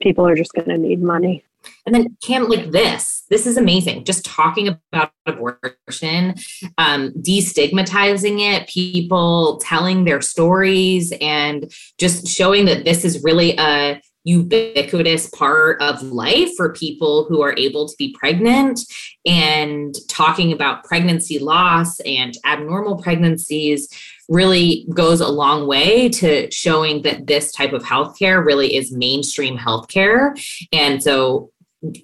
people 0.00 0.26
are 0.26 0.36
just 0.36 0.52
going 0.52 0.68
to 0.68 0.78
need 0.78 1.02
money 1.02 1.44
and 1.86 1.94
then 1.94 2.16
Cam, 2.22 2.48
like 2.48 2.70
this, 2.70 3.24
this 3.30 3.46
is 3.46 3.56
amazing. 3.56 4.04
Just 4.04 4.24
talking 4.24 4.68
about 4.68 5.12
abortion, 5.26 6.34
um, 6.76 7.12
destigmatizing 7.12 8.40
it, 8.40 8.68
people 8.68 9.58
telling 9.58 10.04
their 10.04 10.20
stories, 10.20 11.12
and 11.20 11.72
just 11.98 12.28
showing 12.28 12.64
that 12.66 12.84
this 12.84 13.04
is 13.04 13.22
really 13.24 13.56
a 13.58 14.00
ubiquitous 14.24 15.30
part 15.30 15.80
of 15.80 16.02
life 16.02 16.50
for 16.56 16.72
people 16.74 17.24
who 17.24 17.40
are 17.40 17.56
able 17.56 17.88
to 17.88 17.94
be 17.96 18.14
pregnant 18.18 18.80
and 19.24 19.94
talking 20.08 20.52
about 20.52 20.84
pregnancy 20.84 21.38
loss 21.38 21.98
and 22.00 22.36
abnormal 22.44 22.96
pregnancies 22.96 23.88
really 24.28 24.86
goes 24.94 25.20
a 25.20 25.28
long 25.28 25.66
way 25.66 26.08
to 26.08 26.50
showing 26.50 27.02
that 27.02 27.26
this 27.26 27.52
type 27.52 27.72
of 27.72 27.82
healthcare 27.82 28.44
really 28.44 28.76
is 28.76 28.92
mainstream 28.92 29.56
healthcare. 29.56 30.38
And 30.72 31.02
so 31.02 31.50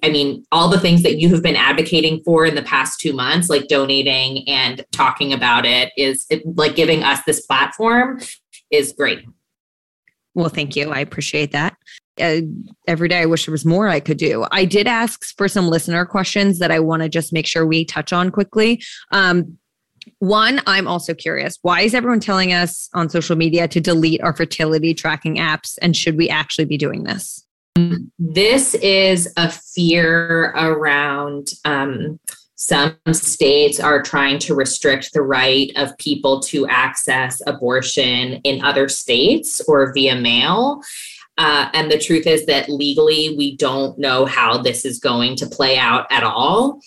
I 0.03 0.09
mean, 0.09 0.45
all 0.51 0.69
the 0.69 0.79
things 0.79 1.03
that 1.03 1.17
you 1.17 1.29
have 1.29 1.43
been 1.43 1.57
advocating 1.57 2.23
for 2.23 2.45
in 2.45 2.55
the 2.55 2.61
past 2.61 2.99
two 2.99 3.11
months, 3.11 3.49
like 3.49 3.67
donating 3.67 4.47
and 4.47 4.85
talking 4.91 5.33
about 5.33 5.65
it, 5.65 5.91
is 5.97 6.25
it, 6.29 6.43
like 6.55 6.75
giving 6.75 7.03
us 7.03 7.19
this 7.25 7.45
platform 7.45 8.21
is 8.71 8.93
great. 8.93 9.25
Well, 10.33 10.49
thank 10.49 10.75
you. 10.75 10.91
I 10.91 10.99
appreciate 10.99 11.51
that. 11.51 11.75
Uh, 12.19 12.41
every 12.87 13.09
day, 13.09 13.19
I 13.19 13.25
wish 13.25 13.45
there 13.45 13.51
was 13.51 13.65
more 13.65 13.89
I 13.89 13.99
could 13.99 14.17
do. 14.17 14.45
I 14.51 14.63
did 14.63 14.87
ask 14.87 15.35
for 15.37 15.49
some 15.49 15.67
listener 15.67 16.05
questions 16.05 16.59
that 16.59 16.71
I 16.71 16.79
want 16.79 17.03
to 17.03 17.09
just 17.09 17.33
make 17.33 17.45
sure 17.45 17.65
we 17.65 17.83
touch 17.83 18.13
on 18.13 18.31
quickly. 18.31 18.81
Um, 19.11 19.57
one, 20.19 20.61
I'm 20.65 20.87
also 20.87 21.13
curious 21.13 21.57
why 21.61 21.81
is 21.81 21.93
everyone 21.93 22.19
telling 22.19 22.53
us 22.53 22.89
on 22.93 23.09
social 23.09 23.35
media 23.35 23.67
to 23.67 23.81
delete 23.81 24.21
our 24.21 24.35
fertility 24.35 24.93
tracking 24.93 25.37
apps? 25.37 25.77
And 25.81 25.95
should 25.95 26.17
we 26.17 26.29
actually 26.29 26.65
be 26.65 26.77
doing 26.77 27.03
this? 27.03 27.45
This 28.17 28.73
is 28.75 29.31
a 29.35 29.51
fear 29.51 30.51
around 30.55 31.49
um, 31.65 32.19
some 32.55 32.95
states 33.11 33.81
are 33.81 34.01
trying 34.01 34.39
to 34.39 34.55
restrict 34.55 35.11
the 35.13 35.21
right 35.21 35.71
of 35.75 35.97
people 35.97 36.39
to 36.41 36.65
access 36.67 37.41
abortion 37.45 38.35
in 38.43 38.63
other 38.63 38.87
states 38.87 39.61
or 39.67 39.93
via 39.93 40.15
mail. 40.15 40.81
Uh, 41.37 41.69
and 41.73 41.91
the 41.91 41.99
truth 41.99 42.25
is 42.25 42.45
that 42.45 42.69
legally, 42.69 43.35
we 43.37 43.57
don't 43.57 43.99
know 43.99 44.25
how 44.25 44.57
this 44.57 44.85
is 44.85 44.99
going 44.99 45.35
to 45.35 45.47
play 45.47 45.77
out 45.77 46.07
at 46.09 46.23
all. 46.23 46.79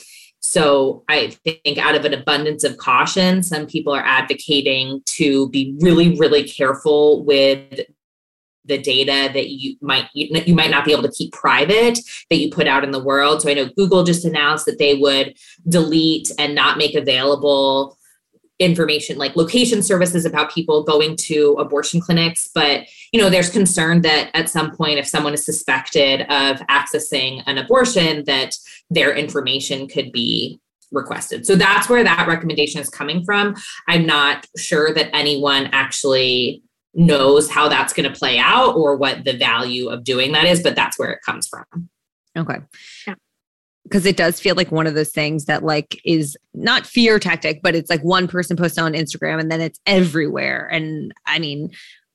So 0.49 1.05
I 1.11 1.37
think 1.45 1.77
out 1.77 1.95
of 1.95 2.07
an 2.07 2.15
abundance 2.15 2.65
of 2.65 2.79
caution, 2.79 3.43
some 3.43 3.67
people 3.67 3.93
are 3.93 4.03
advocating 4.03 5.03
to 5.05 5.51
be 5.51 5.77
really, 5.81 6.17
really 6.17 6.43
careful 6.43 7.23
with 7.23 7.81
the 8.65 8.79
data 8.79 9.31
that 9.35 9.51
you 9.51 9.77
might 9.83 10.07
you, 10.15 10.55
might 10.55 10.71
not 10.71 10.87
be 10.87 10.93
able 10.93 11.03
to 11.03 11.13
keep 11.13 11.35
private 11.35 11.99
that 12.31 12.37
you 12.37 12.51
put 12.51 12.67
out 12.67 12.83
in 12.83 12.93
the 12.93 13.05
world. 13.05 13.43
So 13.43 13.51
I 13.51 13.55
know 13.55 13.69
Google 13.77 14.05
just 14.05 14.25
announced 14.25 14.65
that 14.65 14.79
they 14.79 14.95
would 14.95 15.37
delete 15.69 16.31
and 16.39 16.55
not 16.55 16.79
make 16.79 16.95
available 16.95 17.98
information 18.59 19.17
like 19.19 19.37
location 19.37 19.83
services 19.83 20.25
about 20.25 20.53
people 20.53 20.83
going 20.83 21.15
to 21.17 21.55
abortion 21.59 22.01
clinics 22.01 22.49
but 22.55 22.85
you 23.13 23.21
know 23.21 23.31
there's 23.31 23.51
concern 23.51 24.03
that 24.03 24.31
at 24.35 24.49
some 24.49 24.75
point 24.75 24.99
if 24.99 25.07
someone 25.07 25.33
is 25.33 25.45
suspected 25.45 26.23
of 26.23 26.57
accessing 26.69 27.43
an 27.47 27.57
abortion 27.57 28.25
that 28.25 28.57
their 28.91 29.15
information 29.15 29.87
could 29.87 30.11
be 30.11 30.59
requested 30.91 31.47
so 31.47 31.55
that's 31.55 31.89
where 31.89 32.03
that 32.03 32.27
recommendation 32.27 32.81
is 32.81 32.89
coming 32.89 33.25
from 33.25 33.55
i'm 33.87 34.05
not 34.05 34.47
sure 34.57 34.93
that 34.93 35.15
anyone 35.15 35.67
actually 35.73 36.63
knows 36.95 37.51
how 37.51 37.69
that's 37.69 37.93
going 37.93 38.11
to 38.11 38.19
play 38.19 38.39
out 38.39 38.75
or 38.75 38.97
what 38.97 39.25
the 39.25 39.37
value 39.37 39.89
of 39.89 40.05
doing 40.05 40.33
that 40.33 40.45
is, 40.45 40.63
but 40.63 40.75
that's 40.75 40.99
where 40.99 41.11
it 41.11 41.21
comes 41.25 41.47
from. 41.47 41.89
Okay. 42.37 42.59
Yeah. 43.07 43.15
Because 43.89 44.07
it 44.07 44.17
does 44.17 44.39
feel 44.39 44.55
like 44.55 44.71
one 44.71 44.87
of 44.87 44.95
those 44.95 45.11
things 45.11 45.47
that 45.47 45.63
like 45.63 46.01
is 46.05 46.37
not 46.55 46.87
fear 46.87 47.19
tactic, 47.19 47.61
but 47.63 47.75
it's 47.75 47.91
like 47.91 48.03
one 48.03 48.29
person 48.29 48.57
posts 48.57 48.79
on 48.79 48.93
Instagram 48.93 49.41
and 49.41 49.51
then 49.51 49.61
it's 49.61 49.81
everywhere. 49.87 50.69
And 50.71 51.13
I 51.27 51.39
mean, 51.39 51.71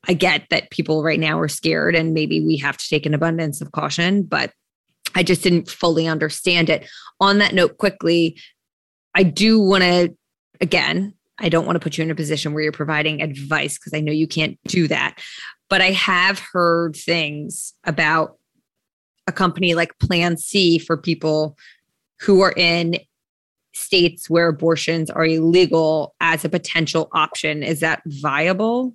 I 0.08 0.14
get 0.14 0.44
that 0.50 0.70
people 0.70 1.04
right 1.04 1.20
now 1.20 1.40
are 1.40 1.48
scared 1.48 1.96
and 1.96 2.14
maybe 2.14 2.46
we 2.46 2.58
have 2.58 2.78
to 2.78 2.88
take 2.88 3.06
an 3.06 3.14
abundance 3.14 3.62
of 3.62 3.72
caution, 3.72 4.24
but 4.24 4.52
I 5.16 5.24
just 5.24 5.44
didn't 5.44 5.70
fully 5.70 6.08
understand 6.08 6.70
it. 6.70 6.90
On 7.20 7.38
that 7.38 7.54
note, 7.54 7.78
quickly, 7.78 8.40
I 9.16 9.24
do 9.24 9.60
want 9.60 9.84
to 9.84 10.16
again 10.62 11.14
I 11.40 11.50
don't 11.50 11.66
want 11.66 11.76
to 11.76 11.80
put 11.80 11.98
you 11.98 12.04
in 12.04 12.12
a 12.12 12.16
position 12.16 12.54
where 12.54 12.64
you're 12.64 12.72
providing 12.72 13.22
advice 13.22 13.78
because 13.78 13.94
I 13.94 14.02
know 14.02 14.12
you 14.12 14.28
can't 14.28 14.58
do 14.66 14.88
that. 14.88 15.20
But 15.70 15.82
I 15.82 15.92
have 15.92 16.40
heard 16.40 16.96
things 16.96 17.74
about 17.84 18.38
a 19.28 19.32
company 19.32 19.74
like 19.74 19.98
Plan 20.00 20.38
C 20.38 20.78
for 20.78 20.98
people 20.98 21.58
who 22.22 22.42
are 22.42 22.54
in 22.56 22.98
states 23.74 24.30
where 24.30 24.48
abortions 24.48 25.10
are 25.10 25.26
illegal 25.26 26.16
as 26.20 26.46
a 26.46 26.50
potential 26.50 27.10
option. 27.14 27.64
Is 27.64 27.80
that 27.80 28.02
viable? 28.06 28.94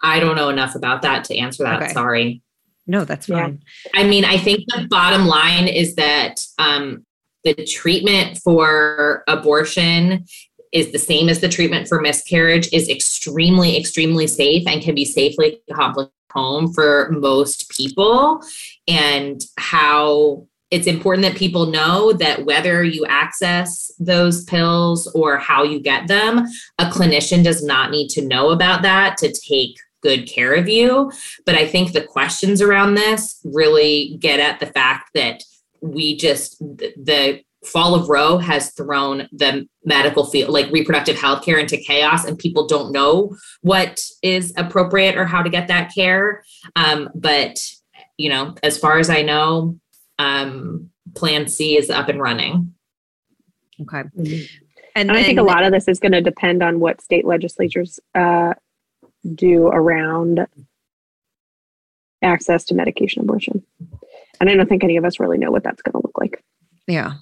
I 0.00 0.20
don't 0.20 0.36
know 0.36 0.48
enough 0.48 0.74
about 0.74 1.02
that 1.02 1.24
to 1.24 1.36
answer 1.36 1.64
that. 1.64 1.82
Okay. 1.82 1.92
Sorry. 1.92 2.42
No, 2.86 3.04
that's 3.04 3.26
fine. 3.26 3.62
Yeah. 3.92 4.00
I 4.00 4.04
mean, 4.04 4.24
I 4.24 4.38
think 4.38 4.60
the 4.68 4.86
bottom 4.88 5.26
line 5.26 5.68
is 5.68 5.96
that 5.96 6.36
um, 6.58 7.04
the 7.44 7.54
treatment 7.66 8.38
for 8.38 9.24
abortion 9.26 10.24
is 10.72 10.92
the 10.92 10.98
same 10.98 11.28
as 11.28 11.40
the 11.40 11.48
treatment 11.48 11.88
for 11.88 12.00
miscarriage 12.00 12.68
is 12.72 12.88
extremely 12.88 13.76
extremely 13.76 14.26
safe 14.26 14.66
and 14.66 14.82
can 14.82 14.94
be 14.94 15.04
safely 15.04 15.60
accomplished 15.70 16.10
home 16.32 16.72
for 16.72 17.10
most 17.10 17.70
people 17.70 18.42
and 18.86 19.42
how 19.56 20.46
it's 20.70 20.86
important 20.86 21.22
that 21.22 21.36
people 21.36 21.66
know 21.66 22.12
that 22.12 22.44
whether 22.44 22.84
you 22.84 23.06
access 23.06 23.90
those 23.98 24.44
pills 24.44 25.06
or 25.14 25.38
how 25.38 25.62
you 25.62 25.80
get 25.80 26.08
them 26.08 26.46
a 26.78 26.84
clinician 26.86 27.42
does 27.42 27.64
not 27.64 27.90
need 27.90 28.08
to 28.08 28.26
know 28.26 28.50
about 28.50 28.82
that 28.82 29.16
to 29.16 29.32
take 29.32 29.78
good 30.00 30.28
care 30.28 30.54
of 30.54 30.68
you. 30.68 31.10
But 31.44 31.54
i 31.54 31.66
think 31.66 31.92
the 31.92 32.04
questions 32.04 32.60
around 32.60 32.94
this 32.94 33.40
really 33.44 34.16
get 34.20 34.40
at 34.40 34.60
the 34.60 34.66
fact 34.66 35.10
that 35.14 35.42
we 35.80 36.16
just 36.16 36.58
the 36.58 37.42
fall 37.64 37.94
of 37.94 38.08
Roe 38.08 38.38
has 38.38 38.72
thrown 38.72 39.28
the 39.32 39.66
medical 39.84 40.24
field, 40.24 40.50
like 40.50 40.70
reproductive 40.70 41.18
health 41.18 41.44
care, 41.44 41.58
into 41.58 41.76
chaos, 41.76 42.24
and 42.24 42.38
people 42.38 42.66
don't 42.66 42.92
know 42.92 43.36
what 43.62 44.00
is 44.22 44.52
appropriate 44.56 45.16
or 45.16 45.24
how 45.24 45.42
to 45.42 45.50
get 45.50 45.68
that 45.68 45.92
care. 45.94 46.44
Um, 46.76 47.10
but 47.14 47.58
you 48.16 48.28
know, 48.28 48.54
as 48.62 48.78
far 48.78 48.98
as 48.98 49.10
I 49.10 49.22
know, 49.22 49.78
um, 50.18 50.90
Plan 51.14 51.48
C 51.48 51.76
is 51.76 51.90
up 51.90 52.08
and 52.08 52.20
running. 52.20 52.74
Okay. 53.80 54.02
Mm-hmm. 54.02 54.22
And, 54.22 55.10
and 55.10 55.10
then, 55.10 55.16
I 55.16 55.22
think 55.22 55.38
a 55.38 55.44
lot 55.44 55.62
of 55.62 55.72
this 55.72 55.86
is 55.86 56.00
going 56.00 56.12
to 56.12 56.20
depend 56.20 56.62
on 56.62 56.80
what 56.80 57.00
state 57.00 57.24
legislatures 57.24 58.00
uh, 58.14 58.54
do 59.34 59.68
around 59.68 60.46
access 62.22 62.64
to 62.64 62.74
medication 62.74 63.22
abortion. 63.22 63.62
And 64.40 64.50
I 64.50 64.54
don't 64.54 64.68
think 64.68 64.82
any 64.82 64.96
of 64.96 65.04
us 65.04 65.20
really 65.20 65.38
know 65.38 65.52
what 65.52 65.62
that's 65.62 65.82
going 65.82 65.92
to 65.92 66.06
look 66.06 66.18
like. 66.18 66.42
Yeah. 66.88 67.14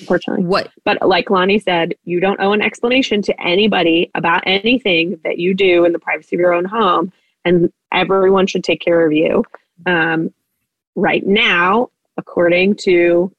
Unfortunately. 0.00 0.44
What? 0.44 0.70
But 0.84 1.06
like 1.06 1.30
Lani 1.30 1.58
said, 1.58 1.94
you 2.04 2.20
don't 2.20 2.40
owe 2.40 2.52
an 2.52 2.62
explanation 2.62 3.22
to 3.22 3.40
anybody 3.40 4.10
about 4.14 4.42
anything 4.46 5.20
that 5.24 5.38
you 5.38 5.54
do 5.54 5.84
in 5.84 5.92
the 5.92 5.98
privacy 5.98 6.36
of 6.36 6.40
your 6.40 6.52
own 6.52 6.64
home. 6.64 7.12
And 7.44 7.72
everyone 7.92 8.46
should 8.46 8.64
take 8.64 8.80
care 8.80 9.06
of 9.06 9.12
you. 9.12 9.44
Um, 9.86 10.32
right 10.94 11.24
now, 11.26 11.90
according 12.16 12.76
to 12.76 13.32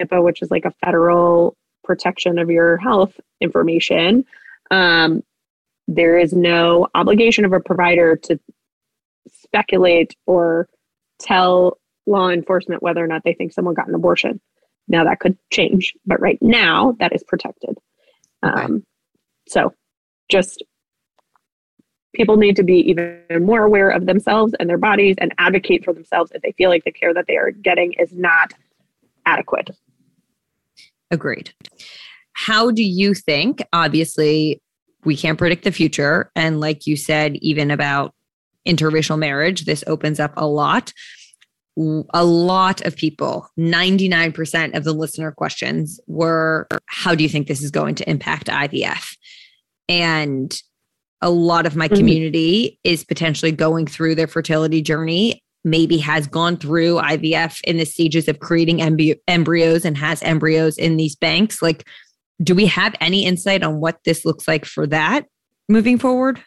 HIPAA, 0.00 0.22
which 0.22 0.42
is 0.42 0.50
like 0.50 0.64
a 0.64 0.74
federal 0.84 1.56
protection 1.84 2.38
of 2.38 2.50
your 2.50 2.76
health 2.76 3.18
information, 3.40 4.24
um, 4.70 5.22
there 5.88 6.18
is 6.18 6.32
no 6.32 6.88
obligation 6.94 7.44
of 7.44 7.52
a 7.52 7.60
provider 7.60 8.16
to 8.16 8.38
speculate 9.30 10.16
or 10.26 10.68
tell 11.18 11.78
law 12.06 12.30
enforcement 12.30 12.82
whether 12.82 13.02
or 13.02 13.06
not 13.06 13.22
they 13.24 13.34
think 13.34 13.52
someone 13.52 13.74
got 13.74 13.88
an 13.88 13.94
abortion. 13.94 14.40
Now 14.92 15.04
that 15.04 15.20
could 15.20 15.36
change, 15.50 15.94
but 16.06 16.20
right 16.20 16.38
now 16.40 16.96
that 17.00 17.14
is 17.14 17.24
protected. 17.24 17.78
Um, 18.42 18.84
so 19.48 19.74
just 20.30 20.62
people 22.14 22.36
need 22.36 22.56
to 22.56 22.62
be 22.62 22.78
even 22.90 23.22
more 23.40 23.64
aware 23.64 23.88
of 23.88 24.06
themselves 24.06 24.54
and 24.60 24.68
their 24.68 24.78
bodies 24.78 25.16
and 25.18 25.34
advocate 25.38 25.84
for 25.84 25.94
themselves 25.94 26.30
if 26.34 26.42
they 26.42 26.52
feel 26.52 26.68
like 26.68 26.84
the 26.84 26.92
care 26.92 27.14
that 27.14 27.26
they 27.26 27.36
are 27.36 27.50
getting 27.50 27.94
is 27.94 28.12
not 28.12 28.52
adequate. 29.24 29.70
Agreed. 31.10 31.52
How 32.34 32.70
do 32.70 32.82
you 32.82 33.14
think? 33.14 33.62
Obviously, 33.72 34.60
we 35.04 35.16
can't 35.16 35.38
predict 35.38 35.64
the 35.64 35.72
future. 35.72 36.30
And 36.36 36.60
like 36.60 36.86
you 36.86 36.96
said, 36.96 37.36
even 37.36 37.70
about 37.70 38.14
interracial 38.66 39.18
marriage, 39.18 39.64
this 39.64 39.82
opens 39.86 40.20
up 40.20 40.32
a 40.36 40.46
lot 40.46 40.92
a 41.76 42.24
lot 42.24 42.84
of 42.84 42.96
people, 42.96 43.48
99% 43.58 44.76
of 44.76 44.84
the 44.84 44.92
listener 44.92 45.32
questions 45.32 46.00
were 46.06 46.66
How 46.86 47.14
do 47.14 47.22
you 47.22 47.28
think 47.28 47.46
this 47.46 47.62
is 47.62 47.70
going 47.70 47.94
to 47.96 48.10
impact 48.10 48.48
IVF? 48.48 49.16
And 49.88 50.54
a 51.20 51.30
lot 51.30 51.66
of 51.66 51.76
my 51.76 51.86
mm-hmm. 51.86 51.96
community 51.96 52.78
is 52.84 53.04
potentially 53.04 53.52
going 53.52 53.86
through 53.86 54.16
their 54.16 54.26
fertility 54.26 54.82
journey 54.82 55.42
maybe 55.64 55.96
has 55.98 56.26
gone 56.26 56.56
through 56.56 56.96
IVF 56.96 57.60
in 57.64 57.76
the 57.76 57.84
stages 57.84 58.28
of 58.28 58.40
creating 58.40 58.78
emby- 58.78 59.18
embryos 59.28 59.84
and 59.84 59.96
has 59.96 60.22
embryos 60.22 60.76
in 60.76 60.96
these 60.96 61.14
banks. 61.14 61.62
Like, 61.62 61.86
do 62.42 62.54
we 62.54 62.66
have 62.66 62.94
any 63.00 63.24
insight 63.24 63.62
on 63.62 63.80
what 63.80 63.98
this 64.04 64.24
looks 64.24 64.48
like 64.48 64.64
for 64.64 64.86
that 64.88 65.26
moving 65.68 65.98
forward? 65.98 66.42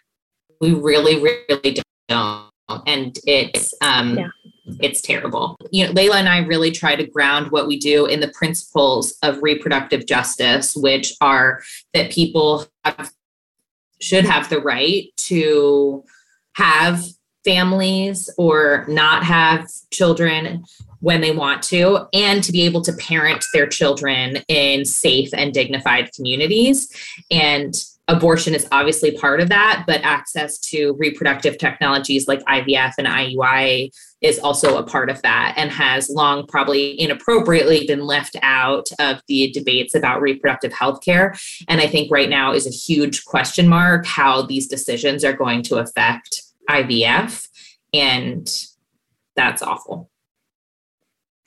We 0.60 0.74
really, 0.74 1.22
really 1.22 1.82
don't. 2.10 2.50
And 2.86 3.18
it's 3.26 3.74
um 3.82 4.18
yeah. 4.18 4.30
It's 4.80 5.02
terrible. 5.02 5.58
You 5.72 5.88
know, 5.88 5.94
Leilah 5.94 6.16
and 6.16 6.30
I 6.30 6.40
really 6.40 6.72
try 6.72 6.96
to 6.96 7.06
ground 7.06 7.52
what 7.52 7.68
we 7.68 7.78
do 7.78 8.06
in 8.08 8.20
the 8.20 8.30
principles 8.30 9.16
of 9.22 9.42
reproductive 9.44 10.06
justice, 10.08 10.76
which 10.76 11.14
are 11.22 11.62
that 11.94 12.12
people 12.12 12.66
have, 12.84 13.12
should 14.02 14.26
have 14.26 14.50
the 14.50 14.60
right 14.60 15.06
to 15.18 16.04
have 16.54 17.06
families 17.44 18.30
or 18.38 18.86
not 18.88 19.24
have 19.24 19.70
children 19.92 20.66
when 21.00 21.22
they 21.22 21.32
want 21.32 21.62
to, 21.62 22.08
and 22.14 22.44
to 22.44 22.52
be 22.52 22.64
able 22.64 22.82
to 22.82 22.94
parent 22.94 23.46
their 23.54 23.68
children 23.68 24.38
in 24.48 24.84
safe 24.84 25.30
and 25.34 25.54
dignified 25.54 26.12
communities. 26.16 26.90
And 27.30 27.76
abortion 28.08 28.54
is 28.54 28.68
obviously 28.72 29.12
part 29.12 29.42
of 29.42 29.50
that, 29.50 29.84
but 29.88 30.02
access 30.04 30.60
to 30.60 30.96
reproductive 31.00 31.58
technologies 31.58 32.28
like 32.28 32.44
IVF 32.46 32.94
and 32.98 33.08
IUI 33.08 33.90
is 34.22 34.40
also 34.40 34.78
a 34.78 34.84
part 34.84 35.10
of 35.10 35.22
that 35.24 35.56
and 35.58 35.72
has 35.72 36.10
long 36.10 36.46
probably 36.48 37.00
inappropriately 37.00 37.86
been 37.88 38.06
left 38.06 38.36
out 38.44 38.88
of 39.00 39.22
the 39.28 39.52
debates 39.52 39.96
about 39.96 40.22
reproductive 40.22 40.74
health 40.74 41.04
care. 41.04 41.36
And 41.68 41.82
I 41.82 41.88
think 41.88 42.12
right 42.12 42.30
now 42.30 42.54
is 42.54 42.68
a 42.68 42.72
huge 42.72 43.26
question 43.26 43.68
mark 43.68 44.06
how 44.06 44.44
these 44.44 44.68
decisions 44.68 45.24
are 45.24 45.34
going 45.34 45.64
to 45.64 45.78
affect 45.78 46.44
IVF. 46.70 47.48
And 47.94 48.48
that's 49.36 49.62
awful. 49.62 50.10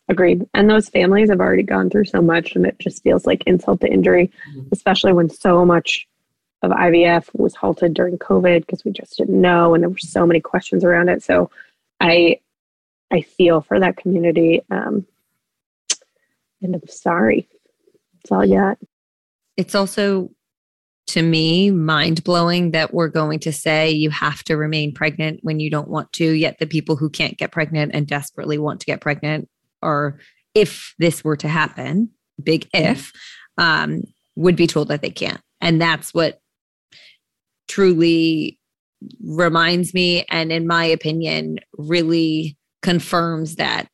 Agreed. 0.09 0.47
And 0.55 0.71
those 0.71 0.89
families 0.89 1.29
have 1.29 1.41
already 1.41 1.63
gone 1.63 1.91
through 1.91 2.07
so 2.07 2.23
much, 2.23 2.57
and 2.57 2.65
it 2.65 2.79
just 2.79 3.03
feels 3.03 3.27
like 3.27 3.43
insult 3.47 3.83
to 3.83 3.93
injury, 3.93 4.31
mm-hmm. 4.51 4.69
especially 4.73 5.13
when 5.13 5.29
so 5.29 5.67
much 5.67 6.08
of 6.63 6.71
IVF 6.71 7.29
was 7.35 7.55
halted 7.55 7.95
during 7.95 8.19
COVID 8.19 8.61
because 8.61 8.85
we 8.85 8.91
just 8.91 9.17
didn't 9.17 9.41
know, 9.41 9.75
and 9.75 9.83
there 9.83 9.91
were 9.91 9.99
so 9.99 10.27
many 10.27 10.41
questions 10.41 10.85
around 10.85 11.09
it. 11.09 11.23
So, 11.23 11.51
I, 12.01 12.41
I 13.13 13.23
feel 13.23 13.61
for 13.61 13.81
that 13.81 13.97
community, 13.97 14.63
um, 14.71 15.07
and 16.63 16.75
I'm 16.75 16.87
sorry. 16.89 17.49
That's 18.15 18.33
all 18.33 18.49
got. 18.49 18.79
It's 19.57 19.75
also 19.75 20.31
to 21.09 21.23
me 21.23 21.71
mind 21.71 22.23
blowing 22.23 22.73
that 22.73 22.93
we're 22.93 23.09
going 23.09 23.39
to 23.41 23.53
say 23.53 23.91
you 23.91 24.11
have 24.11 24.45
to 24.45 24.57
remain 24.57 24.93
pregnant 24.93 25.41
when 25.43 25.59
you 25.59 25.71
don't 25.71 25.89
want 25.89 26.13
to, 26.13 26.33
yet 26.33 26.59
the 26.59 26.67
people 26.67 26.97
who 26.97 27.09
can't 27.09 27.39
get 27.39 27.51
pregnant 27.51 27.93
and 27.95 28.07
desperately 28.07 28.59
want 28.59 28.81
to 28.81 28.87
get 28.87 29.01
pregnant, 29.01 29.49
are, 29.83 30.19
if 30.55 30.95
this 30.99 31.25
were 31.25 31.37
to 31.37 31.49
happen, 31.49 32.11
big 32.43 32.69
if, 32.75 33.13
um, 33.57 34.03
would 34.37 34.55
be 34.55 34.67
told 34.67 34.89
that 34.89 35.01
they 35.01 35.11
can't. 35.11 35.41
And 35.61 35.81
that's 35.81 36.13
what 36.13 36.41
truly 37.69 38.59
reminds 39.23 39.95
me, 39.95 40.25
and 40.31 40.51
in 40.51 40.67
my 40.67 40.85
opinion, 40.85 41.61
really 41.77 42.57
confirms 42.83 43.57
that 43.57 43.89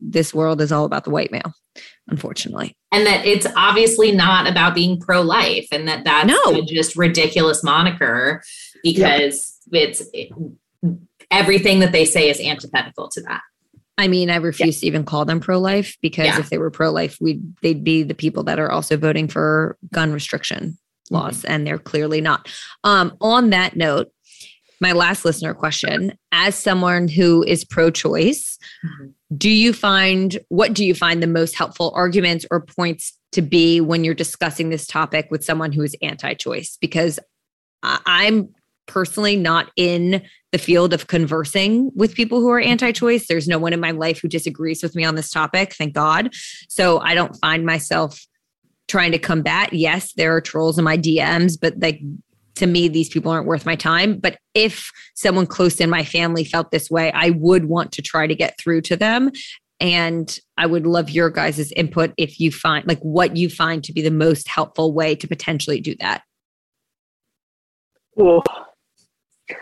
this 0.00 0.34
world 0.34 0.60
is 0.60 0.70
all 0.70 0.84
about 0.84 1.04
the 1.04 1.10
white 1.10 1.32
male 1.32 1.54
unfortunately. 2.08 2.76
And 2.90 3.06
that 3.06 3.24
it's 3.24 3.46
obviously 3.56 4.12
not 4.12 4.46
about 4.46 4.74
being 4.74 5.00
pro 5.00 5.22
life 5.22 5.68
and 5.72 5.88
that 5.88 6.04
that's 6.04 6.28
no. 6.28 6.62
just 6.62 6.96
ridiculous 6.96 7.62
moniker 7.62 8.42
because 8.82 9.58
yep. 9.70 9.82
it's 9.82 10.02
it, 10.12 10.32
everything 11.30 11.80
that 11.80 11.92
they 11.92 12.04
say 12.04 12.28
is 12.28 12.40
antithetical 12.40 13.08
to 13.08 13.20
that. 13.22 13.40
I 13.98 14.08
mean, 14.08 14.30
I 14.30 14.36
refuse 14.36 14.80
to 14.80 14.86
even 14.86 15.04
call 15.04 15.24
them 15.24 15.38
pro-life 15.38 15.96
because 16.00 16.26
yeah. 16.26 16.40
if 16.40 16.48
they 16.48 16.58
were 16.58 16.70
pro-life, 16.70 17.18
we 17.20 17.40
they'd 17.62 17.84
be 17.84 18.02
the 18.02 18.14
people 18.14 18.42
that 18.44 18.58
are 18.58 18.70
also 18.70 18.96
voting 18.96 19.28
for 19.28 19.76
gun 19.92 20.12
restriction 20.12 20.78
laws, 21.10 21.38
mm-hmm. 21.38 21.52
and 21.52 21.66
they're 21.66 21.78
clearly 21.78 22.20
not. 22.20 22.48
Um, 22.84 23.16
on 23.20 23.50
that 23.50 23.76
note, 23.76 24.08
my 24.80 24.92
last 24.92 25.24
listener 25.24 25.54
question: 25.54 26.18
As 26.32 26.54
someone 26.54 27.08
who 27.08 27.42
is 27.44 27.64
pro-choice, 27.64 28.58
mm-hmm. 28.84 29.10
do 29.36 29.50
you 29.50 29.72
find 29.72 30.38
what 30.48 30.74
do 30.74 30.84
you 30.84 30.94
find 30.94 31.22
the 31.22 31.26
most 31.28 31.54
helpful 31.54 31.92
arguments 31.94 32.44
or 32.50 32.60
points 32.60 33.16
to 33.32 33.42
be 33.42 33.80
when 33.80 34.04
you're 34.04 34.14
discussing 34.14 34.68
this 34.68 34.86
topic 34.86 35.28
with 35.30 35.44
someone 35.44 35.72
who 35.72 35.82
is 35.82 35.96
anti-choice? 36.02 36.78
Because 36.80 37.18
i'm 37.82 38.48
personally 38.86 39.36
not 39.36 39.70
in 39.76 40.22
the 40.52 40.58
field 40.58 40.92
of 40.92 41.06
conversing 41.06 41.90
with 41.94 42.14
people 42.14 42.40
who 42.40 42.50
are 42.50 42.60
anti-choice. 42.60 43.26
There's 43.26 43.48
no 43.48 43.58
one 43.58 43.72
in 43.72 43.80
my 43.80 43.90
life 43.90 44.20
who 44.20 44.28
disagrees 44.28 44.82
with 44.82 44.94
me 44.94 45.04
on 45.04 45.14
this 45.14 45.30
topic 45.30 45.74
thank 45.74 45.94
god. 45.94 46.30
So 46.68 46.98
i 47.00 47.14
don't 47.14 47.36
find 47.36 47.64
myself 47.64 48.24
trying 48.92 49.12
to 49.12 49.18
combat 49.18 49.72
yes 49.72 50.12
there 50.12 50.36
are 50.36 50.40
trolls 50.40 50.78
in 50.78 50.84
my 50.84 50.98
dms 50.98 51.58
but 51.60 51.74
like 51.80 52.00
to 52.54 52.66
me, 52.66 52.88
these 52.88 53.08
people 53.08 53.32
aren't 53.32 53.46
worth 53.46 53.66
my 53.66 53.76
time. 53.76 54.18
But 54.18 54.38
if 54.54 54.90
someone 55.14 55.46
close 55.46 55.80
in 55.80 55.90
my 55.90 56.04
family 56.04 56.44
felt 56.44 56.70
this 56.70 56.90
way, 56.90 57.10
I 57.12 57.30
would 57.30 57.66
want 57.66 57.92
to 57.92 58.02
try 58.02 58.26
to 58.26 58.34
get 58.34 58.58
through 58.58 58.82
to 58.82 58.96
them. 58.96 59.30
And 59.80 60.38
I 60.58 60.66
would 60.66 60.86
love 60.86 61.10
your 61.10 61.30
guys' 61.30 61.72
input 61.72 62.12
if 62.16 62.38
you 62.38 62.52
find 62.52 62.86
like 62.86 63.00
what 63.00 63.36
you 63.36 63.48
find 63.48 63.82
to 63.84 63.92
be 63.92 64.02
the 64.02 64.10
most 64.10 64.48
helpful 64.48 64.92
way 64.92 65.14
to 65.16 65.26
potentially 65.26 65.80
do 65.80 65.96
that. 66.00 66.22
Ooh. 68.20 68.42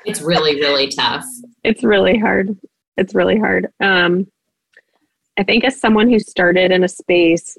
It's 0.05 0.21
really, 0.21 0.57
really 0.57 0.89
tough. 0.89 1.25
It's 1.65 1.83
really 1.83 2.19
hard. 2.19 2.57
It's 2.97 3.15
really 3.15 3.39
hard. 3.39 3.69
Um, 3.81 4.27
I 5.39 5.43
think 5.43 5.65
as 5.65 5.81
someone 5.81 6.11
who 6.11 6.19
started 6.19 6.71
in 6.71 6.85
a 6.85 6.89
space 6.89 7.57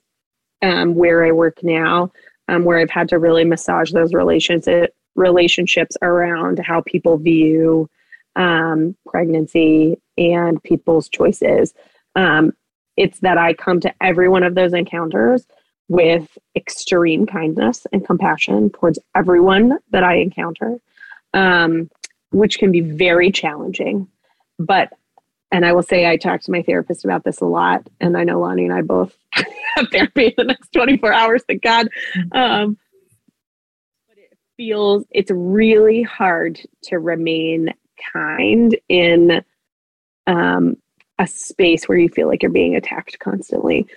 um, 0.61 0.95
where 0.95 1.25
I 1.25 1.31
work 1.31 1.63
now, 1.63 2.11
um, 2.47 2.63
where 2.63 2.79
I've 2.79 2.89
had 2.89 3.09
to 3.09 3.19
really 3.19 3.43
massage 3.43 3.91
those 3.91 4.13
relationships 4.13 4.93
relationships 5.15 5.97
around 6.01 6.59
how 6.59 6.81
people 6.81 7.17
view 7.17 7.89
um, 8.35 8.95
pregnancy 9.05 9.99
and 10.17 10.61
people's 10.63 11.09
choices. 11.09 11.73
Um, 12.15 12.53
it's 12.97 13.19
that 13.19 13.37
I 13.37 13.53
come 13.53 13.79
to 13.81 13.93
every 14.01 14.29
one 14.29 14.43
of 14.43 14.55
those 14.55 14.73
encounters 14.73 15.45
with 15.87 16.37
extreme 16.55 17.25
kindness 17.25 17.85
and 17.91 18.05
compassion 18.05 18.69
towards 18.69 18.99
everyone 19.15 19.77
that 19.91 20.03
I 20.03 20.15
encounter, 20.15 20.77
um, 21.33 21.89
which 22.31 22.59
can 22.59 22.71
be 22.71 22.81
very 22.81 23.31
challenging. 23.31 24.07
But, 24.57 24.93
and 25.51 25.65
I 25.65 25.73
will 25.73 25.83
say, 25.83 26.07
I 26.07 26.15
talk 26.15 26.41
to 26.41 26.51
my 26.51 26.61
therapist 26.61 27.03
about 27.03 27.25
this 27.25 27.41
a 27.41 27.45
lot, 27.45 27.87
and 27.99 28.15
I 28.15 28.23
know 28.23 28.39
Lani 28.39 28.63
and 28.63 28.73
I 28.73 28.81
both 28.81 29.17
therapy 29.91 30.27
in 30.27 30.33
the 30.37 30.43
next 30.43 30.71
24 30.73 31.13
hours, 31.13 31.43
thank 31.47 31.61
God. 31.61 31.87
Um, 32.31 32.77
feels 34.57 35.05
it's 35.09 35.31
really 35.31 36.03
hard 36.03 36.59
to 36.83 36.99
remain 36.99 37.73
kind 38.13 38.77
in 38.89 39.43
um, 40.27 40.77
a 41.17 41.27
space 41.27 41.85
where 41.85 41.97
you 41.97 42.09
feel 42.09 42.27
like 42.27 42.43
you're 42.43 42.51
being 42.51 42.75
attacked 42.75 43.17
constantly. 43.19 43.87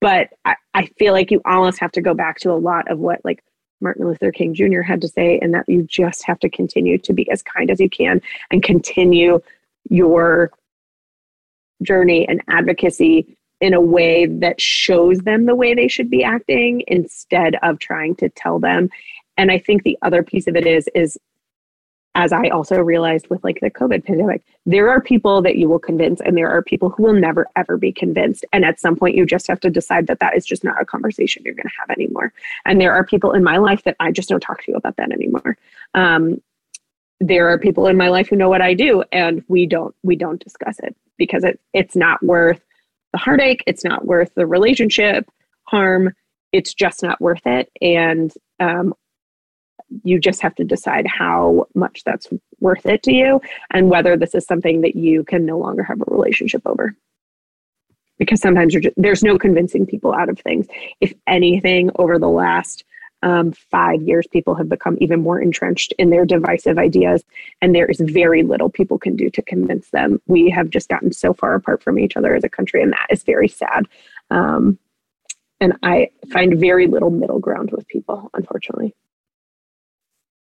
But 0.00 0.28
I, 0.44 0.56
I 0.74 0.86
feel 0.98 1.12
like 1.12 1.30
you 1.30 1.40
almost 1.46 1.78
have 1.78 1.92
to 1.92 2.02
go 2.02 2.14
back 2.14 2.38
to 2.40 2.50
a 2.50 2.54
lot 2.54 2.90
of 2.90 2.98
what 2.98 3.20
like 3.24 3.42
Martin 3.80 4.06
Luther 4.06 4.32
King 4.32 4.54
Jr. 4.54 4.82
had 4.82 5.00
to 5.02 5.08
say, 5.08 5.38
and 5.40 5.54
that 5.54 5.68
you 5.68 5.82
just 5.82 6.24
have 6.24 6.38
to 6.40 6.48
continue 6.48 6.98
to 6.98 7.12
be 7.12 7.30
as 7.30 7.42
kind 7.42 7.70
as 7.70 7.80
you 7.80 7.90
can 7.90 8.20
and 8.50 8.62
continue 8.62 9.40
your 9.88 10.50
journey 11.82 12.26
and 12.28 12.42
advocacy 12.48 13.35
in 13.60 13.74
a 13.74 13.80
way 13.80 14.26
that 14.26 14.60
shows 14.60 15.18
them 15.20 15.46
the 15.46 15.54
way 15.54 15.74
they 15.74 15.88
should 15.88 16.10
be 16.10 16.22
acting 16.22 16.82
instead 16.86 17.56
of 17.62 17.78
trying 17.78 18.14
to 18.16 18.28
tell 18.28 18.58
them. 18.58 18.90
And 19.36 19.50
I 19.50 19.58
think 19.58 19.82
the 19.82 19.98
other 20.02 20.22
piece 20.22 20.46
of 20.46 20.56
it 20.56 20.66
is 20.66 20.88
is 20.94 21.18
as 22.16 22.32
I 22.32 22.48
also 22.48 22.80
realized 22.80 23.28
with 23.28 23.44
like 23.44 23.60
the 23.60 23.70
COVID 23.70 24.06
pandemic, 24.06 24.42
there 24.64 24.88
are 24.88 25.02
people 25.02 25.42
that 25.42 25.56
you 25.56 25.68
will 25.68 25.78
convince 25.78 26.18
and 26.22 26.34
there 26.34 26.48
are 26.48 26.62
people 26.62 26.88
who 26.88 27.02
will 27.02 27.12
never 27.12 27.46
ever 27.56 27.76
be 27.76 27.92
convinced. 27.92 28.44
And 28.54 28.64
at 28.64 28.80
some 28.80 28.96
point, 28.96 29.16
you 29.16 29.26
just 29.26 29.46
have 29.48 29.60
to 29.60 29.70
decide 29.70 30.06
that 30.06 30.20
that 30.20 30.34
is 30.34 30.46
just 30.46 30.64
not 30.64 30.80
a 30.80 30.86
conversation 30.86 31.42
you're 31.44 31.54
going 31.54 31.68
to 31.68 31.74
have 31.78 31.90
anymore. 31.90 32.32
And 32.64 32.80
there 32.80 32.94
are 32.94 33.04
people 33.04 33.32
in 33.32 33.44
my 33.44 33.58
life 33.58 33.84
that 33.84 33.96
I 34.00 34.12
just 34.12 34.30
don't 34.30 34.40
talk 34.40 34.62
to 34.64 34.70
you 34.72 34.76
about 34.76 34.96
that 34.96 35.12
anymore. 35.12 35.58
Um, 35.92 36.40
there 37.20 37.48
are 37.48 37.58
people 37.58 37.86
in 37.86 37.98
my 37.98 38.08
life 38.08 38.28
who 38.28 38.36
know 38.36 38.48
what 38.48 38.62
I 38.62 38.74
do 38.74 39.04
and 39.12 39.44
we 39.48 39.66
don't 39.66 39.94
we 40.02 40.16
don't 40.16 40.42
discuss 40.42 40.78
it 40.80 40.96
because 41.16 41.44
it 41.44 41.60
it's 41.72 41.96
not 41.96 42.22
worth 42.22 42.60
the 43.16 43.22
heartache, 43.22 43.64
it's 43.66 43.82
not 43.82 44.04
worth 44.04 44.34
the 44.34 44.46
relationship 44.46 45.26
harm, 45.64 46.12
it's 46.52 46.74
just 46.74 47.02
not 47.02 47.18
worth 47.18 47.46
it. 47.46 47.70
And 47.80 48.30
um, 48.60 48.92
you 50.04 50.20
just 50.20 50.42
have 50.42 50.54
to 50.56 50.64
decide 50.64 51.06
how 51.06 51.66
much 51.74 52.02
that's 52.04 52.28
worth 52.60 52.84
it 52.84 53.02
to 53.04 53.14
you 53.14 53.40
and 53.72 53.88
whether 53.88 54.18
this 54.18 54.34
is 54.34 54.44
something 54.44 54.82
that 54.82 54.96
you 54.96 55.24
can 55.24 55.46
no 55.46 55.56
longer 55.56 55.82
have 55.82 55.98
a 56.02 56.14
relationship 56.14 56.60
over. 56.66 56.94
Because 58.18 58.40
sometimes 58.42 58.74
just, 58.74 58.94
there's 58.98 59.22
no 59.22 59.38
convincing 59.38 59.86
people 59.86 60.12
out 60.12 60.28
of 60.28 60.38
things. 60.38 60.66
If 61.00 61.14
anything, 61.26 61.90
over 61.98 62.18
the 62.18 62.28
last 62.28 62.84
um, 63.22 63.52
five 63.52 64.02
years, 64.02 64.26
people 64.26 64.54
have 64.54 64.68
become 64.68 64.96
even 65.00 65.22
more 65.22 65.40
entrenched 65.40 65.92
in 65.98 66.10
their 66.10 66.24
divisive 66.24 66.78
ideas, 66.78 67.24
and 67.60 67.74
there 67.74 67.86
is 67.86 68.00
very 68.00 68.42
little 68.42 68.70
people 68.70 68.98
can 68.98 69.16
do 69.16 69.30
to 69.30 69.42
convince 69.42 69.90
them. 69.90 70.20
We 70.26 70.50
have 70.50 70.70
just 70.70 70.88
gotten 70.88 71.12
so 71.12 71.32
far 71.32 71.54
apart 71.54 71.82
from 71.82 71.98
each 71.98 72.16
other 72.16 72.34
as 72.34 72.44
a 72.44 72.48
country, 72.48 72.82
and 72.82 72.92
that 72.92 73.06
is 73.10 73.22
very 73.22 73.48
sad. 73.48 73.86
Um, 74.30 74.78
and 75.60 75.74
I 75.82 76.10
find 76.32 76.58
very 76.58 76.86
little 76.86 77.10
middle 77.10 77.38
ground 77.38 77.70
with 77.70 77.88
people, 77.88 78.30
unfortunately. 78.34 78.94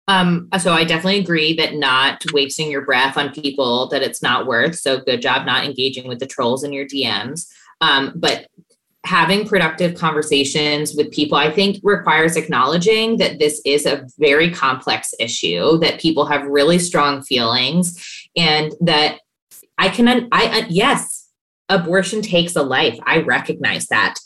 Um, 0.08 0.48
so 0.58 0.72
I 0.72 0.84
definitely 0.84 1.20
agree 1.20 1.54
that 1.54 1.74
not 1.74 2.24
wasting 2.32 2.70
your 2.70 2.84
breath 2.84 3.16
on 3.16 3.30
people 3.32 3.86
that 3.88 4.02
it's 4.02 4.22
not 4.22 4.46
worth. 4.46 4.76
So 4.76 4.98
good 4.98 5.22
job 5.22 5.46
not 5.46 5.64
engaging 5.64 6.08
with 6.08 6.18
the 6.18 6.26
trolls 6.26 6.64
in 6.64 6.72
your 6.72 6.84
DMs. 6.84 7.46
Um, 7.80 8.12
but 8.16 8.48
having 9.04 9.46
productive 9.46 9.94
conversations 9.94 10.94
with 10.94 11.10
people, 11.10 11.36
I 11.38 11.50
think 11.50 11.80
requires 11.82 12.36
acknowledging 12.36 13.16
that 13.18 13.38
this 13.38 13.60
is 13.64 13.86
a 13.86 14.06
very 14.18 14.50
complex 14.50 15.14
issue, 15.18 15.78
that 15.78 16.00
people 16.00 16.26
have 16.26 16.44
really 16.46 16.78
strong 16.78 17.22
feelings, 17.22 18.28
and 18.36 18.72
that 18.80 19.20
I 19.78 19.88
can, 19.88 20.28
I, 20.30 20.66
yes, 20.68 21.28
abortion 21.68 22.20
takes 22.20 22.56
a 22.56 22.62
life. 22.62 22.98
I 23.06 23.22
recognize 23.22 23.86
that 23.86 24.16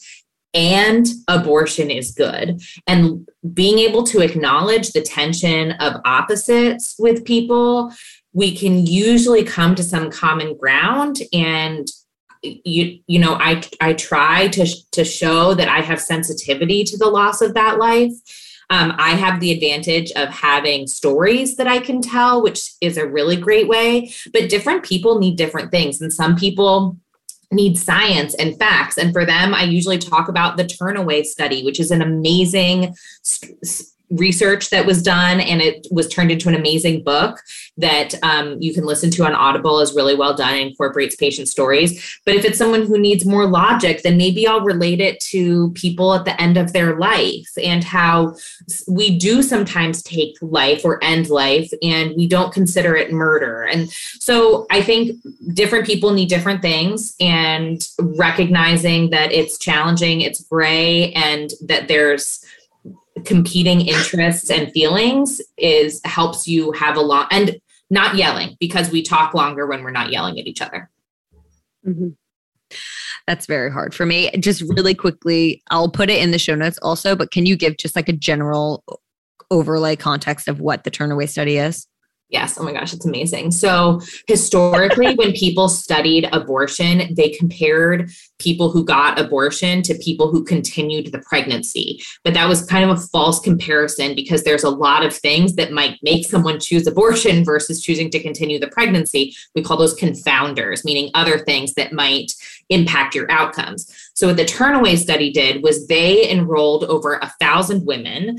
and 0.55 1.09
abortion 1.27 1.91
is 1.91 2.13
good. 2.13 2.63
And 2.87 3.29
being 3.53 3.81
able 3.81 4.05
to 4.05 4.21
acknowledge 4.21 4.93
the 4.93 5.03
tension 5.03 5.73
of 5.73 6.01
opposites 6.05 6.95
with 6.99 7.25
people, 7.25 7.93
we 8.33 8.57
can 8.57 8.87
usually 8.87 9.43
come 9.43 9.75
to 9.75 9.83
some 9.83 10.11
common 10.11 10.57
ground 10.57 11.19
and 11.33 11.87
you 12.65 12.99
you 13.07 13.19
know 13.19 13.35
i 13.35 13.63
i 13.81 13.93
try 13.93 14.49
to 14.49 14.67
to 14.91 15.05
show 15.05 15.55
that 15.55 15.69
i 15.69 15.81
have 15.81 16.01
sensitivity 16.01 16.85
to 16.85 16.97
the 16.97 17.09
loss 17.09 17.41
of 17.41 17.55
that 17.55 17.79
life 17.79 18.13
um, 18.71 18.95
i 18.99 19.11
have 19.11 19.41
the 19.41 19.53
advantage 19.53 20.13
of 20.13 20.29
having 20.29 20.87
stories 20.87 21.57
that 21.57 21.67
i 21.67 21.79
can 21.79 22.01
tell 22.01 22.43
which 22.43 22.73
is 22.81 22.97
a 22.97 23.07
really 23.07 23.37
great 23.37 23.69
way 23.69 24.13
but 24.33 24.49
different 24.49 24.85
people 24.85 25.19
need 25.19 25.37
different 25.37 25.71
things 25.71 26.01
and 26.01 26.13
some 26.13 26.37
people 26.37 26.97
need 27.51 27.79
science 27.79 28.35
and 28.35 28.59
facts. 28.59 28.99
And 28.99 29.13
for 29.13 29.25
them, 29.25 29.55
I 29.55 29.63
usually 29.63 29.99
talk 29.99 30.29
about 30.29 30.57
the 30.57 30.65
Turnaway 30.65 31.25
study, 31.25 31.65
which 31.65 31.79
is 31.79 31.91
an 31.93 32.03
amazing 32.03 32.97
st- 33.23 33.94
research 34.15 34.71
that 34.71 34.87
was 34.87 35.03
done 35.03 35.41
and 35.41 35.61
it 35.61 35.87
was 35.91 36.09
turned 36.09 36.31
into 36.31 36.49
an 36.49 36.55
amazing 36.55 37.03
book 37.03 37.41
that 37.77 38.15
um, 38.23 38.57
you 38.61 38.73
can 38.73 38.85
listen 38.85 39.11
to 39.11 39.25
on 39.25 39.35
audible 39.35 39.81
is 39.81 39.95
really 39.95 40.15
well 40.15 40.35
done 40.35 40.55
and 40.55 40.71
incorporates 40.71 41.17
patient 41.17 41.49
stories. 41.49 42.19
But 42.25 42.35
if 42.35 42.45
it's 42.45 42.59
someone 42.59 42.87
who 42.87 42.99
needs 42.99 43.25
more 43.25 43.47
logic 43.47 44.03
then 44.03 44.17
maybe 44.17 44.47
i'll 44.47 44.61
relate 44.61 45.01
it 45.01 45.21
to 45.21 45.71
people 45.73 46.15
at 46.15 46.25
the 46.25 46.41
end 46.41 46.57
of 46.57 46.73
their 46.73 46.97
life 46.99 47.49
and 47.63 47.83
how 47.83 48.35
we 48.89 49.19
do 49.19 49.43
sometimes 49.43 50.03
take 50.03 50.37
life 50.41 50.85
or 50.85 51.03
end 51.03 51.29
life 51.29 51.71
and 51.83 52.15
we 52.17 52.27
don't 52.27 52.53
consider 52.53 52.97
it 52.97 53.13
murder. 53.13 53.65
And 53.65 53.91
so 53.91 54.67
i 54.71 54.83
think 54.83 55.17
different 55.55 55.87
people 55.87 56.13
need 56.13 56.29
different 56.29 56.63
things 56.63 57.15
and 57.21 57.87
recognizing 58.01 59.11
that 59.11 59.33
it's 59.33 59.59
challenging 59.59 60.21
it's 60.21 60.43
gray 60.45 61.13
and 61.13 61.51
that 61.63 61.89
there's 61.89 62.45
competing 63.25 63.81
interests 63.83 64.51
and 64.51 64.73
feelings 64.73 65.41
is 65.57 66.01
helps 66.05 66.49
you 66.49 66.73
have 66.73 66.97
a 66.97 67.01
lot 67.01 67.29
and 67.31 67.59
not 67.91 68.17
yelling 68.17 68.57
because 68.59 68.91
we 68.91 69.03
talk 69.03 69.35
longer 69.35 69.67
when 69.67 69.83
we're 69.83 69.91
not 69.91 70.11
yelling 70.11 70.39
at 70.41 70.47
each 70.47 70.61
other. 70.61 70.91
Mm-hmm. 71.87 72.09
That's 73.27 73.47
very 73.47 73.71
hard 73.71 73.95
for 73.95 74.05
me. 74.05 74.31
Just 74.33 74.63
really 74.63 74.95
quickly, 74.95 75.63
I'll 75.71 75.91
put 75.91 76.11
it 76.11 76.23
in 76.23 76.31
the 76.31 76.39
show 76.39 76.55
notes 76.55 76.79
also, 76.83 77.17
but 77.17 77.31
can 77.31 77.47
you 77.47 77.57
give 77.57 77.77
just 77.77 77.97
like 77.97 78.09
a 78.09 78.13
general 78.13 78.85
overlay 79.51 79.97
context 79.97 80.49
of 80.49 80.61
what 80.61 80.85
the 80.85 80.91
Turnaway 80.91 81.29
study 81.29 81.57
is? 81.57 81.87
Yes. 82.35 82.59
Oh 82.59 82.65
my 82.65 82.73
gosh, 82.73 82.93
it's 82.93 83.07
amazing. 83.07 83.53
So, 83.53 84.01
historically, 84.27 85.15
when 85.15 85.31
people 85.35 85.69
studied 85.69 86.29
abortion, 86.33 87.15
they 87.15 87.31
compared 87.31 88.11
people 88.41 88.73
who 88.73 88.85
got 88.85 89.21
abortion 89.21 89.83
to 89.83 89.95
people 89.95 90.33
who 90.33 90.43
continued 90.43 91.13
the 91.13 91.21
pregnancy. 91.21 92.03
But 92.25 92.35
that 92.35 92.49
was 92.49 92.67
kind 92.67 92.91
of 92.91 92.99
a 92.99 93.01
false 93.01 93.39
comparison 93.39 94.17
because 94.17 94.43
there's 94.43 94.65
a 94.65 94.69
lot 94.69 95.05
of 95.05 95.15
things 95.15 95.55
that 95.55 95.71
might 95.71 96.01
make 96.03 96.27
someone 96.27 96.59
choose 96.59 96.89
abortion 96.89 97.45
versus 97.45 97.81
choosing 97.81 98.11
to 98.11 98.21
continue 98.21 98.59
the 98.59 98.67
pregnancy. 98.67 99.33
We 99.55 99.63
call 99.63 99.77
those 99.77 99.97
confounders, 99.97 100.85
meaning 100.85 101.13
other 101.15 101.39
things 101.39 101.75
that 101.75 101.93
might 101.93 102.33
impact 102.69 103.15
your 103.15 103.31
outcomes. 103.31 103.89
So, 104.15 104.27
what 104.27 104.37
the 104.37 104.45
Turnaway 104.45 104.99
study 104.99 105.31
did 105.31 105.63
was 105.63 105.87
they 105.87 106.29
enrolled 106.29 106.83
over 106.83 107.15
a 107.15 107.33
thousand 107.39 107.87
women 107.87 108.39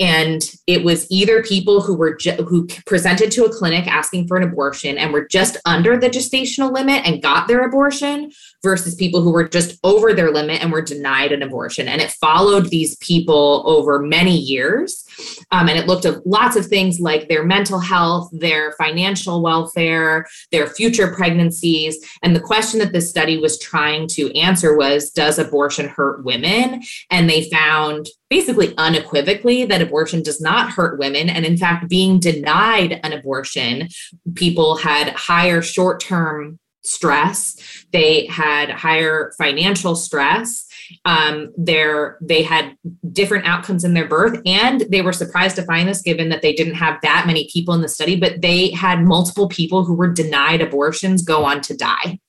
and 0.00 0.42
it 0.66 0.84
was 0.84 1.06
either 1.10 1.42
people 1.42 1.80
who 1.80 1.94
were 1.94 2.16
ju- 2.16 2.32
who 2.32 2.66
presented 2.86 3.30
to 3.32 3.44
a 3.44 3.52
clinic 3.52 3.86
asking 3.86 4.26
for 4.26 4.36
an 4.36 4.42
abortion 4.42 4.98
and 4.98 5.12
were 5.12 5.26
just 5.26 5.56
under 5.64 5.96
the 5.96 6.10
gestational 6.10 6.72
limit 6.72 7.06
and 7.06 7.22
got 7.22 7.46
their 7.46 7.64
abortion 7.64 8.30
versus 8.64 8.96
people 8.96 9.22
who 9.22 9.30
were 9.30 9.46
just 9.46 9.78
over 9.84 10.12
their 10.12 10.32
limit 10.32 10.60
and 10.60 10.72
were 10.72 10.82
denied 10.82 11.30
an 11.30 11.42
abortion. 11.42 11.86
And 11.86 12.00
it 12.00 12.10
followed 12.10 12.70
these 12.70 12.96
people 12.96 13.62
over 13.66 14.00
many 14.00 14.36
years. 14.36 15.04
Um, 15.52 15.68
and 15.68 15.78
it 15.78 15.86
looked 15.86 16.06
at 16.06 16.26
lots 16.26 16.56
of 16.56 16.66
things 16.66 16.98
like 16.98 17.28
their 17.28 17.44
mental 17.44 17.78
health 17.78 18.30
their 18.32 18.72
financial 18.72 19.42
welfare 19.42 20.26
their 20.50 20.66
future 20.66 21.14
pregnancies. 21.14 21.98
And 22.22 22.34
the 22.34 22.40
question 22.40 22.80
that 22.80 22.92
this 22.92 23.08
study 23.08 23.38
was 23.38 23.58
trying 23.58 24.08
to 24.08 24.36
answer 24.36 24.76
was 24.76 25.10
does 25.10 25.38
abortion 25.38 25.88
hurt 25.88 26.24
women? 26.24 26.82
And 27.10 27.28
they 27.28 27.48
found 27.50 28.08
basically 28.30 28.74
unequivocally 28.78 29.64
that 29.64 29.82
abortion 29.82 30.22
does 30.22 30.40
not 30.40 30.70
hurt 30.70 30.98
women. 30.98 31.28
And 31.28 31.44
in 31.44 31.56
fact, 31.56 31.88
being 31.88 32.18
denied 32.18 32.98
an 33.04 33.12
abortion, 33.12 33.88
people 34.34 34.76
had 34.76 35.10
higher 35.10 35.62
short 35.62 36.00
term 36.00 36.58
stress, 36.84 37.56
they 37.92 38.26
had 38.26 38.70
higher 38.70 39.32
financial 39.38 39.96
stress. 39.96 40.66
Um, 41.06 41.52
there 41.56 42.18
they 42.20 42.42
had 42.42 42.76
different 43.10 43.46
outcomes 43.46 43.84
in 43.84 43.94
their 43.94 44.06
birth 44.06 44.38
and 44.44 44.82
they 44.90 45.00
were 45.00 45.14
surprised 45.14 45.56
to 45.56 45.64
find 45.64 45.88
this 45.88 46.02
given 46.02 46.28
that 46.28 46.42
they 46.42 46.52
didn't 46.52 46.74
have 46.74 47.00
that 47.02 47.24
many 47.26 47.48
people 47.50 47.72
in 47.72 47.80
the 47.80 47.88
study 47.88 48.16
but 48.16 48.42
they 48.42 48.70
had 48.70 49.00
multiple 49.00 49.48
people 49.48 49.86
who 49.86 49.94
were 49.94 50.12
denied 50.12 50.60
abortions 50.60 51.22
go 51.22 51.42
on 51.42 51.62
to 51.62 51.74
die 51.74 52.20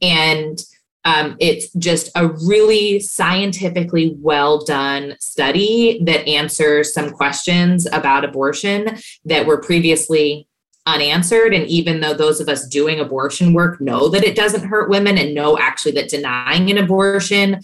and 0.00 0.60
um, 1.04 1.36
it's 1.40 1.72
just 1.74 2.10
a 2.14 2.28
really 2.28 3.00
scientifically 3.00 4.16
well 4.18 4.64
done 4.64 5.16
study 5.20 6.02
that 6.04 6.26
answers 6.28 6.92
some 6.92 7.10
questions 7.10 7.86
about 7.92 8.24
abortion 8.24 8.98
that 9.24 9.46
were 9.46 9.60
previously 9.60 10.46
unanswered. 10.86 11.54
And 11.54 11.66
even 11.66 12.00
though 12.00 12.14
those 12.14 12.40
of 12.40 12.48
us 12.48 12.66
doing 12.66 13.00
abortion 13.00 13.52
work 13.52 13.80
know 13.80 14.08
that 14.08 14.24
it 14.24 14.36
doesn't 14.36 14.68
hurt 14.68 14.90
women 14.90 15.18
and 15.18 15.34
know 15.34 15.58
actually 15.58 15.92
that 15.92 16.08
denying 16.08 16.70
an 16.70 16.78
abortion 16.78 17.60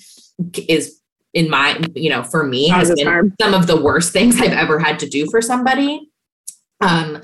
is 0.68 1.00
in 1.32 1.50
my, 1.50 1.80
you 1.94 2.10
know, 2.10 2.22
for 2.22 2.44
me 2.44 2.68
has 2.68 2.90
been 2.94 3.06
harm. 3.06 3.34
some 3.40 3.54
of 3.54 3.66
the 3.66 3.80
worst 3.80 4.12
things 4.12 4.40
I've 4.40 4.52
ever 4.52 4.78
had 4.78 4.98
to 5.00 5.08
do 5.08 5.26
for 5.30 5.42
somebody. 5.42 6.10
Um, 6.80 7.22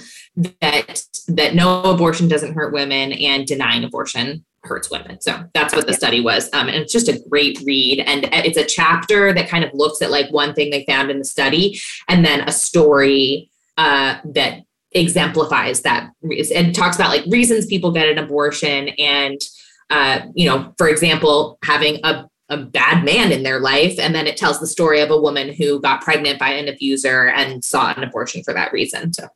that 0.61 1.05
that 1.29 1.55
no 1.55 1.83
abortion 1.83 2.27
doesn't 2.27 2.55
hurt 2.55 2.73
women 2.73 3.13
and 3.13 3.47
denying 3.47 3.85
abortion 3.85 4.47
hurts 4.65 4.91
women. 4.91 5.21
So 5.21 5.45
that's 5.55 5.75
what 5.75 5.87
the 5.87 5.93
study 5.93 6.21
was. 6.21 6.49
Um, 6.53 6.69
and 6.69 6.77
it's 6.77 6.93
just 6.93 7.09
a 7.09 7.23
great 7.29 7.59
read. 7.67 8.01
And 8.01 8.29
it's 8.33 8.57
a 8.57 8.65
chapter 8.65 9.33
that 9.33 9.49
kind 9.49 9.65
of 9.65 9.71
looks 9.75 10.01
at 10.01 10.11
like 10.11 10.31
one 10.31 10.55
thing 10.55 10.71
they 10.71 10.85
found 10.85 11.11
in 11.11 11.19
the 11.19 11.25
study 11.25 11.81
and 12.09 12.25
then 12.25 12.41
a 12.49 12.53
story 12.53 13.51
uh, 13.77 14.19
that 14.25 14.63
exemplifies 14.95 15.83
that 15.83 16.11
and 16.55 16.75
talks 16.75 16.97
about 16.97 17.11
like 17.11 17.25
reasons 17.27 17.67
people 17.67 17.93
get 17.93 18.09
an 18.09 18.19
abortion 18.19 18.89
and 18.99 19.41
uh, 19.91 20.21
you 20.35 20.47
know 20.47 20.73
for 20.77 20.89
example 20.89 21.59
having 21.65 21.99
a, 22.05 22.27
a 22.49 22.59
bad 22.59 23.05
man 23.05 23.33
in 23.33 23.43
their 23.43 23.61
life 23.61 23.99
and 23.99 24.15
then 24.15 24.27
it 24.27 24.37
tells 24.37 24.61
the 24.61 24.67
story 24.67 25.01
of 25.01 25.11
a 25.11 25.21
woman 25.21 25.53
who 25.55 25.81
got 25.81 26.03
pregnant 26.03 26.39
by 26.39 26.51
an 26.51 26.69
abuser 26.69 27.29
and 27.29 27.65
sought 27.65 27.97
an 27.97 28.05
abortion 28.05 28.43
for 28.43 28.53
that 28.53 28.73
reason 28.73 29.13
so 29.13 29.29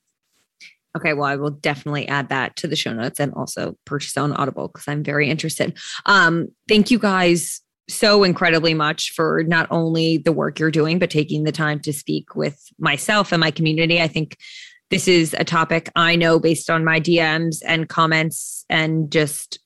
Okay, 0.97 1.13
well, 1.13 1.27
I 1.27 1.37
will 1.37 1.51
definitely 1.51 2.09
add 2.09 2.31
that 2.31 2.57
to 2.57 2.67
the 2.67 2.75
show 2.75 2.91
notes 2.95 3.21
and 3.21 3.35
also 3.35 3.77
purchase 3.85 4.17
on 4.17 4.33
Audible 4.33 4.69
because 4.69 4.89
I'm 4.89 5.05
very 5.05 5.29
interested. 5.29 5.77
Um, 6.07 6.49
thank 6.69 6.91
you 6.91 6.99
guys 6.99 7.61
so 7.87 8.25
incredibly 8.25 8.73
much 8.73 9.13
for 9.13 9.45
not 9.45 9.69
only 9.71 10.17
the 10.17 10.33
work 10.33 10.59
you're 10.59 10.71
doing, 10.71 10.99
but 10.99 11.11
taking 11.11 11.45
the 11.45 11.53
time 11.53 11.81
to 11.81 11.93
speak 11.93 12.35
with 12.35 12.59
myself 12.79 13.31
and 13.31 13.41
my 13.41 13.51
community. 13.51 14.01
I 14.01 14.09
think 14.09 14.39
this 14.91 15.09
is 15.09 15.35
a 15.39 15.45
topic 15.45 15.91
I 15.97 16.17
know 16.17 16.39
based 16.39 16.71
on 16.71 16.85
my 16.85 17.01
DMs 17.01 17.57
and 17.67 17.89
comments 17.89 18.65
and 18.69 19.11
just 19.11 19.59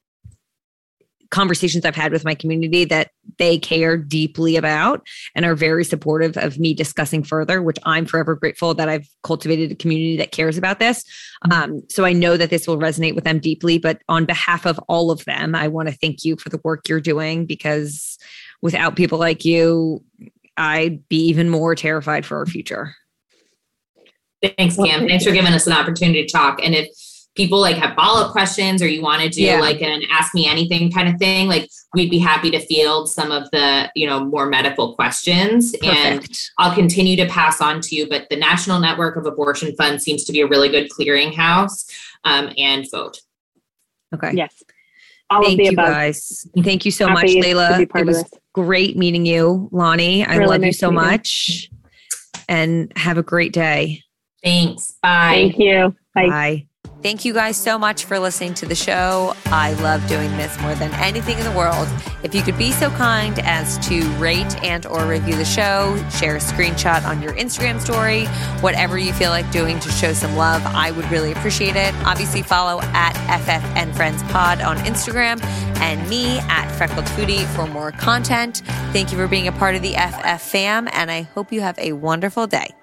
conversations 1.30 1.84
I've 1.84 1.96
had 1.96 2.12
with 2.12 2.24
my 2.24 2.34
community 2.34 2.84
that 2.86 3.10
they 3.38 3.58
care 3.58 3.96
deeply 3.96 4.56
about 4.56 5.06
and 5.34 5.44
are 5.44 5.54
very 5.54 5.84
supportive 5.84 6.36
of 6.36 6.58
me 6.58 6.74
discussing 6.74 7.22
further, 7.22 7.62
which 7.62 7.78
I'm 7.84 8.04
forever 8.04 8.34
grateful 8.34 8.74
that 8.74 8.88
I've 8.88 9.08
cultivated 9.22 9.70
a 9.70 9.76
community 9.76 10.16
that 10.16 10.32
cares 10.32 10.58
about 10.58 10.80
this. 10.80 11.04
Mm-hmm. 11.44 11.52
Um, 11.52 11.82
so 11.88 12.04
I 12.04 12.12
know 12.12 12.36
that 12.36 12.50
this 12.50 12.66
will 12.66 12.78
resonate 12.78 13.14
with 13.14 13.24
them 13.24 13.38
deeply. 13.38 13.78
But 13.78 14.02
on 14.08 14.24
behalf 14.24 14.66
of 14.66 14.78
all 14.88 15.10
of 15.10 15.24
them, 15.24 15.54
I 15.54 15.68
want 15.68 15.88
to 15.88 15.94
thank 15.94 16.24
you 16.24 16.36
for 16.36 16.48
the 16.48 16.60
work 16.64 16.88
you're 16.88 17.00
doing 17.00 17.46
because 17.46 18.18
without 18.60 18.96
people 18.96 19.18
like 19.18 19.44
you, 19.44 20.04
I'd 20.56 21.08
be 21.08 21.24
even 21.26 21.48
more 21.48 21.74
terrified 21.74 22.26
for 22.26 22.38
our 22.38 22.46
future. 22.46 22.94
Thanks, 24.56 24.76
Cam. 24.76 25.06
Thanks 25.06 25.24
for 25.24 25.32
giving 25.32 25.52
us 25.52 25.66
an 25.66 25.72
opportunity 25.74 26.24
to 26.24 26.32
talk. 26.32 26.60
And 26.64 26.74
if 26.74 26.88
people 27.36 27.60
like 27.60 27.76
have 27.76 27.94
follow-up 27.94 28.32
questions 28.32 28.82
or 28.82 28.88
you 28.88 29.02
want 29.02 29.22
to 29.22 29.28
do 29.28 29.42
Yeah. 29.42 29.60
like 29.60 29.80
an 29.82 30.02
ask 30.10 30.34
me 30.34 30.46
anything 30.48 30.90
kind 30.90 31.08
of 31.08 31.16
thing, 31.18 31.46
like 31.46 31.68
we'd 31.94 32.10
be 32.10 32.18
happy 32.18 32.50
to 32.50 32.58
field 32.58 33.08
some 33.08 33.30
of 33.30 33.48
the, 33.52 33.90
you 33.94 34.06
know, 34.06 34.24
more 34.24 34.46
medical 34.46 34.94
questions. 34.94 35.74
And 35.84 36.26
I'll 36.58 36.74
continue 36.74 37.16
to 37.16 37.26
pass 37.26 37.60
on 37.60 37.80
to 37.82 37.94
you. 37.94 38.08
But 38.08 38.28
the 38.30 38.36
National 38.36 38.80
Network 38.80 39.16
of 39.16 39.26
Abortion 39.26 39.74
Funds 39.76 40.02
seems 40.04 40.24
to 40.24 40.32
be 40.32 40.40
a 40.40 40.46
really 40.46 40.68
good 40.68 40.88
clearinghouse 40.90 41.88
um, 42.24 42.50
and 42.58 42.86
vote. 42.90 43.20
Okay. 44.14 44.32
Yes. 44.34 44.62
All 45.30 45.42
Thank 45.44 45.52
of 45.52 45.58
the 45.58 45.64
you 45.66 45.70
above. 45.72 45.86
guys. 45.86 46.46
Thank 46.64 46.84
you 46.84 46.90
so 46.90 47.06
much, 47.08 47.28
Happy 47.28 47.42
to 47.42 47.48
Leilah. 47.54 47.80
It 48.00 48.06
was 48.06 48.24
great 48.52 48.96
meeting 48.96 49.24
you, 49.24 49.68
Lani. 49.70 50.26
I 50.26 50.34
Really 50.36 50.50
love 50.50 50.64
you 50.64 50.72
so 50.72 50.88
to 50.88 50.92
meet 50.92 51.00
you. 51.00 51.06
much. 51.10 51.70
And 52.48 52.92
have 52.96 53.16
a 53.18 53.22
great 53.22 53.52
day. 53.52 54.02
Thanks. 54.42 54.96
Bye. 55.02 55.32
Thank 55.34 55.58
you. 55.58 55.94
Bye. 56.14 56.28
Bye. 56.28 56.66
Thank 57.02 57.24
you 57.24 57.32
guys 57.32 57.56
so 57.56 57.78
much 57.78 58.04
for 58.04 58.18
listening 58.18 58.52
to 58.54 58.66
the 58.66 58.74
show. 58.74 59.34
I 59.46 59.72
love 59.80 60.06
doing 60.06 60.30
this 60.36 60.60
more 60.60 60.74
than 60.74 60.92
anything 60.94 61.38
in 61.38 61.44
the 61.44 61.52
world. 61.52 61.88
If 62.22 62.34
you 62.34 62.42
could 62.42 62.58
be 62.58 62.72
so 62.72 62.90
kind 62.90 63.38
as 63.38 63.78
to 63.88 64.02
rate 64.18 64.62
and 64.62 64.84
or 64.84 65.06
review 65.06 65.34
the 65.34 65.46
show, 65.46 65.96
share 66.10 66.36
a 66.36 66.40
screenshot 66.40 67.06
on 67.06 67.22
your 67.22 67.32
Instagram 67.34 67.80
story, 67.80 68.26
whatever 68.60 68.98
you 68.98 69.14
feel 69.14 69.30
like 69.30 69.50
doing 69.50 69.80
to 69.80 69.90
show 69.90 70.12
some 70.12 70.36
love, 70.36 70.60
I 70.66 70.90
would 70.90 71.10
really 71.10 71.32
appreciate 71.32 71.74
it. 71.74 71.94
Obviously 72.04 72.42
follow 72.42 72.82
at 72.82 73.14
FFN 73.46 73.96
Friends 73.96 74.22
Pod 74.24 74.60
on 74.60 74.76
Instagram 74.78 75.42
and 75.80 76.06
me 76.10 76.38
at 76.50 76.70
Freckled 76.72 77.06
Foodie 77.06 77.46
for 77.56 77.66
more 77.66 77.92
content. 77.92 78.60
Thank 78.92 79.10
you 79.10 79.16
for 79.16 79.26
being 79.26 79.48
a 79.48 79.52
part 79.52 79.74
of 79.74 79.80
the 79.80 79.94
FF 79.94 80.42
fam 80.42 80.86
and 80.92 81.10
I 81.10 81.22
hope 81.22 81.50
you 81.50 81.62
have 81.62 81.78
a 81.78 81.94
wonderful 81.94 82.46
day. 82.46 82.74